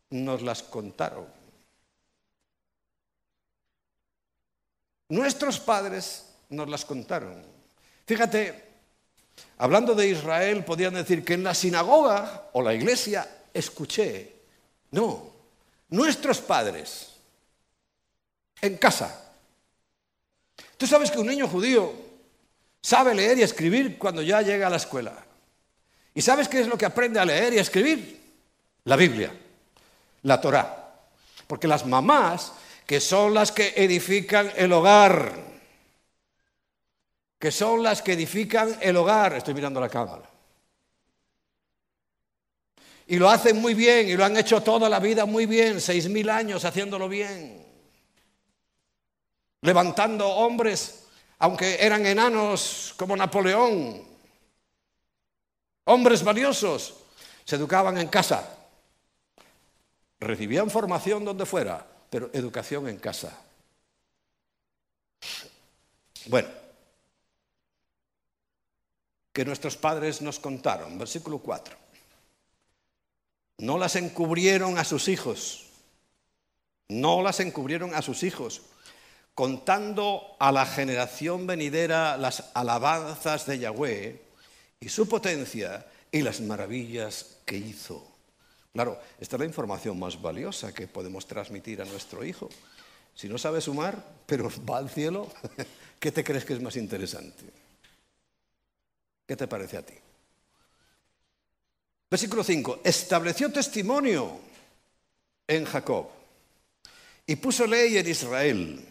nos 0.09 0.41
las 0.41 0.61
contaron. 0.61 1.25
Nuestros 5.07 5.59
padres 5.59 6.35
nos 6.49 6.67
las 6.67 6.83
contaron. 6.83 7.54
Fíjate, 8.05 8.63
hablando 9.57 9.95
de 9.95 10.07
Israel, 10.07 10.63
podían 10.63 10.93
decir 10.93 11.25
que 11.25 11.33
en 11.33 11.43
la 11.43 11.53
sinagoga 11.53 12.49
o 12.53 12.61
la 12.61 12.73
iglesia 12.73 13.27
escuché. 13.53 14.33
No, 14.91 15.31
nuestros 15.89 16.39
padres, 16.39 17.13
en 18.61 18.77
casa. 18.77 19.21
Tú 20.77 20.85
sabes 20.85 21.09
que 21.09 21.19
un 21.19 21.27
niño 21.27 21.47
judío 21.47 21.93
sabe 22.81 23.15
leer 23.15 23.39
y 23.39 23.43
escribir 23.43 23.97
cuando 23.97 24.21
ya 24.21 24.41
llega 24.41 24.67
a 24.67 24.69
la 24.69 24.77
escuela. 24.77 25.13
¿Y 26.13 26.21
sabes 26.21 26.47
qué 26.47 26.61
es 26.61 26.67
lo 26.67 26.77
que 26.77 26.85
aprende 26.85 27.19
a 27.19 27.25
leer 27.25 27.53
y 27.53 27.57
a 27.57 27.61
escribir? 27.61 28.21
La 28.83 28.95
Biblia, 28.95 29.33
la 30.23 30.39
Torá. 30.39 30.93
Porque 31.47 31.67
las 31.67 31.85
mamás, 31.85 32.53
que 32.85 33.01
son 33.01 33.33
las 33.33 33.51
que 33.51 33.73
edifican 33.75 34.51
el 34.55 34.71
hogar, 34.71 35.33
que 37.39 37.51
son 37.51 37.83
las 37.83 38.01
que 38.01 38.13
edifican 38.13 38.77
el 38.81 38.97
hogar, 38.97 39.33
estoy 39.33 39.53
mirando 39.53 39.79
la 39.79 39.89
cámara, 39.89 40.29
y 43.07 43.17
lo 43.17 43.29
hacen 43.29 43.61
muy 43.61 43.73
bien, 43.73 44.09
y 44.09 44.15
lo 44.15 44.25
han 44.25 44.35
hecho 44.35 44.61
toda 44.61 44.89
la 44.89 44.99
vida 44.99 45.25
muy 45.25 45.45
bien, 45.45 45.79
seis 45.79 46.09
mil 46.09 46.29
años 46.29 46.65
haciéndolo 46.65 47.07
bien. 47.07 47.63
Levantando 49.61 50.27
hombres, 50.27 51.05
aunque 51.39 51.77
eran 51.79 52.05
enanos 52.05 52.93
como 52.97 53.15
Napoleón, 53.15 54.03
hombres 55.85 56.23
valiosos, 56.23 56.95
se 57.43 57.55
educaban 57.55 57.97
en 57.97 58.07
casa. 58.07 58.57
Recibían 60.19 60.69
formación 60.71 61.25
donde 61.25 61.45
fuera, 61.45 61.85
pero 62.09 62.29
educación 62.33 62.87
en 62.87 62.97
casa. 62.97 63.39
Bueno, 66.27 66.47
que 69.35 69.43
nuestros 69.43 69.75
padres 69.75 70.21
nos 70.21 70.39
contaron, 70.39 70.97
versículo 70.97 71.39
4. 71.39 71.75
No 73.57 73.77
las 73.77 73.97
encubrieron 73.97 74.77
a 74.77 74.85
sus 74.85 75.09
hijos, 75.09 75.65
no 76.87 77.21
las 77.21 77.41
encubrieron 77.41 77.93
a 77.93 78.01
sus 78.01 78.23
hijos, 78.23 78.61
contando 79.33 80.37
a 80.39 80.53
la 80.53 80.65
generación 80.65 81.47
venidera 81.47 82.15
las 82.15 82.51
alabanzas 82.53 83.45
de 83.45 83.59
Yahweh 83.59 84.21
y 84.79 84.87
su 84.87 85.09
potencia 85.09 85.85
y 86.13 86.21
las 86.21 86.39
maravillas 86.39 87.39
que 87.43 87.57
hizo. 87.57 88.07
Claro, 88.71 89.01
esta 89.19 89.35
es 89.35 89.39
la 89.41 89.45
información 89.45 89.99
más 89.99 90.21
valiosa 90.21 90.73
que 90.73 90.87
podemos 90.87 91.27
transmitir 91.27 91.81
a 91.81 91.85
nuestro 91.85 92.23
hijo. 92.23 92.47
Si 93.13 93.27
no 93.27 93.37
sabe 93.37 93.59
sumar, 93.59 94.01
pero 94.25 94.49
va 94.65 94.77
al 94.77 94.89
cielo, 94.89 95.27
¿qué 95.99 96.13
te 96.13 96.23
crees 96.23 96.45
que 96.45 96.53
es 96.53 96.61
más 96.61 96.77
interesante? 96.77 97.64
¿Qué 99.25 99.35
te 99.35 99.47
parece 99.47 99.77
a 99.77 99.85
ti? 99.85 99.93
Versículo 102.09 102.43
5. 102.43 102.81
Estableció 102.83 103.51
testimonio 103.51 104.39
en 105.47 105.65
Jacob 105.65 106.07
y 107.25 107.35
puso 107.35 107.65
ley 107.65 107.97
en 107.97 108.07
Israel. 108.07 108.85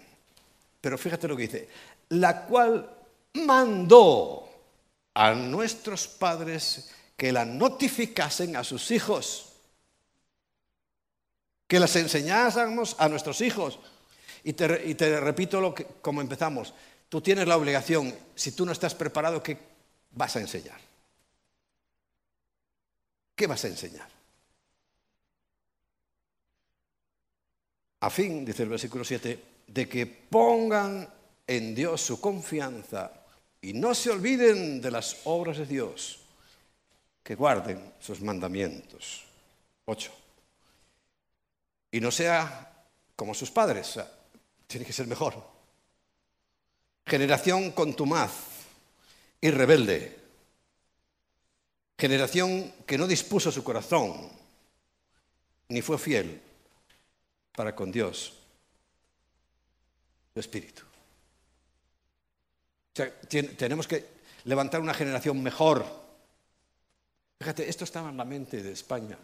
Pero 0.81 0.99
fíjate 0.99 1.29
lo 1.29 1.37
que 1.37 1.43
dice. 1.45 1.69
La 2.11 2.45
cual 2.47 2.91
mandó 3.35 4.49
a 5.15 5.33
nuestros 5.33 6.09
padres 6.09 6.91
que 7.17 7.33
la 7.33 7.45
notificasen 7.45 8.57
a 8.57 8.65
sus 8.65 8.91
hijos. 8.91 9.53
Que 11.69 11.79
las 11.79 11.95
enseñásemos 11.97 12.97
a 12.99 13.09
nuestros 13.09 13.41
hijos. 13.41 13.79
Y 14.43 14.53
te, 14.53 15.21
repito 15.21 15.61
lo 15.61 15.75
que, 15.75 15.87
como 16.03 16.21
empezamos. 16.21 16.75
Tú 17.09 17.21
tienes 17.21 17.47
la 17.47 17.57
obligación, 17.57 18.15
si 18.35 18.53
tú 18.53 18.67
no 18.67 18.73
estás 18.73 18.95
preparado, 18.95 19.43
¿qué 19.43 19.74
vas 20.15 20.37
a 20.37 20.41
enseñar? 20.41 20.81
¿Qué 23.35 23.47
vas 23.47 23.65
a 23.65 23.69
enseñar? 23.69 24.09
A 28.01 28.11
fin, 28.11 28.45
dice 28.45 28.63
el 28.63 28.69
versículo 28.69 29.05
7, 29.05 29.45
de 29.67 29.89
que 29.89 30.07
pongan 30.07 31.09
en 31.47 31.75
Dios 31.75 32.01
su 32.01 32.21
confianza 32.21 33.11
y 33.61 33.73
no 33.73 33.95
se 33.95 34.11
olviden 34.11 34.81
de 34.81 34.91
las 34.91 35.23
obras 35.25 35.59
de 35.59 35.67
Dios, 35.67 36.21
que 37.23 37.35
guarden 37.35 37.95
sus 37.99 38.21
mandamientos. 38.21 39.25
8. 39.87 40.13
Y 41.93 42.01
no 42.01 42.11
sea 42.11 42.85
como 43.17 43.33
sus 43.33 43.51
padres, 43.51 43.99
tiene 44.67 44.85
que 44.85 44.93
ser 44.93 45.07
mejor. 45.07 45.43
Generación 47.07 47.73
contumaz 47.73 48.54
y 49.45 49.51
rebelde 49.51 50.17
generación 51.99 52.73
que 52.87 52.97
no 52.97 53.07
dispuso 53.07 53.53
su 53.53 53.63
corazón 53.63 54.31
ni 55.69 55.83
fue 55.83 55.99
fiel 55.99 56.41
para 57.55 57.77
con 57.77 57.93
Dios, 57.93 58.33
su 60.33 60.41
espíritu. 60.41 60.83
Tenemos 63.59 63.87
que 63.87 64.07
levantar 64.45 64.81
una 64.81 64.95
generación 64.95 65.43
mejor. 65.43 65.85
Fíjate, 67.39 67.69
esto 67.69 67.85
estaba 67.85 68.09
en 68.09 68.17
la 68.17 68.25
mente 68.25 68.63
de 68.63 68.73
España. 68.73 69.19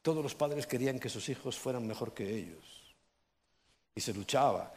Todos 0.00 0.22
los 0.22 0.34
padres 0.34 0.66
querían 0.66 0.98
que 0.98 1.10
sus 1.10 1.28
hijos 1.28 1.58
fueran 1.58 1.86
mejor 1.86 2.14
que 2.14 2.34
ellos. 2.34 2.94
Y 3.94 4.00
se 4.00 4.14
luchaba. 4.14 4.72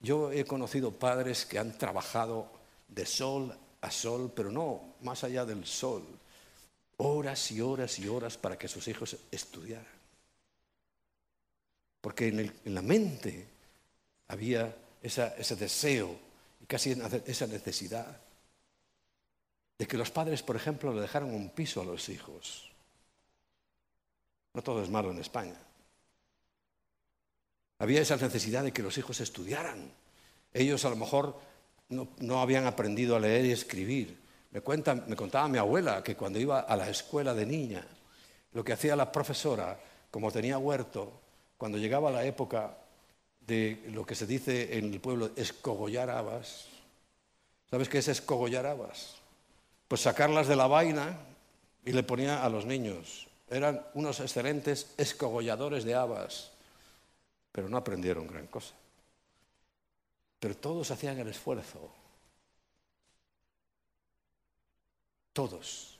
Yo 0.00 0.30
he 0.30 0.44
conocido 0.44 0.92
padres 0.92 1.46
que 1.46 1.58
han 1.58 1.78
trabajado 1.78 2.52
de 2.88 3.06
sol 3.06 3.56
a 3.80 3.90
sol, 3.90 4.32
pero 4.34 4.50
no 4.50 4.94
más 5.02 5.24
allá 5.24 5.44
del 5.44 5.64
sol 5.66 6.04
horas 6.98 7.50
y 7.52 7.60
horas 7.60 7.98
y 7.98 8.08
horas 8.08 8.36
para 8.36 8.58
que 8.58 8.68
sus 8.68 8.86
hijos 8.88 9.16
estudiaran. 9.30 9.86
Porque 12.00 12.28
en, 12.28 12.74
la 12.74 12.82
mente 12.82 13.46
había 14.28 14.74
ese 15.02 15.56
deseo 15.56 16.18
y 16.60 16.66
casi 16.66 16.96
esa 17.26 17.46
necesidad 17.46 18.20
de 19.78 19.86
que 19.86 19.96
los 19.96 20.10
padres, 20.10 20.42
por 20.42 20.56
ejemplo, 20.56 20.92
le 20.92 21.00
dejaran 21.00 21.32
un 21.32 21.50
piso 21.50 21.80
a 21.80 21.84
los 21.84 22.08
hijos. 22.08 22.70
No 24.54 24.62
todo 24.62 24.82
es 24.82 24.90
malo 24.90 25.10
en 25.12 25.18
España. 25.18 25.58
Había 27.78 28.00
esa 28.00 28.16
necesidad 28.16 28.64
de 28.64 28.72
que 28.72 28.82
los 28.82 28.98
hijos 28.98 29.20
estudiaran. 29.20 29.92
Ellos 30.52 30.84
a 30.84 30.90
lo 30.90 30.96
mejor 30.96 31.40
no 31.90 32.40
habían 32.40 32.66
aprendido 32.66 33.16
a 33.16 33.20
leer 33.20 33.46
y 33.46 33.52
escribir, 33.52 34.18
me, 34.50 34.62
me 35.06 35.16
contaba 35.16 35.48
mi 35.48 35.58
abuela 35.58 36.02
que 36.02 36.16
cuando 36.16 36.38
iba 36.38 36.60
a 36.60 36.76
la 36.76 36.88
escuela 36.88 37.34
de 37.34 37.46
niña, 37.46 37.84
lo 38.52 38.64
que 38.64 38.72
hacía 38.72 38.96
la 38.96 39.12
profesora, 39.12 39.78
como 40.10 40.32
tenía 40.32 40.58
huerto, 40.58 41.12
cuando 41.56 41.78
llegaba 41.78 42.10
la 42.10 42.24
época 42.24 42.76
de 43.46 43.82
lo 43.92 44.06
que 44.06 44.14
se 44.14 44.26
dice 44.26 44.78
en 44.78 44.92
el 44.92 45.00
pueblo, 45.00 45.30
escogollar 45.36 46.10
habas. 46.10 46.66
¿Sabes 47.70 47.88
qué 47.88 47.98
es 47.98 48.08
escogollar 48.08 48.66
habas? 48.66 49.16
Pues 49.86 50.02
sacarlas 50.02 50.48
de 50.48 50.56
la 50.56 50.66
vaina 50.66 51.18
y 51.84 51.92
le 51.92 52.02
ponía 52.02 52.44
a 52.44 52.48
los 52.48 52.64
niños. 52.64 53.26
Eran 53.50 53.82
unos 53.94 54.20
excelentes 54.20 54.94
escogolladores 54.96 55.84
de 55.84 55.94
habas, 55.94 56.52
pero 57.52 57.68
no 57.68 57.76
aprendieron 57.76 58.26
gran 58.26 58.46
cosa. 58.46 58.74
Pero 60.40 60.56
todos 60.56 60.90
hacían 60.90 61.18
el 61.18 61.28
esfuerzo 61.28 61.90
Todos. 65.38 65.96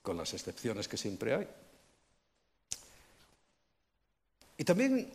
Con 0.00 0.16
las 0.16 0.32
excepciones 0.32 0.88
que 0.88 0.96
siempre 0.96 1.34
hay. 1.34 1.46
Y 4.56 4.64
también 4.64 5.12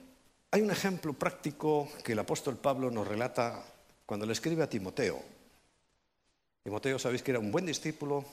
hay 0.52 0.62
un 0.62 0.70
ejemplo 0.70 1.14
práctico 1.14 1.90
que 2.04 2.12
el 2.12 2.20
apóstol 2.20 2.58
Pablo 2.58 2.92
nos 2.92 3.08
relata 3.08 3.66
cuando 4.06 4.28
le 4.28 4.34
escribe 4.34 4.62
a 4.62 4.70
Timoteo. 4.70 5.20
Timoteo, 6.62 7.00
sabéis 7.00 7.24
que 7.24 7.32
era 7.32 7.40
un 7.40 7.52
buen 7.52 7.66
discípulo, 7.66 8.24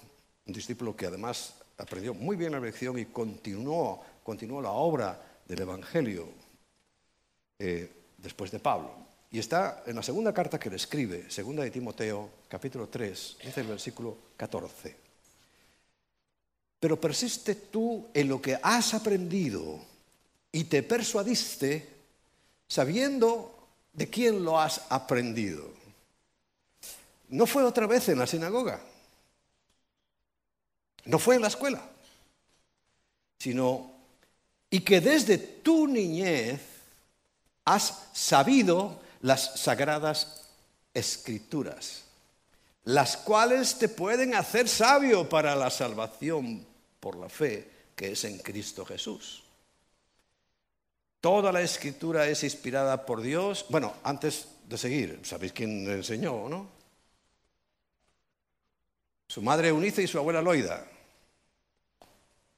un 0.44 0.52
discípulo 0.52 0.94
que 0.94 1.06
además 1.06 1.54
aprendió 1.78 2.12
muy 2.12 2.36
bien 2.36 2.52
la 2.52 2.60
lección 2.60 2.98
y 2.98 3.06
continuó, 3.06 4.04
continuó 4.22 4.60
la 4.60 4.72
obra 4.72 5.18
del 5.48 5.62
Evangelio 5.62 6.28
eh, 7.60 7.92
después 8.16 8.50
de 8.50 8.58
Pablo. 8.58 8.90
Y 9.30 9.38
está 9.38 9.84
en 9.86 9.94
la 9.94 10.02
segunda 10.02 10.32
carta 10.32 10.58
que 10.58 10.70
le 10.70 10.76
escribe, 10.76 11.30
segunda 11.30 11.62
de 11.62 11.70
Timoteo, 11.70 12.30
capítulo 12.48 12.88
3, 12.88 13.36
dice 13.44 13.60
el 13.60 13.66
versículo 13.66 14.16
14. 14.38 14.96
Pero 16.80 16.98
persiste 16.98 17.54
tú 17.54 18.08
en 18.14 18.28
lo 18.28 18.40
que 18.40 18.58
has 18.62 18.94
aprendido 18.94 19.78
y 20.50 20.64
te 20.64 20.82
persuadiste 20.82 21.86
sabiendo 22.66 23.68
de 23.92 24.08
quién 24.08 24.42
lo 24.42 24.58
has 24.58 24.80
aprendido. 24.88 25.70
No 27.28 27.46
fue 27.46 27.62
otra 27.62 27.86
vez 27.86 28.08
en 28.08 28.18
la 28.18 28.26
sinagoga, 28.26 28.80
no 31.04 31.18
fue 31.18 31.34
en 31.34 31.42
la 31.42 31.48
escuela, 31.48 31.82
sino 33.38 33.92
y 34.70 34.80
que 34.80 35.02
desde 35.02 35.36
tu 35.36 35.86
niñez 35.86 36.79
has 37.74 38.08
sabido 38.12 39.00
las 39.22 39.60
sagradas 39.60 40.42
escrituras, 40.94 42.04
las 42.84 43.16
cuales 43.16 43.78
te 43.78 43.88
pueden 43.88 44.34
hacer 44.34 44.68
sabio 44.68 45.28
para 45.28 45.54
la 45.54 45.70
salvación 45.70 46.66
por 46.98 47.16
la 47.16 47.28
fe 47.28 47.68
que 47.94 48.12
es 48.12 48.24
en 48.24 48.38
Cristo 48.38 48.84
Jesús. 48.84 49.42
Toda 51.20 51.52
la 51.52 51.60
escritura 51.60 52.26
es 52.26 52.42
inspirada 52.44 53.04
por 53.04 53.20
Dios. 53.20 53.66
Bueno, 53.68 53.94
antes 54.02 54.48
de 54.66 54.78
seguir, 54.78 55.20
¿sabéis 55.22 55.52
quién 55.52 55.84
le 55.84 55.96
enseñó, 55.96 56.48
no? 56.48 56.66
Su 59.28 59.42
madre 59.42 59.68
Eunice 59.68 60.02
y 60.02 60.06
su 60.06 60.18
abuela 60.18 60.40
Loida. 60.40 60.86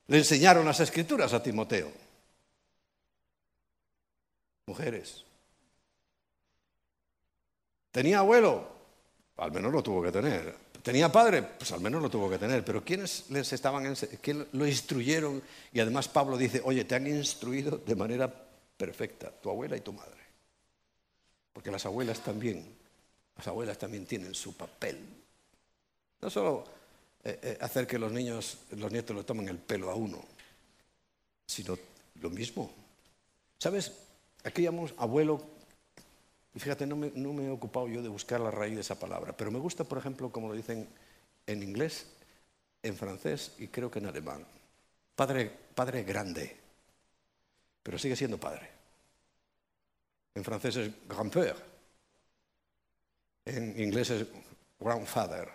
Le 0.07 0.19
enseñaron 0.19 0.65
las 0.65 0.79
escrituras 0.79 1.33
a 1.33 1.43
Timoteo. 1.43 2.02
Mujeres. 4.73 5.23
¿Tenía 7.91 8.21
abuelo? 8.21 8.67
Al 9.37 9.53
menos 9.53 9.71
lo 9.71 9.83
tuvo 9.83 10.03
que 10.03 10.11
tener. 10.11 10.57
¿Tenía 10.83 11.13
padre? 11.13 11.43
Pues 11.43 11.71
al 11.73 11.83
menos 11.83 12.01
lo 12.01 12.09
tuvo 12.09 12.31
que 12.31 12.39
tener. 12.39 12.65
Pero 12.65 12.83
¿quiénes 12.83 13.29
les 13.29 13.53
estaban, 13.53 13.95
quién 14.23 14.49
lo 14.53 14.67
instruyeron? 14.67 15.43
Y 15.75 15.81
además 15.81 16.09
Pablo 16.09 16.39
dice, 16.39 16.63
oye, 16.65 16.87
te 16.87 16.95
han 16.95 17.07
instruido 17.07 17.77
de 17.77 17.95
manera 17.95 18.33
perfecta, 18.75 19.31
tu 19.31 19.51
abuela 19.51 19.77
y 19.77 19.83
tu 19.83 19.93
madre. 19.93 20.23
Porque 21.53 21.71
las 21.71 21.85
abuelas 21.85 22.21
también, 22.21 22.65
las 23.37 23.47
abuelas 23.49 23.77
también 23.77 24.07
tienen 24.07 24.35
su 24.35 24.57
papel. 24.57 24.99
No 26.19 26.31
solo 26.31 26.65
eh, 27.25 27.39
eh, 27.43 27.59
hacer 27.61 27.87
que 27.87 27.99
los 27.99 28.11
niños, 28.11 28.57
los 28.71 28.91
nietos 28.91 29.15
le 29.15 29.25
tomen 29.25 29.51
el 29.51 29.59
pelo 29.59 29.91
a 29.91 29.95
uno, 29.95 30.25
sino 31.45 31.79
lo 32.23 32.31
mismo. 32.31 32.73
¿Sabes? 33.59 33.93
Aquí 34.45 34.63
llamamos 34.63 34.95
abuelo, 34.97 35.41
y 36.55 36.61
fíjate, 36.61 36.87
no 36.87 36.97
me, 36.97 37.47
he 37.47 37.51
ocupado 37.51 37.89
yo 37.89 38.03
de 38.03 38.09
buscar 38.09 38.41
la 38.41 38.51
raíz 38.51 38.75
de 38.75 38.81
esa 38.81 38.99
palabra, 38.99 39.37
pero 39.37 39.51
me 39.51 39.59
gusta, 39.59 39.85
por 39.85 39.99
ejemplo, 39.99 40.31
como 40.31 40.49
lo 40.49 40.55
dicen 40.55 40.89
en 41.47 41.63
inglés, 41.63 42.07
en 42.83 42.97
francés 42.97 43.53
y 43.59 43.69
creo 43.69 43.91
que 43.91 44.01
en 44.01 44.07
alemán. 44.07 44.45
Padre, 45.15 45.51
padre 45.75 46.03
grande 46.03 46.63
pero 47.83 47.99
sigue 47.99 48.17
siendo 48.17 48.39
padre. 48.39 48.69
En 50.35 50.45
francés 50.45 50.77
es 50.77 50.91
grand-père, 51.07 51.57
en 53.45 53.79
inglés 53.79 54.11
es 54.11 54.27
grandfather, 54.81 55.49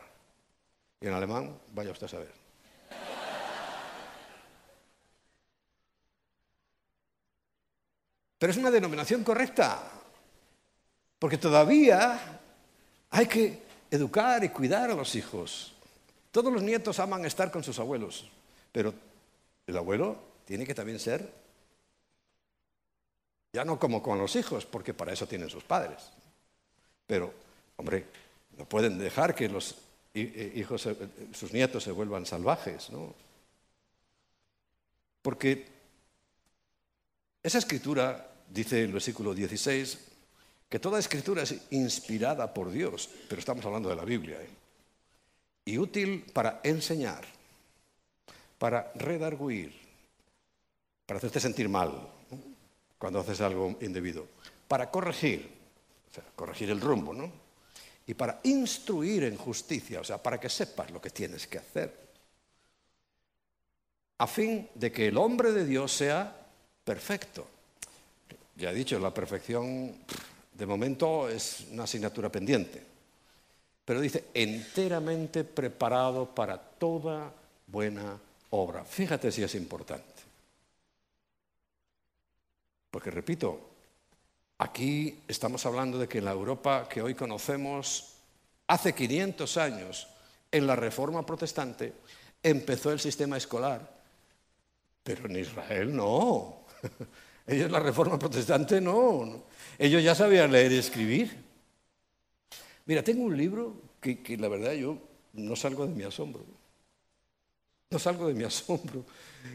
y 1.01 1.07
en 1.07 1.13
alemán, 1.13 1.57
vaya 1.73 1.91
usted 1.91 2.05
a 2.05 2.09
saber. 2.09 2.46
Pero 8.37 8.51
es 8.51 8.57
una 8.57 8.71
denominación 8.71 9.23
correcta, 9.23 9.81
porque 11.19 11.37
todavía 11.37 12.39
hay 13.09 13.25
que 13.25 13.63
educar 13.89 14.43
y 14.43 14.49
cuidar 14.49 14.91
a 14.91 14.95
los 14.95 15.15
hijos. 15.15 15.73
Todos 16.31 16.53
los 16.53 16.61
nietos 16.61 16.99
aman 16.99 17.25
estar 17.25 17.51
con 17.51 17.63
sus 17.63 17.79
abuelos, 17.79 18.29
pero 18.71 18.93
el 19.65 19.77
abuelo 19.77 20.17
tiene 20.45 20.65
que 20.65 20.75
también 20.75 20.99
ser 20.99 21.31
ya 23.53 23.65
no 23.65 23.79
como 23.79 24.03
con 24.03 24.19
los 24.19 24.35
hijos, 24.35 24.65
porque 24.65 24.93
para 24.93 25.13
eso 25.13 25.27
tienen 25.27 25.49
sus 25.49 25.63
padres. 25.63 26.11
Pero, 27.07 27.33
hombre, 27.77 28.05
no 28.57 28.65
pueden 28.65 28.99
dejar 28.99 29.33
que 29.33 29.49
los 29.49 29.77
hijos, 30.13 30.87
sus 31.33 31.53
nietos 31.53 31.83
se 31.83 31.91
vuelvan 31.91 32.25
salvajes, 32.25 32.91
¿no? 32.91 33.15
Porque 35.23 35.76
esa 37.47 37.59
escritura, 37.59 38.29
dice 38.49 38.83
el 38.83 38.91
versículo 38.91 39.33
16, 39.33 39.97
que 40.69 40.79
toda 40.79 40.99
escritura 40.99 41.43
es 41.43 41.55
inspirada 41.71 42.53
por 42.53 42.69
Dios, 42.69 43.09
pero 43.29 43.39
estamos 43.39 43.65
hablando 43.65 43.87
de 43.87 43.95
la 43.95 44.03
Biblia, 44.03 44.41
¿eh? 44.41 44.49
y 45.63 45.77
útil 45.77 46.25
para 46.33 46.59
enseñar, 46.63 47.23
para 48.57 48.91
redarguir, 48.95 49.73
para 51.05 51.19
hacerte 51.19 51.39
sentir 51.39 51.69
mal, 51.69 52.09
cuando 52.97 53.19
haces 53.19 53.39
algo 53.39 53.77
indebido, 53.79 54.27
para 54.67 54.91
corregir, 54.91 55.49
o 56.09 56.13
sea, 56.13 56.23
corregir 56.35 56.69
el 56.69 56.81
rumbo, 56.81 57.13
¿no? 57.13 57.31
Y 58.07 58.13
para 58.13 58.41
instruir 58.43 59.23
en 59.23 59.37
justicia, 59.37 60.01
o 60.01 60.03
sea, 60.03 60.21
para 60.21 60.39
que 60.39 60.49
sepas 60.49 60.91
lo 60.91 60.99
que 60.99 61.11
tienes 61.11 61.47
que 61.47 61.59
hacer, 61.59 62.07
a 64.17 64.27
fin 64.27 64.69
de 64.73 64.91
que 64.91 65.07
el 65.07 65.17
hombre 65.17 65.53
de 65.53 65.65
Dios 65.65 65.93
sea 65.93 66.46
perfecto. 66.87 67.45
Ya 68.55 68.71
he 68.71 68.73
dicho, 68.73 68.97
la 68.97 69.13
perfección 69.13 69.93
de 70.53 70.65
momento 70.65 71.27
es 71.27 71.65
una 71.71 71.83
asignatura 71.83 72.29
pendiente, 72.29 72.81
pero 73.83 73.99
dice, 73.99 74.27
enteramente 74.33 75.43
preparado 75.43 76.33
para 76.33 76.57
toda 76.57 77.33
buena 77.67 78.17
obra. 78.51 78.85
Fíjate 78.85 79.33
si 79.33 79.43
es 79.43 79.53
importante. 79.55 80.23
Porque 82.89 83.11
repito, 83.11 83.59
aquí 84.57 85.19
estamos 85.27 85.65
hablando 85.65 85.99
de 85.99 86.07
que 86.07 86.19
en 86.19 86.25
la 86.25 86.31
Europa 86.31 86.87
que 86.87 87.01
hoy 87.01 87.15
conocemos, 87.15 88.13
hace 88.65 88.95
500 88.95 89.57
años, 89.57 90.07
en 90.49 90.65
la 90.65 90.77
Reforma 90.77 91.25
Protestante, 91.25 91.93
empezó 92.41 92.93
el 92.93 93.01
sistema 93.01 93.35
escolar. 93.35 93.91
Pero 95.03 95.25
en 95.25 95.35
Israel 95.35 95.93
no. 95.93 96.66
Ellos 97.47 97.71
la 97.71 97.79
Reforma 97.79 98.19
Protestante 98.19 98.81
no. 98.81 99.43
Ellos 99.77 100.03
ya 100.03 100.15
sabían 100.15 100.51
leer 100.51 100.71
y 100.71 100.77
escribir. 100.77 101.37
Mira, 102.85 103.03
tengo 103.03 103.23
un 103.23 103.37
libro 103.37 103.81
que, 104.01 104.37
la 104.37 104.47
verdad 104.47 104.73
yo 104.73 104.97
no 105.33 105.55
salgo 105.55 105.85
de 105.85 105.93
mi 105.93 106.03
asombro. 106.03 106.43
No 107.89 107.99
salgo 107.99 108.27
de 108.27 108.33
mi 108.33 108.43
asombro. 108.45 109.05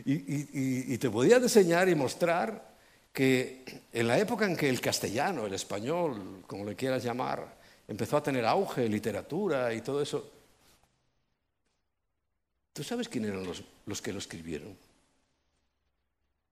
Y, 0.04 0.94
y 0.94 0.98
te 0.98 1.10
podía 1.10 1.36
enseñar 1.36 1.88
y 1.88 1.94
mostrar 1.94 2.72
que 3.12 3.64
en 3.92 4.08
la 4.08 4.18
época 4.18 4.46
en 4.46 4.56
que 4.56 4.68
el 4.68 4.80
castellano, 4.80 5.46
el 5.46 5.52
español, 5.52 6.42
como 6.46 6.64
le 6.64 6.74
quieras 6.74 7.04
llamar, 7.04 7.60
empezó 7.86 8.16
a 8.16 8.22
tener 8.22 8.44
auge, 8.46 8.88
literatura 8.88 9.72
y 9.74 9.82
todo 9.82 10.00
eso, 10.00 10.30
¿tú 12.72 12.82
sabes 12.82 13.08
quién 13.08 13.26
eran 13.26 13.44
los, 13.44 14.02
que 14.02 14.12
lo 14.12 14.18
escribieron? 14.18 14.76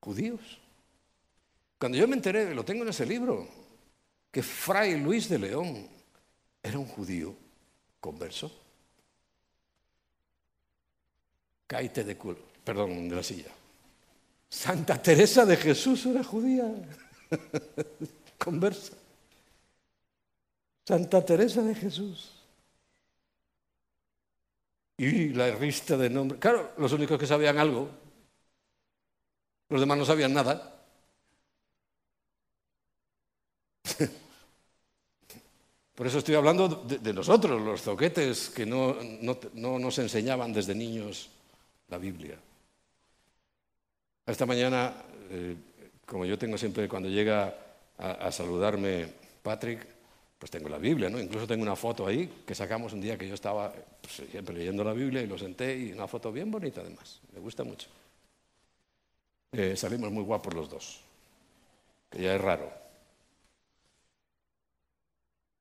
Judíos. 0.01 0.41
Cuando 1.79 1.99
yo 1.99 2.09
me 2.09 2.17
enteré, 2.17 2.55
lo 2.55 2.65
tengo 2.65 2.83
en 2.83 2.91
ese 2.91 3.07
libro, 3.07 3.47
que 4.31 4.43
Fray 4.43 5.01
Luis 5.01 5.29
de 5.29 5.39
León 5.39 5.89
era 6.63 6.79
un 6.79 6.87
judío 6.87 7.35
converso. 8.01 8.51
Caite 11.67 12.05
de 12.05 12.17
culo, 12.17 12.39
perdón, 12.65 13.09
de 13.09 13.17
la 13.17 13.23
silla. 13.23 13.51
Santa 14.49 15.01
Teresa 15.01 15.47
de 15.47 15.57
Jesús 15.57 16.05
era 16.07 16.25
judía, 16.25 16.65
conversa. 18.39 18.95
Santa 20.85 21.25
Teresa 21.25 21.63
de 21.63 21.75
Jesús. 21.75 22.33
Y 24.97 25.29
la 25.29 25.55
rista 25.55 25.97
de 25.97 26.11
nombres. 26.11 26.41
Claro, 26.41 26.73
los 26.77 26.93
únicos 26.93 27.19
que 27.19 27.27
sabían 27.27 27.59
algo, 27.59 27.89
los 29.71 29.81
demás 29.81 29.97
no 29.97 30.05
sabían 30.05 30.35
nada. 30.35 30.77
Por 35.95 36.07
eso 36.07 36.19
estoy 36.19 36.35
hablando 36.35 36.69
de, 36.69 37.13
nosotros, 37.13 37.61
los 37.61 37.83
zoquetes, 37.83 38.51
que 38.51 38.67
no 38.67 38.97
nos 39.55 39.99
enseñaban 39.99 40.53
desde 40.53 40.75
niños 40.75 41.31
la 41.89 41.99
Biblia. 41.99 42.39
Esta 44.31 44.47
mañana, 44.47 44.95
eh, 45.31 45.57
como 46.07 46.25
yo 46.25 46.39
tengo 46.39 46.57
siempre, 46.57 46.89
cuando 46.89 47.09
llega 47.09 47.53
a, 47.99 48.31
saludarme 48.31 49.09
Patrick, 49.43 49.87
pues 50.39 50.51
tengo 50.51 50.69
la 50.69 50.79
Biblia, 50.79 51.11
¿no? 51.11 51.19
Incluso 51.19 51.47
tengo 51.47 51.63
una 51.63 51.77
foto 51.77 52.07
ahí 52.07 52.43
que 52.47 52.55
sacamos 52.55 52.93
un 52.93 53.01
día 53.01 53.19
que 53.19 53.29
yo 53.29 53.35
estaba 53.35 53.75
pues, 54.01 54.31
siempre 54.31 54.55
leyendo 54.55 54.85
la 54.85 54.93
Biblia 54.93 55.21
y 55.21 55.27
lo 55.27 55.37
senté 55.37 55.77
y 55.77 55.93
una 55.93 56.07
foto 56.07 56.31
bien 56.31 56.51
bonita 56.51 56.81
además, 56.81 57.21
me 57.35 57.41
gusta 57.41 57.65
mucho. 57.65 57.89
Eh, 59.53 59.77
salimos 59.77 60.11
muy 60.11 60.23
guapos 60.23 60.55
los 60.55 60.71
dos, 60.71 61.01
que 62.11 62.23
ya 62.23 62.35
es 62.35 62.41
raro. 62.41 62.73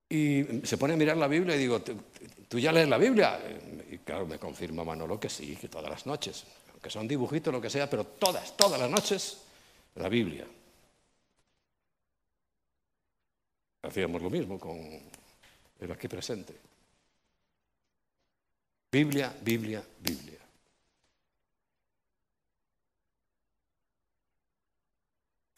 Y 0.10 0.44
se 0.64 0.78
pone 0.78 0.94
a 0.94 0.98
mirar 0.98 1.18
la 1.18 1.28
Biblia 1.28 1.56
y 1.56 1.60
digo, 1.60 1.82
¿tú 1.82 2.60
ya 2.60 2.72
lees 2.72 2.90
la 2.90 2.98
Biblia? 2.98 3.40
Y 3.90 4.00
claro, 4.00 4.26
me 4.26 4.40
confirma 4.40 4.84
Manolo 4.84 5.20
que 5.20 5.30
sí, 5.30 5.56
que 5.56 5.68
todas 5.68 5.90
las 5.90 6.06
noches 6.06 6.46
que 6.82 6.90
son 6.90 7.08
dibujitos, 7.08 7.54
lo 7.54 7.62
que 7.62 7.70
sea, 7.70 7.90
pero 7.90 8.06
todas, 8.06 8.56
todas 8.56 8.80
las 8.80 8.90
noches, 8.90 9.38
la 9.96 10.08
Biblia. 10.08 10.46
Hacíamos 13.82 14.22
lo 14.22 14.30
mismo 14.30 14.60
con 14.60 14.78
el 15.80 15.92
aquí 15.92 16.08
presente. 16.08 16.56
Biblia, 18.92 19.36
Biblia, 19.42 19.84
Biblia. 20.00 20.39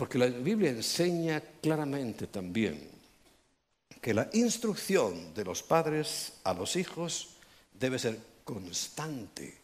Porque 0.01 0.17
la 0.17 0.25
Biblia 0.25 0.71
enseña 0.71 1.39
claramente 1.61 2.25
también 2.25 2.89
que 4.01 4.15
la 4.15 4.27
instrucción 4.33 5.31
de 5.31 5.45
los 5.45 5.61
padres 5.61 6.39
a 6.43 6.55
los 6.55 6.75
hijos 6.75 7.35
debe 7.71 7.99
ser 7.99 8.17
constante, 8.43 9.55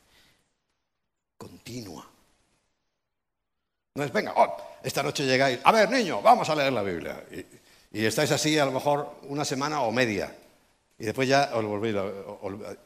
continua. 1.39 2.07
No 3.95 4.03
es, 4.03 4.13
venga, 4.13 4.35
oh, 4.37 4.57
esta 4.83 5.01
noche 5.01 5.25
llegáis, 5.25 5.59
a 5.63 5.71
ver, 5.71 5.89
niño, 5.89 6.21
vamos 6.21 6.47
a 6.47 6.55
leer 6.55 6.71
la 6.71 6.83
Biblia. 6.83 7.25
Y, 7.91 8.05
estáis 8.05 8.29
así 8.29 8.59
a 8.59 8.65
lo 8.65 8.73
mejor 8.73 9.15
una 9.23 9.43
semana 9.43 9.81
o 9.81 9.91
media. 9.91 10.31
Y 10.99 11.05
después 11.05 11.27
ya 11.27 11.49
os 11.55 11.65
volvéis, 11.65 11.95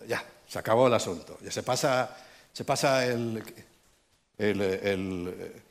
ya, 0.08 0.24
se 0.48 0.58
acabó 0.58 0.88
el 0.88 0.94
asunto. 0.94 1.38
Ya 1.44 1.52
se 1.52 1.64
pasa, 1.64 2.16
se 2.54 2.64
pasa 2.64 3.06
el, 3.06 3.44
el, 4.38 4.62
el, 4.62 5.64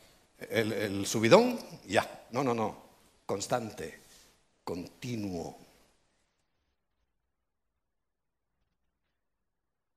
el 0.49 1.07
subidón, 1.07 1.59
ya. 1.87 2.27
No, 2.31 2.43
no, 2.43 2.55
no. 2.55 2.77
Constante, 3.27 4.01
continuo. 4.65 5.59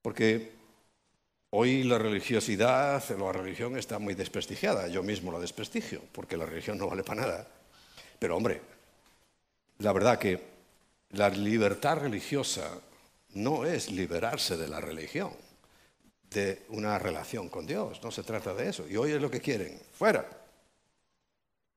Porque 0.02 0.54
Hoy 1.56 1.84
la 1.84 1.98
religiosidad, 1.98 3.00
la 3.16 3.32
religión 3.32 3.78
está 3.78 4.00
muy 4.00 4.14
desprestigiada. 4.14 4.88
Yo 4.88 5.04
mismo 5.04 5.30
la 5.30 5.38
desprestigio, 5.38 6.02
porque 6.10 6.36
la 6.36 6.46
religión 6.46 6.76
no 6.78 6.88
vale 6.88 7.04
para 7.04 7.20
nada. 7.20 7.46
Pero 8.18 8.36
hombre, 8.36 8.60
la 9.78 9.92
verdad 9.92 10.18
que 10.18 10.40
la 11.10 11.28
libertad 11.28 11.98
religiosa 11.98 12.68
no 13.34 13.64
es 13.64 13.88
liberarse 13.92 14.56
de 14.56 14.66
la 14.66 14.80
religión, 14.80 15.30
de 16.34 16.66
una 16.68 16.98
relación 16.98 17.48
con 17.48 17.66
Dios. 17.66 18.02
No 18.02 18.10
se 18.10 18.22
trata 18.22 18.52
de 18.52 18.68
eso. 18.68 18.86
Y 18.88 18.96
hoy 18.96 19.12
es 19.12 19.22
lo 19.22 19.30
que 19.30 19.40
quieren. 19.40 19.80
Fuera. 19.92 20.28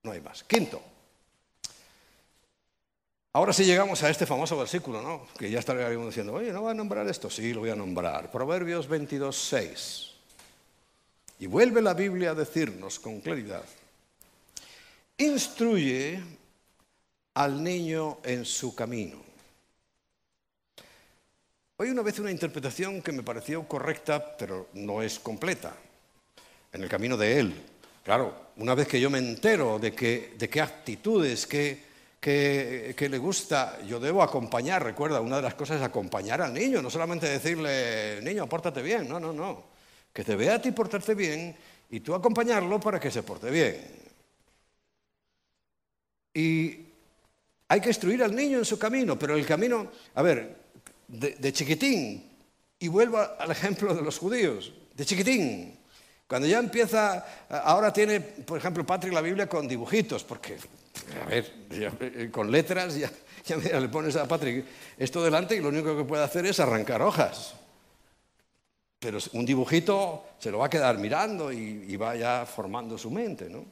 No 0.03 0.11
hay 0.11 0.19
más. 0.19 0.43
Quinto. 0.43 0.81
Ahora 3.33 3.53
sí 3.53 3.65
llegamos 3.65 4.01
a 4.01 4.09
este 4.09 4.25
famoso 4.25 4.57
versículo, 4.57 5.01
¿no? 5.01 5.27
Que 5.37 5.51
ya 5.51 5.59
estaríamos 5.59 6.07
diciendo, 6.07 6.33
oye, 6.33 6.51
¿no 6.51 6.63
va 6.63 6.71
a 6.71 6.73
nombrar 6.73 7.07
esto? 7.07 7.29
Sí, 7.29 7.53
lo 7.53 7.59
voy 7.59 7.69
a 7.69 7.75
nombrar. 7.75 8.31
Proverbios 8.31 8.87
22, 8.87 9.37
6. 9.37 10.11
Y 11.39 11.45
vuelve 11.45 11.83
la 11.83 11.93
Biblia 11.93 12.31
a 12.31 12.33
decirnos 12.33 12.99
con 12.99 13.21
claridad, 13.21 13.63
instruye 15.19 16.19
al 17.35 17.63
niño 17.63 18.17
en 18.23 18.43
su 18.43 18.73
camino. 18.73 19.26
Hoy 21.80 21.91
una 21.91 22.01
vez 22.01 22.17
una 22.17 22.32
interpretación 22.32 23.03
que 23.03 23.11
me 23.11 23.21
pareció 23.21 23.67
correcta, 23.67 24.36
pero 24.36 24.69
no 24.73 25.03
es 25.03 25.19
completa, 25.19 25.75
en 26.73 26.82
el 26.82 26.89
camino 26.89 27.15
de 27.15 27.39
él. 27.39 27.53
Claro, 28.03 28.47
una 28.55 28.73
vez 28.73 28.88
que 28.88 28.99
yo 28.99 29.11
me 29.11 29.19
entero 29.19 29.78
de, 29.78 29.93
qué 29.93 30.61
actitudes, 30.61 31.45
qué 31.45 31.86
que, 32.19 33.07
le 33.09 33.17
gusta, 33.19 33.80
yo 33.86 33.99
debo 33.99 34.23
acompañar, 34.23 34.84
recuerda, 34.84 35.21
una 35.21 35.36
de 35.36 35.43
las 35.43 35.53
cosas 35.53 35.78
es 35.78 35.84
acompañar 35.84 36.41
al 36.41 36.51
niño, 36.51 36.82
no 36.82 36.89
solamente 36.89 37.30
decirle, 37.30 38.21
niño, 38.23 38.49
pórtate 38.49 38.82
bien, 38.82 39.07
no, 39.07 39.19
no, 39.19 39.32
no, 39.32 39.63
que 40.11 40.23
te 40.23 40.36
vea 40.36 40.55
a 40.55 40.61
ti 40.61 40.71
portarte 40.71 41.13
bien 41.13 41.55
y 41.91 41.99
tú 41.99 42.15
acompañarlo 42.15 42.80
para 42.80 42.99
que 42.99 43.11
se 43.11 43.21
porte 43.21 43.51
bien. 43.51 43.78
Y 46.34 46.88
hay 47.67 47.82
que 47.82 47.89
instruir 47.89 48.23
al 48.23 48.36
niño 48.36 48.57
en 48.57 48.65
su 48.65 48.80
camino, 48.80 49.17
pero 49.17 49.36
el 49.36 49.45
camino, 49.45 49.91
a 50.15 50.21
ver, 50.23 50.66
de, 51.07 51.53
chiquitín, 51.53 52.29
y 52.79 52.87
vuelvo 52.87 53.17
al 53.17 53.51
ejemplo 53.51 53.93
de 53.93 54.01
los 54.01 54.17
judíos, 54.17 54.73
de 54.93 55.05
chiquitín, 55.05 55.79
cuando 56.27 56.47
ya 56.47 56.59
empieza, 56.59 57.25
ahora 57.49 57.93
tiene, 57.93 58.19
por 58.19 58.57
ejemplo, 58.57 58.85
Patrick 58.85 59.13
la 59.13 59.21
Biblia 59.21 59.47
con 59.47 59.67
dibujitos, 59.67 60.23
porque 60.23 60.57
a 61.23 61.25
ver, 61.25 61.53
eh, 61.71 62.29
con 62.31 62.51
letras 62.51 62.95
ya, 62.95 63.09
le 63.79 63.89
pones 63.89 64.15
a 64.17 64.27
Patrick 64.27 64.65
esto 64.97 65.23
delante 65.23 65.55
y 65.55 65.61
lo 65.61 65.69
único 65.69 65.95
que 65.95 66.03
puede 66.03 66.23
hacer 66.23 66.45
es 66.45 66.59
arrancar 66.59 67.01
hojas. 67.01 67.53
Pero 68.99 69.19
un 69.33 69.45
dibujito 69.45 70.25
se 70.39 70.51
lo 70.51 70.57
va 70.57 70.65
a 70.65 70.69
quedar 70.69 70.97
mirando 70.97 71.51
y, 71.51 71.85
y 71.87 71.95
va 71.95 72.15
ya 72.15 72.45
formando 72.45 72.97
su 72.97 73.09
mente, 73.11 73.49
¿no? 73.49 73.63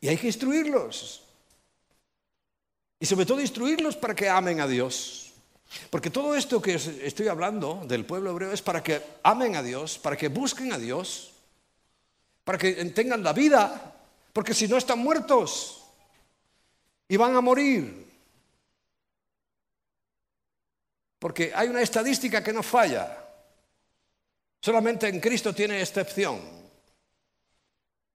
Y 0.00 0.08
hay 0.08 0.16
que 0.16 0.28
instruirlos. 0.28 1.24
Y 3.00 3.06
sobre 3.06 3.26
todo 3.26 3.40
instruirlos 3.40 3.96
para 3.96 4.14
que 4.14 4.28
amen 4.28 4.60
a 4.60 4.66
Dios. 4.66 5.23
Porque 5.90 6.10
todo 6.10 6.34
esto 6.34 6.60
que 6.60 6.74
estoy 6.74 7.28
hablando 7.28 7.82
del 7.86 8.04
pueblo 8.04 8.30
hebreo 8.30 8.52
es 8.52 8.62
para 8.62 8.82
que 8.82 9.02
amen 9.22 9.56
a 9.56 9.62
Dios, 9.62 9.98
para 9.98 10.16
que 10.16 10.28
busquen 10.28 10.72
a 10.72 10.78
Dios, 10.78 11.32
para 12.44 12.58
que 12.58 12.72
tengan 12.86 13.22
la 13.22 13.32
vida 13.32 13.94
porque 14.34 14.52
si 14.52 14.66
no 14.66 14.76
están 14.76 14.98
muertos 14.98 15.80
y 17.06 17.16
van 17.16 17.36
a 17.36 17.40
morir. 17.40 18.04
Porque 21.20 21.52
hay 21.54 21.68
una 21.68 21.80
estadística 21.80 22.42
que 22.42 22.52
no 22.52 22.62
falla. 22.64 23.16
Solamente 24.60 25.08
en 25.08 25.20
Cristo 25.20 25.54
tiene 25.54 25.80
excepción. 25.80 26.40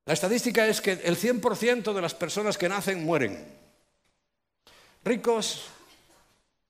La 0.06 0.14
estadística 0.14 0.68
es 0.68 0.82
que 0.82 0.92
el 0.92 1.18
100% 1.18 1.94
de 1.94 2.02
las 2.02 2.14
personas 2.14 2.58
que 2.58 2.68
nacen 2.68 3.06
mueren. 3.06 3.58
Ricos, 5.06 5.68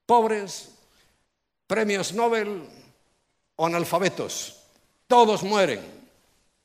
pobres, 0.06 0.68
premios 1.70 2.12
Nobel 2.12 2.66
o 3.54 3.62
analfabetos. 3.62 4.58
Todos 5.06 5.44
mueren. 5.46 5.78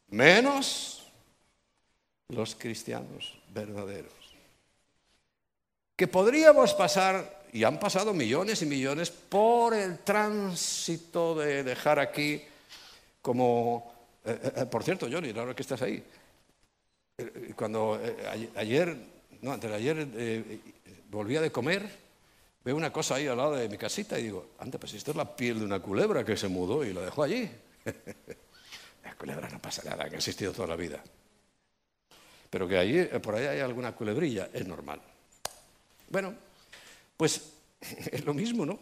Menos 0.10 1.06
los 2.30 2.56
cristianos 2.56 3.38
verdaderos. 3.54 4.12
Que 5.96 6.08
podríamos 6.08 6.74
pasar, 6.74 7.46
y 7.54 7.64
han 7.64 7.80
pasado 7.80 8.16
millones 8.16 8.64
y 8.64 8.66
millones, 8.66 9.12
por 9.12 9.76
el 9.76 10.00
tránsito 10.00 11.36
de 11.36 11.64
dejar 11.64 12.00
aquí 12.00 12.42
como... 13.22 13.94
Eh, 14.26 14.40
eh, 14.42 14.52
eh, 14.58 14.66
por 14.66 14.84
cierto, 14.84 15.08
Johnny, 15.10 15.38
ahora 15.38 15.56
que 15.56 15.62
estás 15.62 15.84
ahí, 15.84 16.04
cuando 17.56 18.02
ayer, 18.56 18.98
no, 19.42 19.54
antes 19.54 19.70
de 19.70 19.76
ayer 19.78 20.60
volvía 21.12 21.42
de 21.42 21.52
comer, 21.52 22.05
veo 22.66 22.76
una 22.76 22.92
cosa 22.92 23.16
ahí 23.16 23.28
al 23.28 23.38
lado 23.38 23.56
de 23.56 23.70
mi 23.70 23.78
casita 23.78 24.18
y 24.18 24.24
digo, 24.24 24.56
anda, 24.58 24.80
pues 24.80 24.96
esto 24.96 25.12
es 25.12 25.18
la 25.18 25.36
piel 25.36 25.60
de 25.60 25.66
una 25.66 25.80
culebra 25.80 26.26
que 26.26 26.36
se 26.36 26.48
mudó 26.48 26.84
y 26.84 26.94
la 26.94 27.02
dejó 27.02 27.22
allí. 27.22 27.48
la 29.04 29.16
culebra 29.16 29.48
no 29.50 29.62
pasa 29.62 29.84
nada, 29.84 30.10
que 30.10 30.16
ha 30.16 30.18
existido 30.18 30.52
toda 30.52 30.70
la 30.70 30.76
vida. 30.76 31.02
Pero 32.50 32.68
que 32.68 32.76
ahí, 32.76 32.98
eh, 32.98 33.20
por 33.20 33.36
ahí 33.36 33.46
hay 33.46 33.60
alguna 33.60 33.96
culebrilla, 33.96 34.50
es 34.52 34.66
normal. 34.66 35.00
Bueno, 36.10 36.34
pues 37.16 37.54
es 38.12 38.26
lo 38.26 38.34
mismo, 38.34 38.66
¿no? 38.66 38.80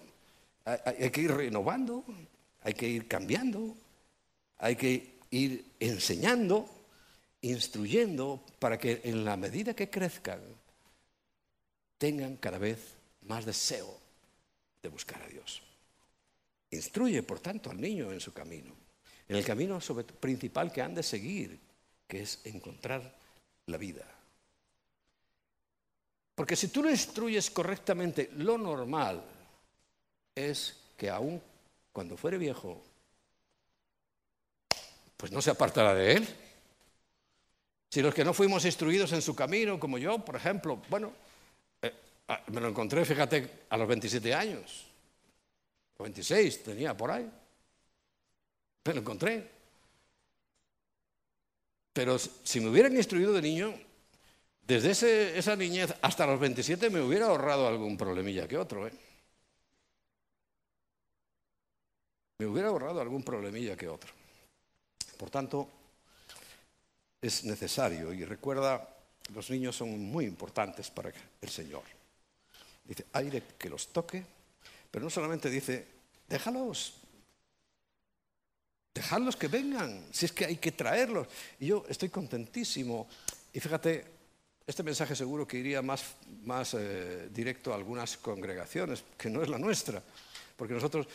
Hay, 0.63 1.09
que 1.09 1.19
ir 1.19 1.31
renovando, 1.33 2.05
hay 2.61 2.73
que 2.73 2.87
ir 2.87 3.09
cambiando, 3.09 3.75
hay 4.59 4.77
que 4.77 5.19
ir 5.31 5.65
enseñando, 5.77 6.69
instruyendo, 7.41 8.45
para 8.59 8.77
que 8.77 9.01
en 9.03 9.25
la 9.25 9.35
medida 9.35 9.73
que 9.73 9.89
crezcan, 9.89 10.39
tengan 11.97 12.37
cada 12.37 12.59
vez 12.59 12.92
más 13.25 13.45
deseo 13.45 13.99
de 14.81 14.89
buscar 14.89 15.21
a 15.21 15.27
Dios. 15.27 15.61
Instruye, 16.71 17.23
por 17.23 17.39
tanto, 17.39 17.69
al 17.69 17.79
niño 17.79 18.11
en 18.11 18.19
su 18.19 18.33
camino, 18.33 18.73
en 19.27 19.35
el 19.35 19.45
camino 19.45 19.79
principal 20.19 20.71
que 20.71 20.81
han 20.81 20.95
de 20.95 21.03
seguir, 21.03 21.59
que 22.07 22.21
es 22.21 22.41
encontrar 22.45 23.15
la 23.67 23.77
vida. 23.77 24.05
Porque 26.35 26.55
si 26.55 26.69
tú 26.69 26.83
lo 26.83 26.89
instruyes 26.89 27.51
correctamente, 27.51 28.31
lo 28.37 28.57
normal 28.57 29.23
es 30.35 30.77
que 30.97 31.09
aún 31.09 31.41
cuando 31.91 32.17
fuere 32.17 32.37
viejo, 32.37 32.83
pues 35.15 35.31
no 35.31 35.41
se 35.41 35.51
apartará 35.51 35.93
de 35.93 36.13
él. 36.13 36.27
Si 37.89 38.01
los 38.01 38.13
que 38.15 38.25
no 38.25 38.33
fuimos 38.33 38.65
instruidos 38.65 39.11
en 39.13 39.21
su 39.21 39.35
camino, 39.35 39.79
como 39.79 39.99
yo, 39.99 40.17
por 40.25 40.35
ejemplo, 40.35 40.81
bueno, 40.89 41.13
me 42.47 42.61
lo 42.61 42.69
encontré, 42.69 43.03
fíjate, 43.05 43.65
a 43.69 43.77
los 43.77 43.87
27 43.87 44.33
años, 44.33 44.85
o 45.97 46.03
26 46.03 46.63
tenía 46.63 46.95
por 46.95 47.11
ahí, 47.11 47.29
me 48.85 48.93
lo 48.93 48.99
encontré. 48.99 49.49
Pero 51.93 52.17
si 52.17 52.59
me 52.59 52.69
hubieran 52.69 52.95
instruido 52.95 53.33
de 53.33 53.41
niño, 53.41 53.73
desde 54.65 55.37
esa 55.37 55.55
niñez 55.55 55.93
hasta 56.01 56.25
los 56.25 56.39
27 56.39 56.89
me 56.89 57.01
hubiera 57.01 57.27
ahorrado 57.27 57.67
algún 57.67 57.97
problemilla 57.97 58.47
que 58.47 58.57
otro. 58.57 58.87
¿eh? 58.87 58.93
Me 62.39 62.47
hubiera 62.47 62.69
ahorrado 62.69 62.99
algún 62.99 63.23
problemilla 63.23 63.75
que 63.75 63.87
otro. 63.87 64.11
Por 65.17 65.29
tanto, 65.29 65.69
es 67.21 67.43
necesario 67.43 68.11
y 68.13 68.25
recuerda, 68.25 68.89
los 69.33 69.49
niños 69.49 69.75
son 69.75 69.99
muy 69.99 70.25
importantes 70.25 70.89
para 70.89 71.11
el 71.41 71.49
Señor. 71.49 71.83
Dice, 72.83 73.05
aire 73.13 73.43
que 73.57 73.69
los 73.69 73.87
toque, 73.87 74.25
pero 74.91 75.03
no 75.03 75.09
solamente 75.09 75.49
dice, 75.49 75.87
déjalos, 76.27 77.03
Dejadlos 78.93 79.35
que 79.35 79.47
vengan, 79.47 80.05
si 80.11 80.25
es 80.25 80.31
que 80.31 80.45
hay 80.45 80.57
que 80.57 80.71
traerlos. 80.71 81.27
Y 81.59 81.67
yo 81.67 81.83
estoy 81.89 82.09
contentísimo. 82.09 83.07
Y 83.51 83.59
fíjate, 83.59 84.05
este 84.67 84.83
mensaje 84.83 85.15
seguro 85.15 85.47
que 85.47 85.57
iría 85.57 85.81
más, 85.81 86.03
más 86.43 86.75
eh, 86.75 87.27
directo 87.33 87.71
a 87.73 87.75
algunas 87.75 88.17
congregaciones, 88.17 89.03
que 89.17 89.31
no 89.31 89.41
es 89.41 89.49
la 89.49 89.57
nuestra, 89.57 90.03
porque 90.55 90.75
nosotros 90.75 91.07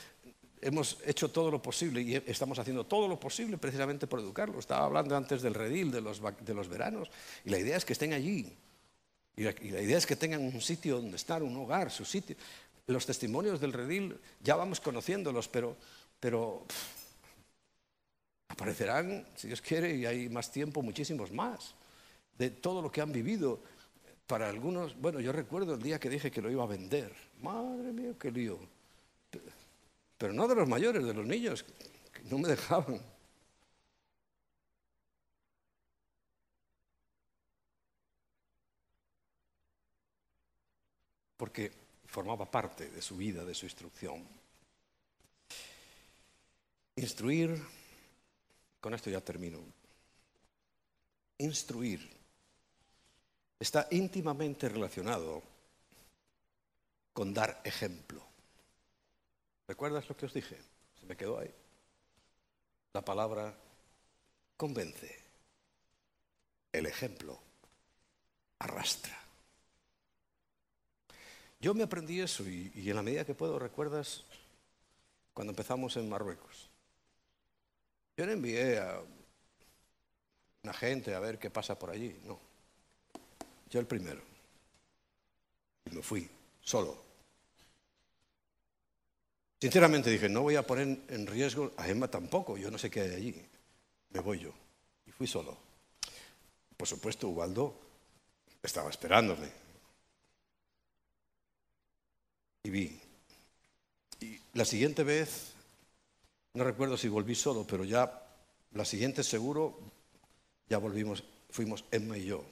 hemos 0.61 0.99
hecho 1.07 1.31
todo 1.31 1.53
lo 1.53 1.63
posible 1.63 2.03
y 2.03 2.17
estamos 2.27 2.59
haciendo 2.59 2.85
todo 2.85 3.07
lo 3.07 3.21
posible 3.21 3.59
precisamente 3.59 4.09
por 4.09 4.19
educarlos. 4.19 4.59
Estaba 4.59 4.85
hablando 4.85 5.17
antes 5.17 5.41
del 5.41 5.55
redil, 5.55 5.93
de 5.93 6.01
los, 6.01 6.21
de 6.21 6.55
los 6.55 6.69
veranos, 6.69 7.09
y 7.45 7.51
la 7.51 7.59
idea 7.59 7.77
es 7.77 7.85
que 7.85 7.93
estén 7.93 8.13
allí. 8.13 8.57
Y 9.39 9.71
la, 9.71 9.81
idea 9.81 9.97
es 9.97 10.05
que 10.05 10.17
tengan 10.17 10.43
un 10.43 10.61
sitio 10.61 10.97
donde 10.97 11.17
estar, 11.17 11.45
un 11.45 11.57
hogar, 11.57 11.93
su 11.93 12.05
sitio. 12.05 12.35
Los 12.89 13.07
testimonios 13.07 13.61
del 13.61 13.73
redil 13.73 14.19
ya 14.43 14.57
vamos 14.57 14.81
conociéndolos, 14.81 15.47
pero, 15.47 15.77
pero 16.19 16.67
aparecerán, 18.49 19.25
si 19.37 19.47
Dios 19.47 19.61
quiere, 19.61 19.95
y 19.95 20.07
hay 20.07 20.29
más 20.29 20.51
tiempo, 20.51 20.83
muchísimos 20.83 21.31
más, 21.31 21.77
de 22.37 22.51
todo 22.51 22.83
lo 22.83 22.91
que 22.91 23.01
han 23.01 23.13
vivido. 23.13 23.61
Para 24.27 24.49
algunos, 24.49 25.01
bueno, 25.01 25.21
yo 25.21 25.31
recuerdo 25.31 25.75
el 25.75 25.83
día 25.83 26.01
que 26.01 26.11
dije 26.11 26.33
que 26.33 26.43
lo 26.43 26.51
iba 26.51 26.65
a 26.65 26.67
vender. 26.67 27.15
Madre 27.41 27.93
mía, 27.93 28.15
qué 28.19 28.33
lío. 28.33 28.59
Pero 30.19 30.33
no 30.33 30.49
de 30.49 30.57
los 30.57 30.69
mayores, 30.69 31.05
de 31.05 31.15
los 31.15 31.25
niños, 31.25 31.65
que 32.13 32.23
no 32.25 32.39
me 32.39 32.49
dejaban. 32.49 33.01
Porque 41.39 41.73
formaba 42.07 42.51
parte 42.51 42.91
de 42.91 43.01
su 43.01 43.17
vida, 43.17 43.45
de 43.47 43.55
su 43.55 43.65
instrucción. 43.65 44.23
Instruir, 46.97 47.59
con 48.81 48.93
esto 48.93 49.09
ya 49.09 49.23
termino. 49.23 49.61
Instruir 51.39 52.19
está 53.61 53.87
íntimamente 53.91 54.69
relacionado 54.69 55.43
con 57.13 57.33
dar 57.33 57.61
ejemplo. 57.65 58.23
¿Recuerdas 59.67 60.09
lo 60.09 60.17
que 60.17 60.27
os 60.27 60.35
dije? 60.35 60.57
Se 60.99 61.07
me 61.07 61.17
quedó 61.17 61.39
ahí. 61.39 61.55
La 62.93 63.05
palabra 63.05 63.55
convence. 64.57 65.25
El 66.73 66.87
ejemplo 66.87 67.39
arrastra. 68.59 69.28
Yo 71.61 71.75
me 71.75 71.83
aprendí 71.83 72.21
eso 72.21 72.49
y, 72.49 72.71
en 72.75 72.97
la 72.97 73.03
medida 73.03 73.25
que 73.25 73.35
puedo, 73.35 73.59
¿recuerdas 73.59 74.25
cuando 75.35 75.51
empezamos 75.51 75.97
en 75.97 76.09
Marruecos? 76.09 76.71
Yo 78.17 78.27
le 78.27 78.33
envié 78.33 78.79
a 78.79 79.01
una 80.63 80.73
gente 80.73 81.15
a 81.15 81.21
ver 81.21 81.39
qué 81.39 81.51
pasa 81.51 81.79
por 81.79 81.91
allí. 81.91 82.17
No. 82.25 82.39
Yo 83.71 83.81
el 83.81 83.87
primero. 83.87 84.23
Y 85.87 85.95
me 85.95 86.03
fui, 86.03 86.29
solo. 86.61 87.03
Sinceramente 89.61 90.11
dije, 90.11 90.29
no 90.29 90.43
voy 90.43 90.55
a 90.55 90.67
poner 90.67 91.01
en 91.09 91.27
riesgo 91.27 91.73
a 91.77 91.89
Emma 91.89 92.09
tampoco, 92.09 92.57
yo 92.57 92.71
no 92.71 92.79
sé 92.79 92.91
qué 92.91 93.01
hay 93.01 93.15
allí. 93.15 93.47
Me 94.11 94.21
voy 94.21 94.39
yo. 94.39 94.53
Y 95.07 95.11
fui 95.11 95.27
solo. 95.27 95.57
Por 96.77 96.87
supuesto, 96.87 97.29
Ubaldo 97.29 97.75
estaba 98.63 98.91
esperándome. 98.91 99.68
Y 102.63 102.71
vi. 102.71 103.01
Y 104.21 104.39
la 104.55 104.65
siguiente 104.65 105.05
vez, 105.05 105.53
no 106.55 106.65
recuerdo 106.65 106.97
si 106.97 107.09
volví 107.09 107.35
solo, 107.35 107.67
pero 107.67 107.85
ya 107.85 108.23
la 108.73 108.85
siguiente 108.85 109.23
seguro, 109.23 109.79
ya 110.69 110.79
volvimos, 110.79 111.25
fuimos 111.51 111.85
Emma 111.91 112.19
y 112.19 112.27
yo. 112.27 112.45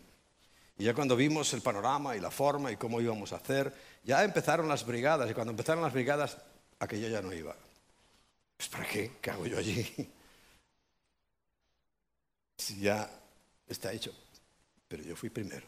Y 0.78 0.84
ya 0.84 0.94
cuando 0.94 1.16
vimos 1.16 1.52
el 1.54 1.62
panorama 1.62 2.16
y 2.16 2.20
la 2.20 2.30
forma 2.30 2.70
y 2.70 2.76
cómo 2.76 3.00
íbamos 3.00 3.32
a 3.32 3.36
hacer, 3.36 3.72
ya 4.04 4.24
empezaron 4.24 4.68
las 4.68 4.84
brigadas. 4.84 5.30
Y 5.30 5.34
cuando 5.34 5.52
empezaron 5.52 5.82
las 5.82 5.92
brigadas, 5.92 6.36
aquello 6.78 7.08
ya 7.08 7.22
no 7.22 7.32
iba. 7.32 7.56
Pues 8.56 8.68
¿para 8.68 8.86
qué? 8.86 9.12
¿Qué 9.20 9.30
hago 9.30 9.46
yo 9.46 9.58
allí? 9.58 10.10
Si 12.58 12.80
ya 12.80 13.08
está 13.68 13.92
hecho. 13.92 14.12
Pero 14.88 15.02
yo 15.02 15.14
fui 15.14 15.28
primero. 15.28 15.66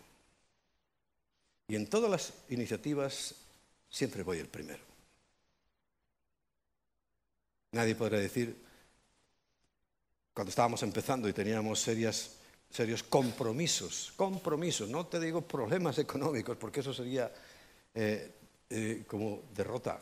Y 1.68 1.76
en 1.76 1.86
todas 1.88 2.10
las 2.10 2.32
iniciativas 2.48 3.34
siempre 3.88 4.22
voy 4.22 4.38
el 4.38 4.48
primero. 4.48 4.82
Nadie 7.72 7.94
podrá 7.94 8.18
decir, 8.18 8.56
cuando 10.32 10.50
estábamos 10.50 10.82
empezando 10.82 11.28
y 11.28 11.32
teníamos 11.32 11.80
serios 11.80 13.02
compromisos, 13.08 14.12
compromisos, 14.16 14.88
no 14.88 15.06
te 15.06 15.20
digo 15.20 15.42
problemas 15.42 15.98
económicos, 15.98 16.56
porque 16.56 16.80
eso 16.80 16.94
sería 16.94 17.30
eh, 17.94 18.32
eh, 18.70 19.04
como 19.06 19.42
derrota, 19.54 20.00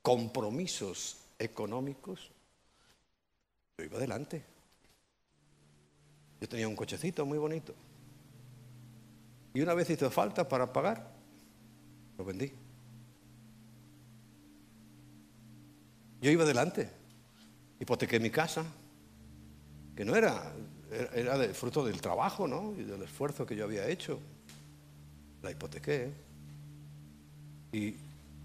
compromisos 0.00 1.16
económicos, 1.38 2.30
yo 3.78 3.84
iba 3.84 3.96
adelante. 3.98 4.44
Yo 6.40 6.48
tenía 6.48 6.68
un 6.68 6.76
cochecito 6.76 7.24
muy 7.24 7.38
bonito. 7.38 7.74
Y 9.54 9.60
una 9.60 9.74
vez 9.74 9.90
hizo 9.90 10.10
falta 10.10 10.48
para 10.48 10.72
pagar, 10.72 11.12
lo 12.18 12.24
vendí. 12.24 12.52
Yo 16.22 16.30
iba 16.30 16.44
adelante, 16.44 16.88
hipotequé 17.78 18.18
mi 18.18 18.30
casa, 18.30 18.64
que 19.94 20.04
no 20.04 20.16
era, 20.16 20.54
era 21.14 21.36
de 21.36 21.52
fruto 21.52 21.84
del 21.84 22.00
trabajo, 22.00 22.48
¿no? 22.48 22.72
Y 22.78 22.84
del 22.84 23.02
esfuerzo 23.02 23.44
que 23.44 23.54
yo 23.54 23.64
había 23.64 23.86
hecho. 23.88 24.18
La 25.42 25.50
hipotequé. 25.50 26.12
Y 27.72 27.96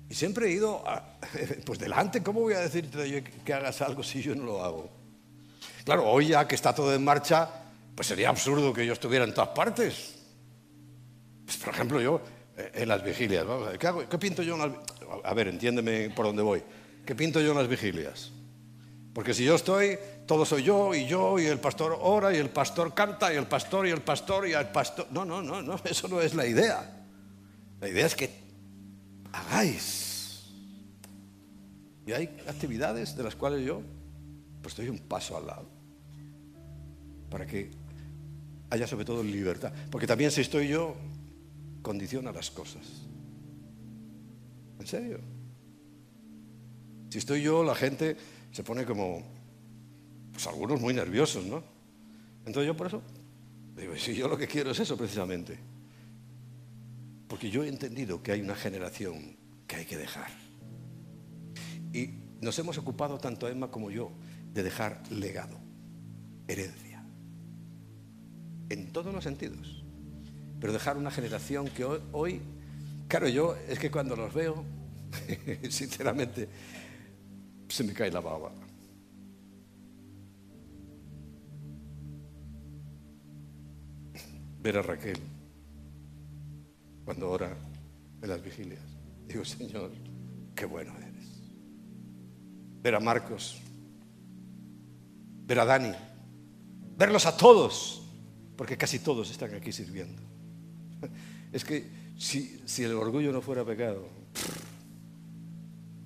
y 0.10 0.14
siempre 0.14 0.48
he 0.48 0.52
ido, 0.52 0.84
pues 1.66 1.80
delante, 1.80 2.24
¿cómo 2.24 2.42
voy 2.42 2.54
a 2.54 2.60
decirte 2.60 3.24
que 3.44 3.54
hagas 3.54 3.82
algo 3.82 4.04
si 4.04 4.22
yo 4.22 4.36
no 4.36 4.46
lo 4.46 4.64
hago? 4.64 4.90
Claro, 5.84 6.06
hoy 6.10 6.28
ya 6.28 6.48
que 6.48 6.56
está 6.56 6.74
todo 6.74 6.94
en 6.94 7.04
marcha, 7.04 7.50
pues 7.96 8.08
sería 8.08 8.30
absurdo 8.30 8.74
que 8.74 8.86
yo 8.86 8.94
estuviera 8.94 9.26
en 9.26 9.34
todas 9.34 9.50
partes. 9.50 10.16
Pues, 11.46 11.58
por 11.58 11.74
ejemplo, 11.74 12.02
yo 12.02 12.22
eh, 12.58 12.72
en 12.76 12.88
las 12.88 13.04
vigilias, 13.04 13.46
¿qué, 13.80 13.88
hago? 13.88 14.08
¿qué 14.08 14.18
pinto 14.18 14.44
yo 14.44 14.56
en 14.56 14.60
las 14.62 14.72
A 15.24 15.34
ver, 15.34 15.50
entiéndeme 15.50 16.10
por 16.10 16.26
dónde 16.26 16.42
voy. 16.42 16.64
¿Qué 17.08 17.16
pinto 17.16 17.40
yo 17.40 17.52
en 17.52 17.58
las 17.58 17.70
vigilias? 17.70 18.32
Porque 19.14 19.34
si 19.34 19.46
yo 19.46 19.56
estoy, 19.56 19.98
todo 20.26 20.44
soy 20.44 20.62
yo 20.62 20.94
y 20.94 21.08
yo 21.08 21.40
y 21.40 21.46
el 21.46 21.58
pastor 21.58 21.98
ora 22.02 22.36
y 22.36 22.38
el 22.38 22.50
pastor 22.50 22.94
canta 22.94 23.34
y 23.34 23.38
el 23.38 23.48
pastor 23.48 23.88
y 23.88 23.92
el 23.92 24.02
pastor 24.02 24.46
y 24.46 24.52
el 24.52 24.68
pastor... 24.68 25.08
No, 25.12 25.24
no, 25.24 25.42
no, 25.42 25.62
no, 25.62 25.80
eso 25.86 26.10
no 26.10 26.20
es 26.20 26.36
la 26.36 26.46
idea. 26.46 27.08
La 27.80 27.88
idea 27.88 28.06
es 28.06 28.14
que 28.14 28.30
hagáis. 29.32 30.50
Y 32.06 32.12
hay 32.12 32.26
actividades 32.46 33.16
de 33.16 33.24
las 33.24 33.38
cuales 33.38 33.66
yo 33.66 33.82
pues 34.62 34.76
doy 34.76 34.90
un 34.90 35.00
paso 35.00 35.38
al 35.38 35.48
lado. 35.48 35.70
Para 37.30 37.48
que 37.48 37.72
haya 38.70 38.86
sobre 38.86 39.06
todo 39.06 39.24
libertad. 39.24 39.72
Porque 39.90 40.08
también 40.08 40.30
si 40.30 40.42
estoy 40.42 40.68
yo, 40.68 40.98
condiciona 41.82 42.34
las 42.34 42.52
cosas. 42.52 42.84
¿En 44.78 44.86
serio? 44.86 45.37
Si 47.10 47.18
estoy 47.20 47.42
yo, 47.42 47.64
la 47.64 47.76
gente 47.76 48.18
se 48.52 48.64
pone 48.64 48.86
como, 48.86 49.24
pues 50.32 50.46
algunos 50.48 50.80
muy 50.82 50.94
nerviosos, 50.94 51.46
¿no? 51.46 51.64
Entonces 52.46 52.68
yo 52.68 52.78
por 52.78 52.88
eso, 52.88 53.02
digo, 53.76 53.96
si 53.98 54.16
yo 54.16 54.28
lo 54.28 54.38
que 54.38 54.48
quiero 54.48 54.72
es 54.72 54.80
eso 54.80 54.98
precisamente. 54.98 55.58
Porque 57.28 57.50
yo 57.50 57.64
he 57.64 57.68
entendido 57.68 58.24
que 58.24 58.32
hay 58.32 58.42
una 58.42 58.56
generación 58.56 59.36
que 59.68 59.76
hay 59.76 59.86
que 59.86 59.98
dejar. 59.98 60.30
Y 61.94 62.10
nos 62.42 62.58
hemos 62.60 62.78
ocupado, 62.78 63.18
tanto 63.18 63.48
Emma 63.48 63.70
como 63.70 63.92
yo, 63.92 64.12
de 64.54 64.64
dejar 64.64 65.02
legado, 65.12 65.60
herencia, 66.48 67.04
en 68.70 68.92
todos 68.92 69.14
los 69.14 69.24
sentidos. 69.24 69.84
Pero 70.60 70.74
dejar 70.74 70.98
una 70.98 71.12
generación 71.12 71.68
que 71.68 71.84
hoy, 71.86 72.00
hoy 72.12 72.42
claro, 73.08 73.28
yo 73.28 73.56
es 73.68 73.80
que 73.80 73.92
cuando 73.92 74.16
los 74.16 74.34
veo, 74.34 74.64
sinceramente, 75.70 76.48
se 77.68 77.84
me 77.84 77.94
cae 77.94 78.12
la 78.12 78.20
baba. 78.20 78.52
Ver 84.62 84.78
a 84.78 84.82
Raquel 84.82 85.20
cuando 87.06 87.30
ora 87.30 87.56
en 88.22 88.30
las 88.30 88.44
vigilias. 88.44 88.82
Digo, 89.28 89.46
Señor, 89.46 89.92
qué 90.56 90.66
bueno 90.66 90.94
eres. 90.98 91.42
Ver 92.82 92.96
a 92.96 93.00
Marcos, 93.00 93.62
ver 95.46 95.60
a 95.60 95.66
Dani, 95.66 95.94
verlos 96.98 97.26
a 97.26 97.38
todos, 97.38 98.04
porque 98.56 98.78
casi 98.78 99.00
todos 99.00 99.32
están 99.32 99.54
aquí 99.54 99.72
sirviendo. 99.72 100.22
Es 101.50 101.64
que 101.64 101.90
si, 102.18 102.62
si 102.66 102.84
el 102.84 102.94
orgullo 102.94 103.32
no 103.32 103.42
fuera 103.42 103.64
pecado, 103.64 104.10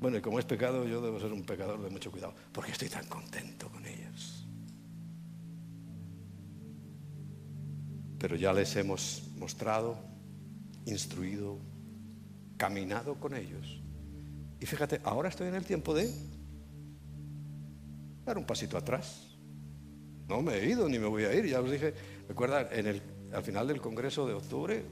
bueno, 0.01 0.17
y 0.17 0.21
como 0.21 0.39
es 0.39 0.45
pecado, 0.45 0.87
yo 0.87 0.99
debo 0.99 1.19
ser 1.19 1.31
un 1.31 1.43
pecador 1.43 1.79
de 1.79 1.91
mucho 1.91 2.11
cuidado, 2.11 2.33
porque 2.51 2.71
estoy 2.71 2.89
tan 2.89 3.05
contento 3.05 3.69
con 3.69 3.85
ellos. 3.85 4.47
Pero 8.17 8.35
ya 8.35 8.51
les 8.51 8.75
hemos 8.77 9.29
mostrado 9.37 9.99
instruido, 10.87 11.59
caminado 12.57 13.13
con 13.19 13.35
ellos. 13.35 13.79
Y 14.59 14.65
fíjate, 14.65 15.01
ahora 15.03 15.29
estoy 15.29 15.49
en 15.49 15.55
el 15.55 15.65
tiempo 15.65 15.93
de 15.93 16.11
dar 18.25 18.39
un 18.39 18.45
pasito 18.47 18.77
atrás. 18.77 19.37
No 20.27 20.41
me 20.41 20.55
he 20.55 20.67
ido 20.67 20.89
ni 20.89 20.97
me 20.97 21.05
voy 21.05 21.25
a 21.25 21.33
ir, 21.35 21.45
ya 21.45 21.61
os 21.61 21.69
dije, 21.69 21.93
recuerda, 22.27 22.67
en 22.71 22.87
el, 22.87 23.01
al 23.31 23.43
final 23.43 23.67
del 23.67 23.79
Congreso 23.79 24.25
de 24.25 24.33
octubre, 24.33 24.83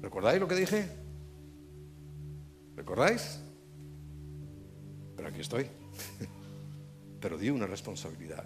¿recordáis 0.00 0.38
lo 0.38 0.46
que 0.46 0.54
dije? 0.54 0.88
¿Recordáis? 2.76 3.40
Pero 5.22 5.30
aquí 5.30 5.40
estoy. 5.40 5.66
Pero 7.20 7.38
di 7.38 7.48
una 7.48 7.68
responsabilidad 7.68 8.44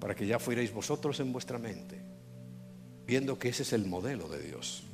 para 0.00 0.14
que 0.14 0.26
ya 0.26 0.38
fuerais 0.38 0.72
vosotros 0.72 1.20
en 1.20 1.30
vuestra 1.30 1.58
mente, 1.58 2.00
viendo 3.04 3.38
que 3.38 3.50
ese 3.50 3.62
es 3.62 3.74
el 3.74 3.84
modelo 3.84 4.30
de 4.30 4.40
Dios, 4.40 4.84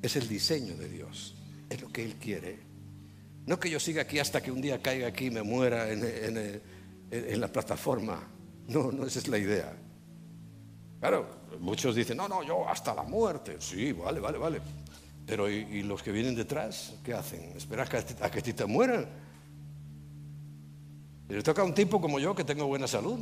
es 0.00 0.16
el 0.16 0.26
diseño 0.26 0.74
de 0.76 0.88
Dios, 0.88 1.34
es 1.68 1.82
lo 1.82 1.88
que 1.88 2.02
Él 2.02 2.14
quiere. 2.14 2.58
No 3.44 3.60
que 3.60 3.68
yo 3.68 3.78
siga 3.78 4.02
aquí 4.02 4.18
hasta 4.18 4.42
que 4.42 4.50
un 4.50 4.62
día 4.62 4.80
caiga 4.80 5.08
aquí 5.08 5.26
y 5.26 5.30
me 5.30 5.42
muera 5.42 5.90
en, 5.92 6.02
en 7.10 7.40
la 7.40 7.48
plataforma. 7.48 8.26
No, 8.68 8.90
no, 8.90 9.04
esa 9.04 9.18
es 9.18 9.28
la 9.28 9.36
idea. 9.36 9.76
Claro, 10.98 11.26
muchos 11.58 11.94
dicen, 11.94 12.16
no, 12.16 12.26
no, 12.26 12.42
yo 12.42 12.66
hasta 12.66 12.94
la 12.94 13.02
muerte. 13.02 13.56
Sí, 13.58 13.92
vale, 13.92 14.20
vale, 14.20 14.38
vale. 14.38 14.60
Pero 15.26 15.50
¿y, 15.50 15.82
los 15.82 16.02
que 16.02 16.10
vienen 16.10 16.34
detrás? 16.34 16.94
¿Qué 17.04 17.12
hacen? 17.12 17.52
¿Esperas 17.54 17.90
a 18.20 18.30
que 18.30 18.40
te 18.40 18.64
mueran? 18.64 19.29
Le 21.30 21.42
toca 21.44 21.62
a 21.62 21.64
un 21.64 21.74
tipo 21.74 22.00
como 22.00 22.18
yo 22.18 22.34
que 22.34 22.42
tengo 22.42 22.66
buena 22.66 22.88
salud. 22.88 23.20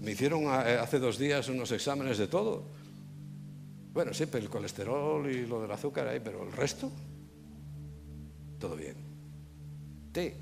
Me 0.00 0.12
hicieron 0.12 0.44
eh, 0.44 0.78
hace 0.80 1.00
dos 1.00 1.18
días 1.18 1.48
unos 1.48 1.72
exámenes 1.72 2.16
de 2.16 2.28
todo. 2.28 2.62
Bueno, 3.92 4.14
sí, 4.14 4.26
pero 4.26 4.44
el 4.44 4.50
colesterol 4.50 5.28
y 5.28 5.44
lo 5.44 5.60
del 5.60 5.72
azúcar 5.72 6.06
ahí, 6.06 6.20
pero 6.22 6.46
el 6.46 6.52
resto, 6.52 6.92
todo 8.60 8.76
bien. 8.76 8.94
Sí. 10.14 10.32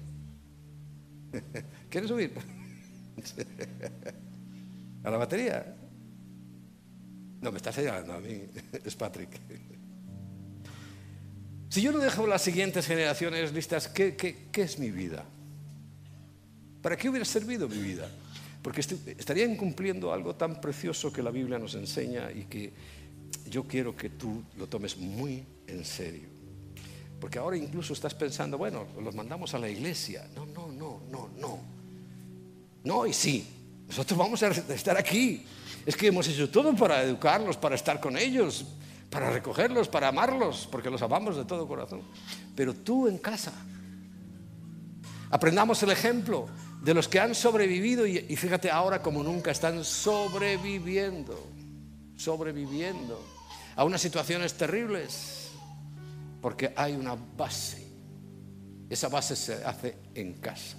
¿Quieres 1.88 2.10
subir? 2.10 2.34
¿A 5.02 5.10
la 5.10 5.16
batería? 5.16 5.74
No, 7.40 7.52
me 7.52 7.56
estás 7.56 7.74
señalando 7.74 8.12
a 8.12 8.20
mí, 8.20 8.42
es 8.84 8.96
Patrick. 8.96 9.30
Si 11.70 11.80
yo 11.80 11.90
no 11.90 11.98
dejo 11.98 12.26
las 12.26 12.42
siguientes 12.42 12.86
generaciones 12.86 13.54
listas, 13.54 13.88
¿qué, 13.88 14.14
qué 14.14 14.62
es 14.62 14.78
mi 14.78 14.90
vida? 14.90 15.24
¿Para 16.86 16.96
qué 16.96 17.08
hubiera 17.08 17.24
servido 17.24 17.68
mi 17.68 17.78
vida? 17.78 18.08
Porque 18.62 18.80
estaría 18.80 19.44
incumpliendo 19.44 20.12
algo 20.12 20.36
tan 20.36 20.60
precioso 20.60 21.12
que 21.12 21.20
la 21.20 21.32
Biblia 21.32 21.58
nos 21.58 21.74
enseña 21.74 22.30
y 22.30 22.44
que 22.44 22.72
yo 23.50 23.64
quiero 23.64 23.96
que 23.96 24.10
tú 24.10 24.44
lo 24.56 24.68
tomes 24.68 24.96
muy 24.96 25.44
en 25.66 25.84
serio. 25.84 26.28
Porque 27.20 27.40
ahora 27.40 27.56
incluso 27.56 27.92
estás 27.92 28.14
pensando, 28.14 28.56
bueno, 28.56 28.86
los 29.02 29.16
mandamos 29.16 29.52
a 29.54 29.58
la 29.58 29.68
iglesia. 29.68 30.28
No, 30.36 30.46
no, 30.46 30.68
no, 30.68 31.00
no, 31.10 31.28
no. 31.36 31.58
No 32.84 33.04
y 33.04 33.12
sí. 33.12 33.44
Nosotros 33.88 34.16
vamos 34.16 34.40
a 34.44 34.50
estar 34.50 34.96
aquí. 34.96 35.44
Es 35.84 35.96
que 35.96 36.06
hemos 36.06 36.28
hecho 36.28 36.48
todo 36.48 36.72
para 36.76 37.02
educarlos, 37.02 37.56
para 37.56 37.74
estar 37.74 37.98
con 37.98 38.16
ellos, 38.16 38.64
para 39.10 39.32
recogerlos, 39.32 39.88
para 39.88 40.06
amarlos, 40.06 40.68
porque 40.70 40.88
los 40.88 41.02
amamos 41.02 41.36
de 41.36 41.46
todo 41.46 41.66
corazón. 41.66 42.02
Pero 42.54 42.74
tú 42.74 43.08
en 43.08 43.18
casa, 43.18 43.52
aprendamos 45.32 45.82
el 45.82 45.90
ejemplo 45.90 46.46
de 46.86 46.94
los 46.94 47.08
que 47.08 47.18
han 47.18 47.34
sobrevivido 47.34 48.06
y, 48.06 48.20
fíjate 48.36 48.70
ahora 48.70 49.02
como 49.02 49.20
nunca 49.24 49.50
están 49.50 49.82
sobreviviendo, 49.82 51.50
sobreviviendo 52.16 53.20
a 53.74 53.82
unas 53.82 54.00
situaciones 54.00 54.54
terribles, 54.54 55.50
porque 56.40 56.72
hay 56.76 56.94
una 56.94 57.16
base. 57.16 57.84
Esa 58.88 59.08
base 59.08 59.34
se 59.34 59.64
hace 59.64 59.96
en 60.14 60.34
casa. 60.34 60.76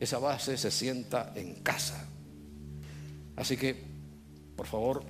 Esa 0.00 0.18
base 0.18 0.56
se 0.56 0.72
sienta 0.72 1.32
en 1.36 1.62
casa. 1.62 2.04
Así 3.36 3.56
que, 3.56 3.80
por 4.56 4.66
favor, 4.66 5.04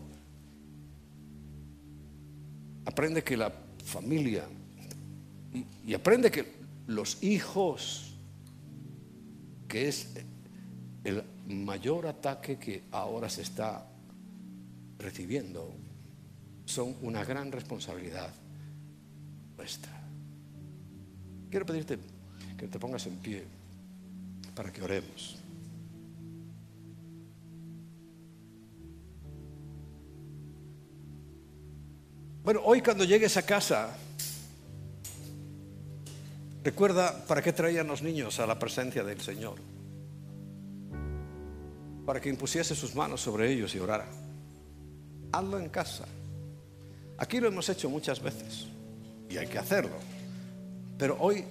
aprende 2.85 3.25
que 3.25 3.35
la 3.35 3.51
familia 3.83 4.45
y 5.87 5.95
aprende 5.95 6.31
que 6.31 6.53
los 6.87 7.23
hijos 7.23 8.08
que 9.69 9.89
es 9.89 10.09
el 11.05 11.23
mayor 11.47 12.07
ataque 12.07 12.59
que 12.59 12.83
ahora 12.91 13.29
se 13.29 13.43
está 13.43 13.87
recibiendo, 14.99 15.73
son 16.65 16.97
una 17.03 17.25
gran 17.25 17.53
responsabilidad 17.53 18.31
nuestra. 19.57 19.93
Quiero 21.51 21.67
pedirte 21.67 21.99
que 22.57 22.67
te 22.67 22.79
pongas 22.79 23.07
en 23.07 23.17
pie 23.17 23.45
para 24.55 24.73
que 24.73 24.83
oremos. 24.83 25.37
Bueno, 32.43 32.63
hoy 32.65 32.81
cuando 32.81 33.05
llegues 33.05 33.37
a 33.37 33.43
casa, 33.45 33.95
Recuerda 36.65 37.25
para 37.27 37.43
qué 37.43 37.53
traían 37.53 37.87
los 37.87 38.03
niños 38.03 38.41
a 38.41 38.47
la 38.47 38.59
presencia 38.59 39.05
del 39.05 39.21
Señor. 39.21 39.57
Para 42.05 42.21
que 42.21 42.29
impusiese 42.29 42.75
sus 42.75 42.95
manos 42.95 43.21
sobre 43.21 43.53
ellos 43.53 43.75
y 43.75 43.79
orara. 43.79 44.07
Hazlo 45.33 45.59
en 45.59 45.69
casa. 45.69 46.05
Aquí 47.19 47.41
lo 47.41 47.49
hemos 47.49 47.69
hecho 47.69 47.91
muchas 47.91 48.21
veces 48.21 48.67
y 49.29 49.37
hay 49.37 49.47
que 49.47 49.59
hacerlo. 49.59 49.97
Pero 50.99 51.17
hoy, 51.21 51.45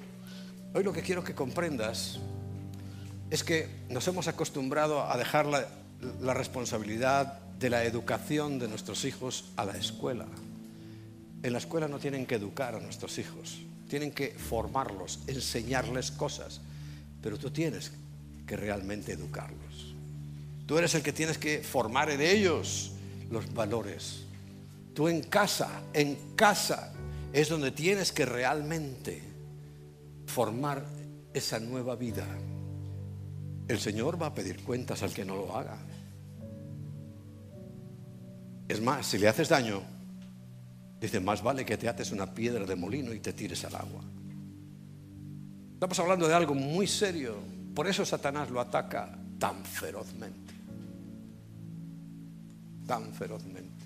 hoy 0.73 0.83
lo 0.83 0.93
que 0.93 1.01
quiero 1.01 1.23
que 1.23 1.35
comprendas 1.35 2.19
es 3.29 3.43
que 3.43 3.69
nos 3.89 4.07
hemos 4.07 4.27
acostumbrado 4.27 5.03
a 5.03 5.17
dejar 5.17 5.45
la, 5.45 5.67
la 6.21 6.33
responsabilidad 6.33 7.39
de 7.59 7.69
la 7.69 7.83
educación 7.83 8.59
de 8.59 8.67
nuestros 8.67 9.05
hijos 9.05 9.45
a 9.55 9.65
la 9.65 9.75
escuela. 9.77 10.25
En 11.43 11.53
la 11.53 11.59
escuela 11.59 11.87
no 11.87 11.99
tienen 11.99 12.25
que 12.25 12.35
educar 12.35 12.75
a 12.75 12.79
nuestros 12.79 13.17
hijos, 13.17 13.59
tienen 13.87 14.11
que 14.11 14.29
formarlos, 14.29 15.19
enseñarles 15.27 16.11
cosas, 16.11 16.61
pero 17.21 17.37
tú 17.37 17.51
tienes 17.51 17.91
que 18.45 18.57
realmente 18.57 19.13
educarlos. 19.13 19.95
Tú 20.65 20.77
eres 20.77 20.93
el 20.95 21.01
que 21.01 21.13
tienes 21.13 21.37
que 21.37 21.59
formar 21.59 22.09
en 22.09 22.21
ellos 22.21 22.91
los 23.29 23.53
valores. 23.53 24.23
Tú 24.93 25.07
en 25.07 25.21
casa, 25.21 25.83
en 25.93 26.35
casa 26.35 26.93
es 27.31 27.49
donde 27.49 27.71
tienes 27.71 28.11
que 28.11 28.25
realmente 28.25 29.21
formar 30.25 30.85
esa 31.33 31.59
nueva 31.59 31.95
vida. 31.95 32.25
El 33.67 33.79
Señor 33.79 34.21
va 34.21 34.27
a 34.27 34.33
pedir 34.33 34.63
cuentas 34.63 35.03
al 35.03 35.13
que 35.13 35.25
no 35.25 35.35
lo 35.35 35.55
haga. 35.55 35.77
Es 38.67 38.81
más, 38.81 39.05
si 39.05 39.17
le 39.17 39.27
haces 39.27 39.49
daño, 39.49 39.81
Dice, 40.99 41.19
más 41.19 41.43
vale 41.43 41.65
que 41.65 41.77
te 41.77 41.87
ates 41.87 42.11
una 42.11 42.33
piedra 42.33 42.65
de 42.65 42.75
molino 42.75 43.13
y 43.13 43.19
te 43.19 43.33
tires 43.33 43.63
al 43.65 43.75
agua. 43.75 44.01
Estamos 45.73 45.99
hablando 45.99 46.27
de 46.27 46.33
algo 46.33 46.55
muy 46.55 46.87
serio. 46.87 47.35
Por 47.75 47.87
eso 47.87 48.03
Satanás 48.03 48.49
lo 48.49 48.59
ataca 48.59 49.15
tan 49.37 49.63
ferozmente. 49.63 50.53
Tan 52.87 53.13
ferozmente. 53.13 53.85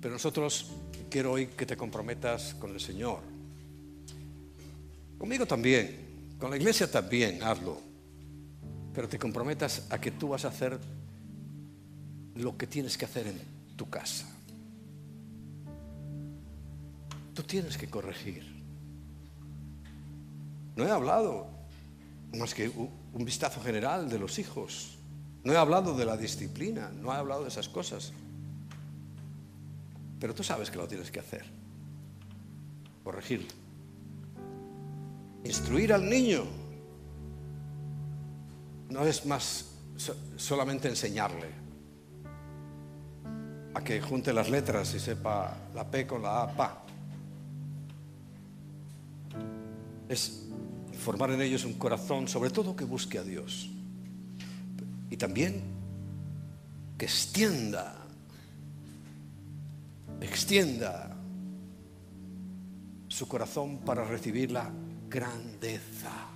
Pero 0.00 0.14
nosotros 0.14 0.72
quiero 1.10 1.32
hoy 1.32 1.48
que 1.48 1.66
te 1.66 1.76
comprometas 1.76 2.54
con 2.54 2.70
el 2.70 2.80
Señor. 2.80 3.20
Conmigo 5.18 5.44
también. 5.44 6.34
Con 6.38 6.50
la 6.50 6.56
iglesia 6.56 6.90
también, 6.90 7.42
hazlo. 7.42 7.78
Pero 8.94 9.08
te 9.08 9.18
comprometas 9.18 9.86
a 9.90 10.00
que 10.00 10.12
tú 10.12 10.28
vas 10.28 10.46
a 10.46 10.48
hacer 10.48 10.78
lo 12.36 12.56
que 12.56 12.66
tienes 12.66 12.96
que 12.96 13.04
hacer 13.04 13.26
en 13.26 13.38
tu 13.76 13.88
casa. 13.90 14.31
Tú 17.34 17.42
tienes 17.42 17.78
que 17.78 17.88
corregir. 17.88 18.62
No 20.76 20.84
he 20.84 20.90
hablado 20.90 21.46
más 22.34 22.54
que 22.54 22.68
un 22.68 23.24
vistazo 23.24 23.60
general 23.60 24.08
de 24.08 24.18
los 24.18 24.38
hijos. 24.38 24.98
No 25.44 25.52
he 25.52 25.56
hablado 25.56 25.96
de 25.96 26.04
la 26.04 26.16
disciplina, 26.16 26.90
no 26.90 27.12
he 27.12 27.16
hablado 27.16 27.42
de 27.42 27.48
esas 27.48 27.68
cosas. 27.68 28.12
Pero 30.20 30.34
tú 30.34 30.44
sabes 30.44 30.70
que 30.70 30.78
lo 30.78 30.86
tienes 30.86 31.10
que 31.10 31.20
hacer. 31.20 31.44
Corregir. 33.02 33.48
Instruir 35.44 35.92
al 35.92 36.08
niño 36.08 36.44
no 38.88 39.04
es 39.04 39.26
más 39.26 39.70
solamente 40.36 40.88
enseñarle 40.88 41.48
a 43.74 43.82
que 43.82 44.00
junte 44.00 44.32
las 44.32 44.50
letras 44.50 44.94
y 44.94 45.00
sepa 45.00 45.56
la 45.74 45.90
P 45.90 46.06
con 46.06 46.22
la 46.22 46.42
A, 46.42 46.56
pa. 46.56 46.81
Es 50.12 50.42
formar 50.98 51.30
en 51.30 51.42
ellos 51.42 51.64
un 51.64 51.74
corazón, 51.74 52.28
sobre 52.28 52.50
todo 52.50 52.76
que 52.76 52.84
busque 52.84 53.18
a 53.18 53.22
Dios. 53.22 53.70
Y 55.10 55.16
también 55.16 55.62
que 56.96 57.06
extienda, 57.06 57.96
extienda 60.20 61.16
su 63.08 63.26
corazón 63.28 63.78
para 63.78 64.04
recibir 64.04 64.52
la 64.52 64.70
grandeza. 65.08 66.28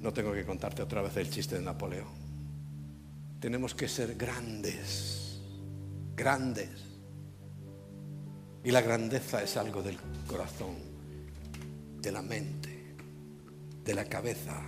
No 0.00 0.12
tengo 0.12 0.32
que 0.32 0.44
contarte 0.44 0.82
otra 0.82 1.02
vez 1.02 1.16
el 1.16 1.30
chiste 1.30 1.56
de 1.56 1.62
Napoleón. 1.62 2.22
Tenemos 3.40 3.74
que 3.74 3.88
ser 3.88 4.14
grandes, 4.16 5.40
grandes. 6.14 6.91
Y 8.64 8.70
la 8.70 8.80
grandeza 8.80 9.42
es 9.42 9.56
algo 9.56 9.82
del 9.82 9.98
corazón, 10.26 10.76
de 12.00 12.12
la 12.12 12.22
mente, 12.22 12.94
de 13.84 13.94
la 13.94 14.04
cabeza, 14.04 14.60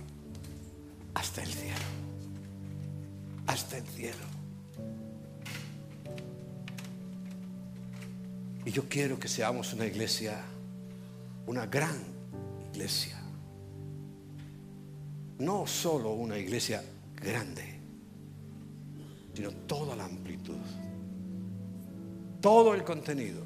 hasta 1.13 1.41
el 1.41 1.47
cielo. 1.47 1.85
Hasta 3.47 3.77
el 3.77 3.85
cielo. 3.85 4.25
Y 8.65 8.71
yo 8.71 8.89
quiero 8.89 9.19
que 9.19 9.27
seamos 9.27 9.73
una 9.73 9.85
iglesia, 9.85 10.43
una 11.45 11.67
gran 11.67 11.97
iglesia. 12.73 13.21
No 15.37 15.67
solo 15.67 16.11
una 16.11 16.37
iglesia 16.37 16.83
grande, 17.15 17.79
sino 19.33 19.51
toda 19.51 19.95
la 19.95 20.05
amplitud, 20.05 20.57
todo 22.41 22.73
el 22.73 22.83
contenido. 22.83 23.44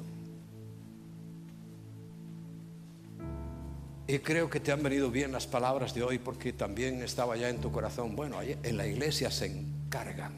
Y 4.10 4.18
creo 4.18 4.50
que 4.50 4.58
te 4.58 4.72
han 4.72 4.82
venido 4.82 5.08
bien 5.08 5.30
las 5.30 5.46
palabras 5.46 5.94
de 5.94 6.02
hoy 6.02 6.18
porque 6.18 6.52
también 6.52 7.00
estaba 7.00 7.36
ya 7.36 7.48
en 7.48 7.60
tu 7.60 7.70
corazón. 7.70 8.16
Bueno, 8.16 8.38
en 8.42 8.76
la 8.76 8.84
iglesia 8.84 9.30
se 9.30 9.46
encargan. 9.46 10.32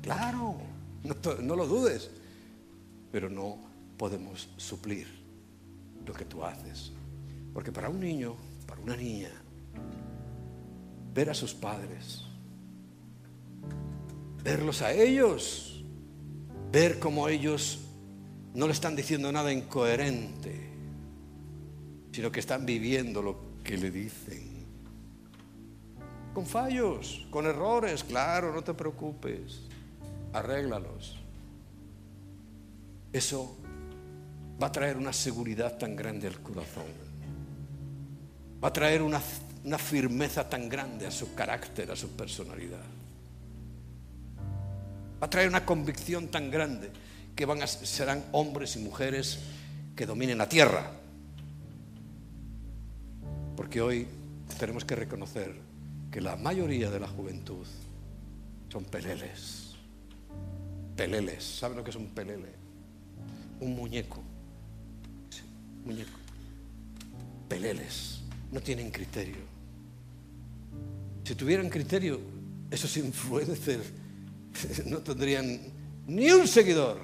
Claro, 0.00 0.54
no, 1.42 1.56
lo 1.56 1.66
dudes, 1.66 2.08
pero 3.10 3.28
no 3.28 3.58
podemos 3.96 4.48
suplir 4.56 5.08
lo 6.06 6.12
que 6.12 6.24
tú 6.24 6.44
haces. 6.44 6.92
Porque 7.52 7.72
para 7.72 7.88
un 7.88 7.98
niño, 7.98 8.36
para 8.64 8.80
una 8.80 8.94
niña, 8.94 9.30
ver 11.12 11.30
a 11.30 11.34
sus 11.34 11.52
padres, 11.52 12.22
verlos 14.44 14.82
a 14.82 14.92
ellos, 14.92 15.82
ver 16.70 17.00
cómo 17.00 17.28
ellos 17.28 17.80
no 18.54 18.66
le 18.68 18.72
están 18.72 18.94
diciendo 18.94 19.32
nada 19.32 19.52
incoherente, 19.52 20.70
sino 22.12 22.30
que 22.30 22.40
están 22.40 22.66
viviendo 22.66 23.22
lo 23.22 23.36
que 23.62 23.76
le 23.76 23.90
dicen. 23.90 24.50
Con 26.34 26.46
fallos, 26.46 27.26
con 27.30 27.46
errores, 27.46 28.04
claro, 28.04 28.54
no 28.54 28.62
te 28.62 28.74
preocupes, 28.74 29.62
arréglalos. 30.32 31.16
Eso 33.12 33.56
va 34.62 34.68
a 34.68 34.72
traer 34.72 34.96
una 34.96 35.12
seguridad 35.12 35.78
tan 35.78 35.96
grande 35.96 36.28
al 36.28 36.40
corazón. 36.40 36.84
Va 38.62 38.68
a 38.68 38.72
traer 38.72 39.02
una, 39.02 39.20
firmeza 39.78 40.48
tan 40.48 40.68
grande 40.68 41.06
a 41.06 41.10
su 41.10 41.34
carácter, 41.34 41.90
a 41.90 41.96
su 41.96 42.10
personalidad. 42.10 42.84
Va 45.20 45.26
a 45.26 45.30
traer 45.30 45.48
una 45.48 45.64
convicción 45.64 46.28
tan 46.28 46.50
grande 46.50 46.90
que 47.34 47.46
van 47.46 47.62
a, 47.62 47.66
serán 47.66 48.24
hombres 48.32 48.76
y 48.76 48.80
mujeres 48.80 49.40
que 49.96 50.06
dominen 50.06 50.38
la 50.38 50.48
tierra. 50.48 50.99
Porque 53.60 53.82
hoy 53.82 54.06
tenemos 54.58 54.86
que 54.86 54.96
reconocer 54.96 55.54
que 56.10 56.22
la 56.22 56.34
mayoría 56.34 56.90
de 56.90 56.98
la 56.98 57.06
juventud 57.06 57.66
son 58.70 58.84
peleles. 58.84 59.74
Peleles. 60.96 61.44
¿Saben 61.44 61.76
lo 61.76 61.84
que 61.84 61.90
es 61.90 61.96
un 61.96 62.06
pelele? 62.06 62.54
Un 63.60 63.76
muñeco 63.76 64.22
muñeco. 65.84 66.18
Peleles, 67.50 68.22
no 68.50 68.62
tienen 68.62 68.90
criterio. 68.90 69.36
Si 71.22 71.34
tuvieran 71.34 71.68
criterio, 71.68 72.18
esos 72.70 72.96
influencers 72.96 73.92
no 74.86 75.00
tendrían 75.00 75.60
ni 76.06 76.30
un 76.30 76.48
seguidor, 76.48 76.98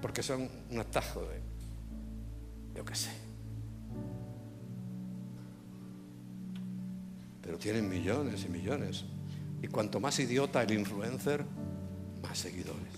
porque 0.00 0.22
son 0.22 0.48
un 0.70 0.78
atajo 0.78 1.20
de, 1.20 1.42
yo 2.74 2.86
qué 2.86 2.94
sé. 2.94 3.29
Pero 7.50 7.58
tienen 7.58 7.88
millones 7.88 8.44
y 8.44 8.48
millones. 8.48 9.04
Y 9.60 9.66
cuanto 9.66 9.98
más 9.98 10.20
idiota 10.20 10.62
el 10.62 10.70
influencer, 10.70 11.44
más 12.22 12.38
seguidores. 12.38 12.94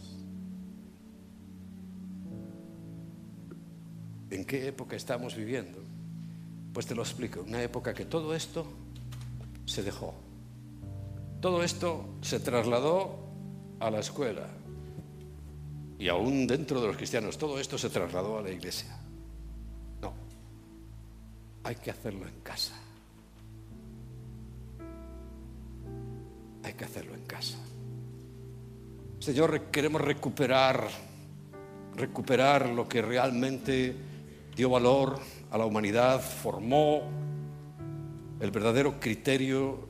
¿En 4.29 4.45
qué 4.45 4.69
época 4.69 4.95
estamos 4.95 5.35
viviendo? 5.37 5.79
Pues 6.75 6.85
te 6.85 6.95
lo 6.95 7.01
explico. 7.01 7.41
Una 7.41 7.63
época 7.63 7.95
que 7.95 8.05
todo 8.05 8.35
esto 8.35 8.67
se 9.65 9.83
dejó. 9.83 10.13
Todo 11.41 11.63
esto 11.63 12.17
se 12.21 12.39
trasladó 12.39 13.21
a 13.81 13.91
la 13.91 14.01
escuela. 14.01 14.49
Y 15.99 16.09
aún 16.09 16.47
dentro 16.47 16.79
de 16.79 16.89
los 16.89 16.97
cristianos, 16.99 17.39
todo 17.39 17.59
esto 17.59 17.79
se 17.79 17.89
trasladó 17.89 18.37
a 18.37 18.43
la 18.43 18.51
iglesia. 18.51 19.01
No. 20.03 20.13
Hay 21.65 21.77
que 21.77 21.91
hacerlo 21.91 22.29
en 22.29 22.39
casa. 22.43 22.75
Hay 26.65 26.75
que 26.75 26.85
hacerlo 26.85 27.15
en 27.15 27.23
casa. 27.23 27.59
Señor, 29.19 29.71
queremos 29.71 30.01
recuperar, 30.01 30.89
recuperar 31.97 32.69
lo 32.69 32.89
que 32.89 33.03
realmente 33.03 33.95
dio 34.55 34.71
valor 34.71 35.19
a 35.51 35.59
la 35.59 35.65
humanidad, 35.65 36.21
formó 36.21 37.03
el 38.41 38.51
verdadero 38.51 38.99
criterio, 38.99 39.89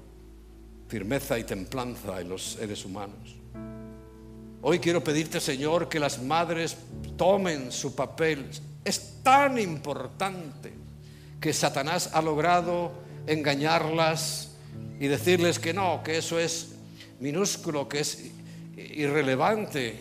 firmeza 0.88 1.38
y 1.38 1.44
templanza 1.44 2.20
en 2.20 2.28
los 2.28 2.52
seres 2.52 2.84
humanos. 2.84 3.36
Hoy 4.60 4.78
quiero 4.78 5.02
pedirte, 5.02 5.40
Señor, 5.40 5.88
que 5.88 5.98
las 5.98 6.22
madres 6.22 6.76
tomen 7.16 7.72
su 7.72 7.96
papel. 7.96 8.48
Es 8.84 9.22
tan 9.22 9.58
importante 9.58 10.72
que 11.40 11.52
Satanás 11.52 12.10
ha 12.12 12.22
logrado 12.22 12.92
engañarlas 13.26 14.51
y 15.02 15.08
decirles 15.08 15.58
que 15.58 15.74
no, 15.74 16.00
que 16.04 16.18
eso 16.18 16.38
es 16.38 16.76
minúsculo, 17.18 17.88
que 17.88 17.98
es 17.98 18.30
irrelevante. 18.76 19.98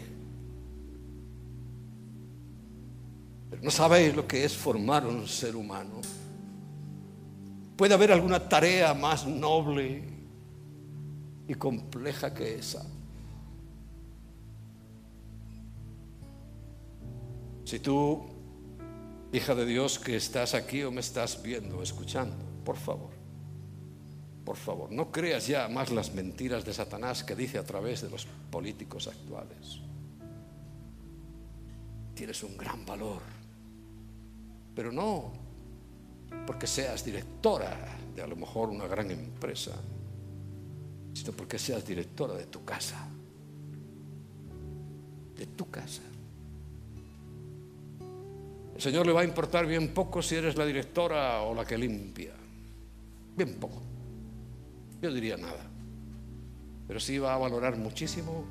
¿No 3.64 3.72
sabéis 3.72 4.16
lo 4.16 4.28
que 4.28 4.46
es 4.46 4.56
formar 4.56 5.08
un 5.08 5.28
ser 5.28 5.56
humano? 5.56 6.02
¿Puede 7.76 7.96
haber 7.96 8.12
alguna 8.12 8.48
tarea 8.48 8.94
más 8.94 9.26
noble 9.26 10.04
y 11.48 11.56
compleja 11.56 12.32
que 12.32 12.60
esa? 12.60 12.86
Si 17.66 17.80
tú, 17.80 18.22
hija 19.34 19.56
de 19.56 19.66
Dios, 19.66 19.98
que 19.98 20.16
estás 20.16 20.54
aquí 20.54 20.84
o 20.84 20.92
me 20.92 21.02
estás 21.02 21.42
viendo 21.42 21.82
escuchando, 21.82 22.36
por 22.64 22.78
favor, 22.78 23.21
por 24.46 24.58
favor, 24.58 24.92
no 24.92 25.12
creas 25.12 25.48
ya 25.48 25.68
más 25.68 25.92
las 25.92 26.14
mentiras 26.14 26.66
de 26.66 26.74
Satanás 26.74 27.24
que 27.24 27.36
dice 27.36 27.58
a 27.58 27.64
través 27.64 28.02
de 28.02 28.10
los 28.10 28.26
políticos 28.50 29.08
actuales. 29.08 29.80
Tienes 32.16 32.44
un 32.44 32.58
gran 32.58 32.86
valor 32.86 33.42
pero 34.76 34.92
no 34.92 35.32
porque 36.46 36.68
seas 36.68 37.04
directora 37.04 37.98
de 38.16 38.22
a 38.22 38.28
lo 38.28 38.36
mejor 38.36 38.70
una 38.70 38.88
gran 38.88 39.12
empresa, 39.12 39.72
sino 41.14 41.34
porque 41.34 41.60
seas 41.60 41.86
directora 41.86 42.36
de 42.36 42.46
tu 42.46 42.64
casa, 42.64 43.08
de 45.36 45.46
tu 45.48 45.70
casa. 45.70 46.02
El 48.74 48.82
Señor 48.82 49.06
le 49.06 49.14
va 49.14 49.22
a 49.22 49.26
importar 49.26 49.66
bien 49.66 49.94
poco 49.94 50.22
si 50.22 50.36
eres 50.36 50.56
la 50.56 50.66
directora 50.66 51.42
o 51.42 51.54
la 51.54 51.66
que 51.66 51.78
limpia, 51.78 52.34
bien 53.36 53.56
poco, 53.60 53.82
yo 55.02 55.12
diría 55.12 55.38
nada, 55.38 55.70
pero 56.88 57.00
sí 57.00 57.18
va 57.18 57.34
a 57.34 57.38
valorar 57.38 57.78
muchísimo 57.78 58.46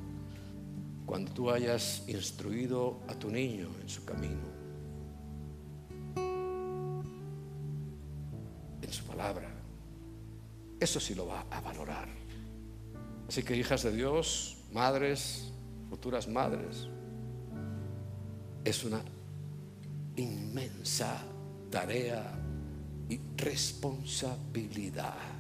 cuando 1.07 1.33
tú 1.33 1.51
hayas 1.51 2.05
instruido 2.09 3.01
a 3.09 3.15
tu 3.15 3.31
niño 3.31 3.69
en 3.81 3.89
su 3.89 4.05
camino 4.05 4.61
Eso 10.81 10.99
sí 10.99 11.15
lo 11.15 11.27
va 11.27 11.45
a 11.51 11.61
valorar. 11.61 12.09
Así 13.29 13.43
que 13.43 13.55
hijas 13.55 13.83
de 13.83 13.93
Dios, 13.93 14.57
madres, 14.73 15.53
futuras 15.91 16.27
madres, 16.27 16.89
es 18.65 18.83
una 18.83 19.03
inmensa 20.17 21.23
tarea 21.71 22.33
y 23.11 23.21
responsabilidad. 23.37 25.40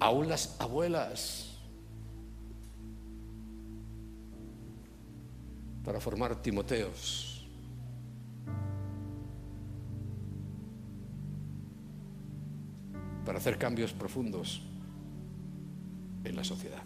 Aún 0.00 0.28
las 0.28 0.56
abuelas, 0.60 1.58
para 5.84 6.00
formar 6.00 6.40
Timoteos, 6.42 7.46
para 13.24 13.38
hacer 13.38 13.58
cambios 13.58 13.92
profundos 13.92 14.62
en 16.24 16.36
la 16.36 16.44
sociedad. 16.44 16.82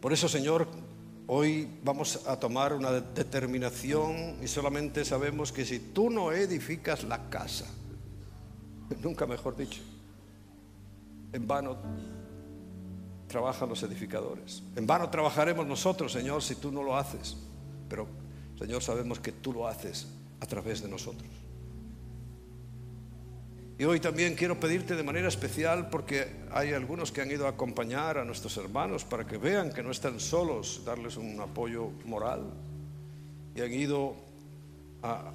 Por 0.00 0.12
eso, 0.12 0.28
Señor, 0.28 0.68
hoy 1.26 1.68
vamos 1.82 2.26
a 2.26 2.38
tomar 2.38 2.74
una 2.74 2.92
determinación 2.92 4.36
y 4.42 4.48
solamente 4.48 5.04
sabemos 5.04 5.50
que 5.50 5.64
si 5.64 5.78
tú 5.78 6.10
no 6.10 6.30
edificas 6.32 7.04
la 7.04 7.30
casa, 7.30 7.66
nunca 9.02 9.26
mejor 9.26 9.56
dicho, 9.56 9.80
en 11.34 11.46
vano 11.46 11.76
trabajan 13.26 13.68
los 13.68 13.82
edificadores. 13.82 14.62
En 14.76 14.86
vano 14.86 15.10
trabajaremos 15.10 15.66
nosotros, 15.66 16.12
Señor, 16.12 16.42
si 16.42 16.54
tú 16.54 16.70
no 16.70 16.82
lo 16.82 16.96
haces. 16.96 17.36
Pero, 17.88 18.06
Señor, 18.56 18.82
sabemos 18.82 19.18
que 19.18 19.32
tú 19.32 19.52
lo 19.52 19.66
haces 19.66 20.06
a 20.40 20.46
través 20.46 20.80
de 20.80 20.88
nosotros. 20.88 21.28
Y 23.76 23.82
hoy 23.82 23.98
también 23.98 24.36
quiero 24.36 24.60
pedirte 24.60 24.94
de 24.94 25.02
manera 25.02 25.26
especial 25.26 25.90
porque 25.90 26.44
hay 26.52 26.72
algunos 26.72 27.10
que 27.10 27.22
han 27.22 27.30
ido 27.32 27.46
a 27.46 27.50
acompañar 27.50 28.18
a 28.18 28.24
nuestros 28.24 28.56
hermanos 28.56 29.04
para 29.04 29.26
que 29.26 29.36
vean 29.36 29.72
que 29.72 29.82
no 29.82 29.90
están 29.90 30.20
solos, 30.20 30.82
darles 30.84 31.16
un 31.16 31.40
apoyo 31.40 31.90
moral. 32.04 32.44
Y 33.56 33.60
han 33.60 33.72
ido 33.72 34.14
a 35.02 35.32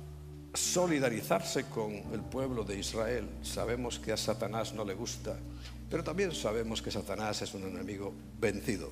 solidarizarse 0.53 1.65
con 1.65 1.91
el 1.91 2.21
pueblo 2.21 2.63
de 2.63 2.80
Israel. 2.80 3.27
Sabemos 3.43 3.99
que 3.99 4.13
a 4.13 4.17
Satanás 4.17 4.73
no 4.73 4.85
le 4.85 4.93
gusta, 4.93 5.38
pero 5.90 6.03
también 6.03 6.32
sabemos 6.34 6.82
que 6.82 6.91
Satanás 6.91 7.41
es 7.41 7.53
un 7.53 7.64
enemigo 7.64 8.14
vencido, 8.40 8.90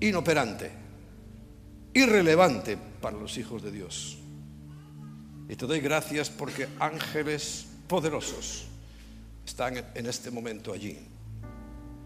inoperante, 0.00 0.70
irrelevante 1.94 2.76
para 3.00 3.16
los 3.16 3.38
hijos 3.38 3.62
de 3.62 3.70
Dios. 3.70 4.18
Y 5.48 5.54
te 5.54 5.66
doy 5.66 5.80
gracias 5.80 6.28
porque 6.28 6.68
ángeles 6.80 7.66
poderosos 7.86 8.66
están 9.46 9.76
en 9.94 10.06
este 10.06 10.30
momento 10.30 10.72
allí, 10.72 10.98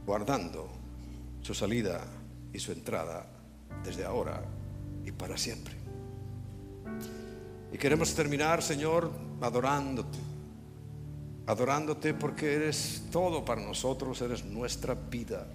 guardando 0.05 0.69
su 1.41 1.55
salida 1.55 2.05
y 2.53 2.59
su 2.59 2.73
entrada 2.73 3.27
desde 3.83 4.05
ahora 4.05 4.45
y 5.07 5.12
para 5.12 5.39
siempre. 5.39 5.75
Y 7.73 7.79
queremos 7.79 8.15
terminar, 8.15 8.62
Señor, 8.62 9.11
adorándote, 9.41 10.19
adorándote 11.51 12.14
porque 12.14 12.55
eres 12.55 13.02
todo 13.10 13.44
para 13.44 13.60
nosotros, 13.60 14.20
eres 14.22 14.44
nuestra 14.44 14.94
vida. 14.94 15.47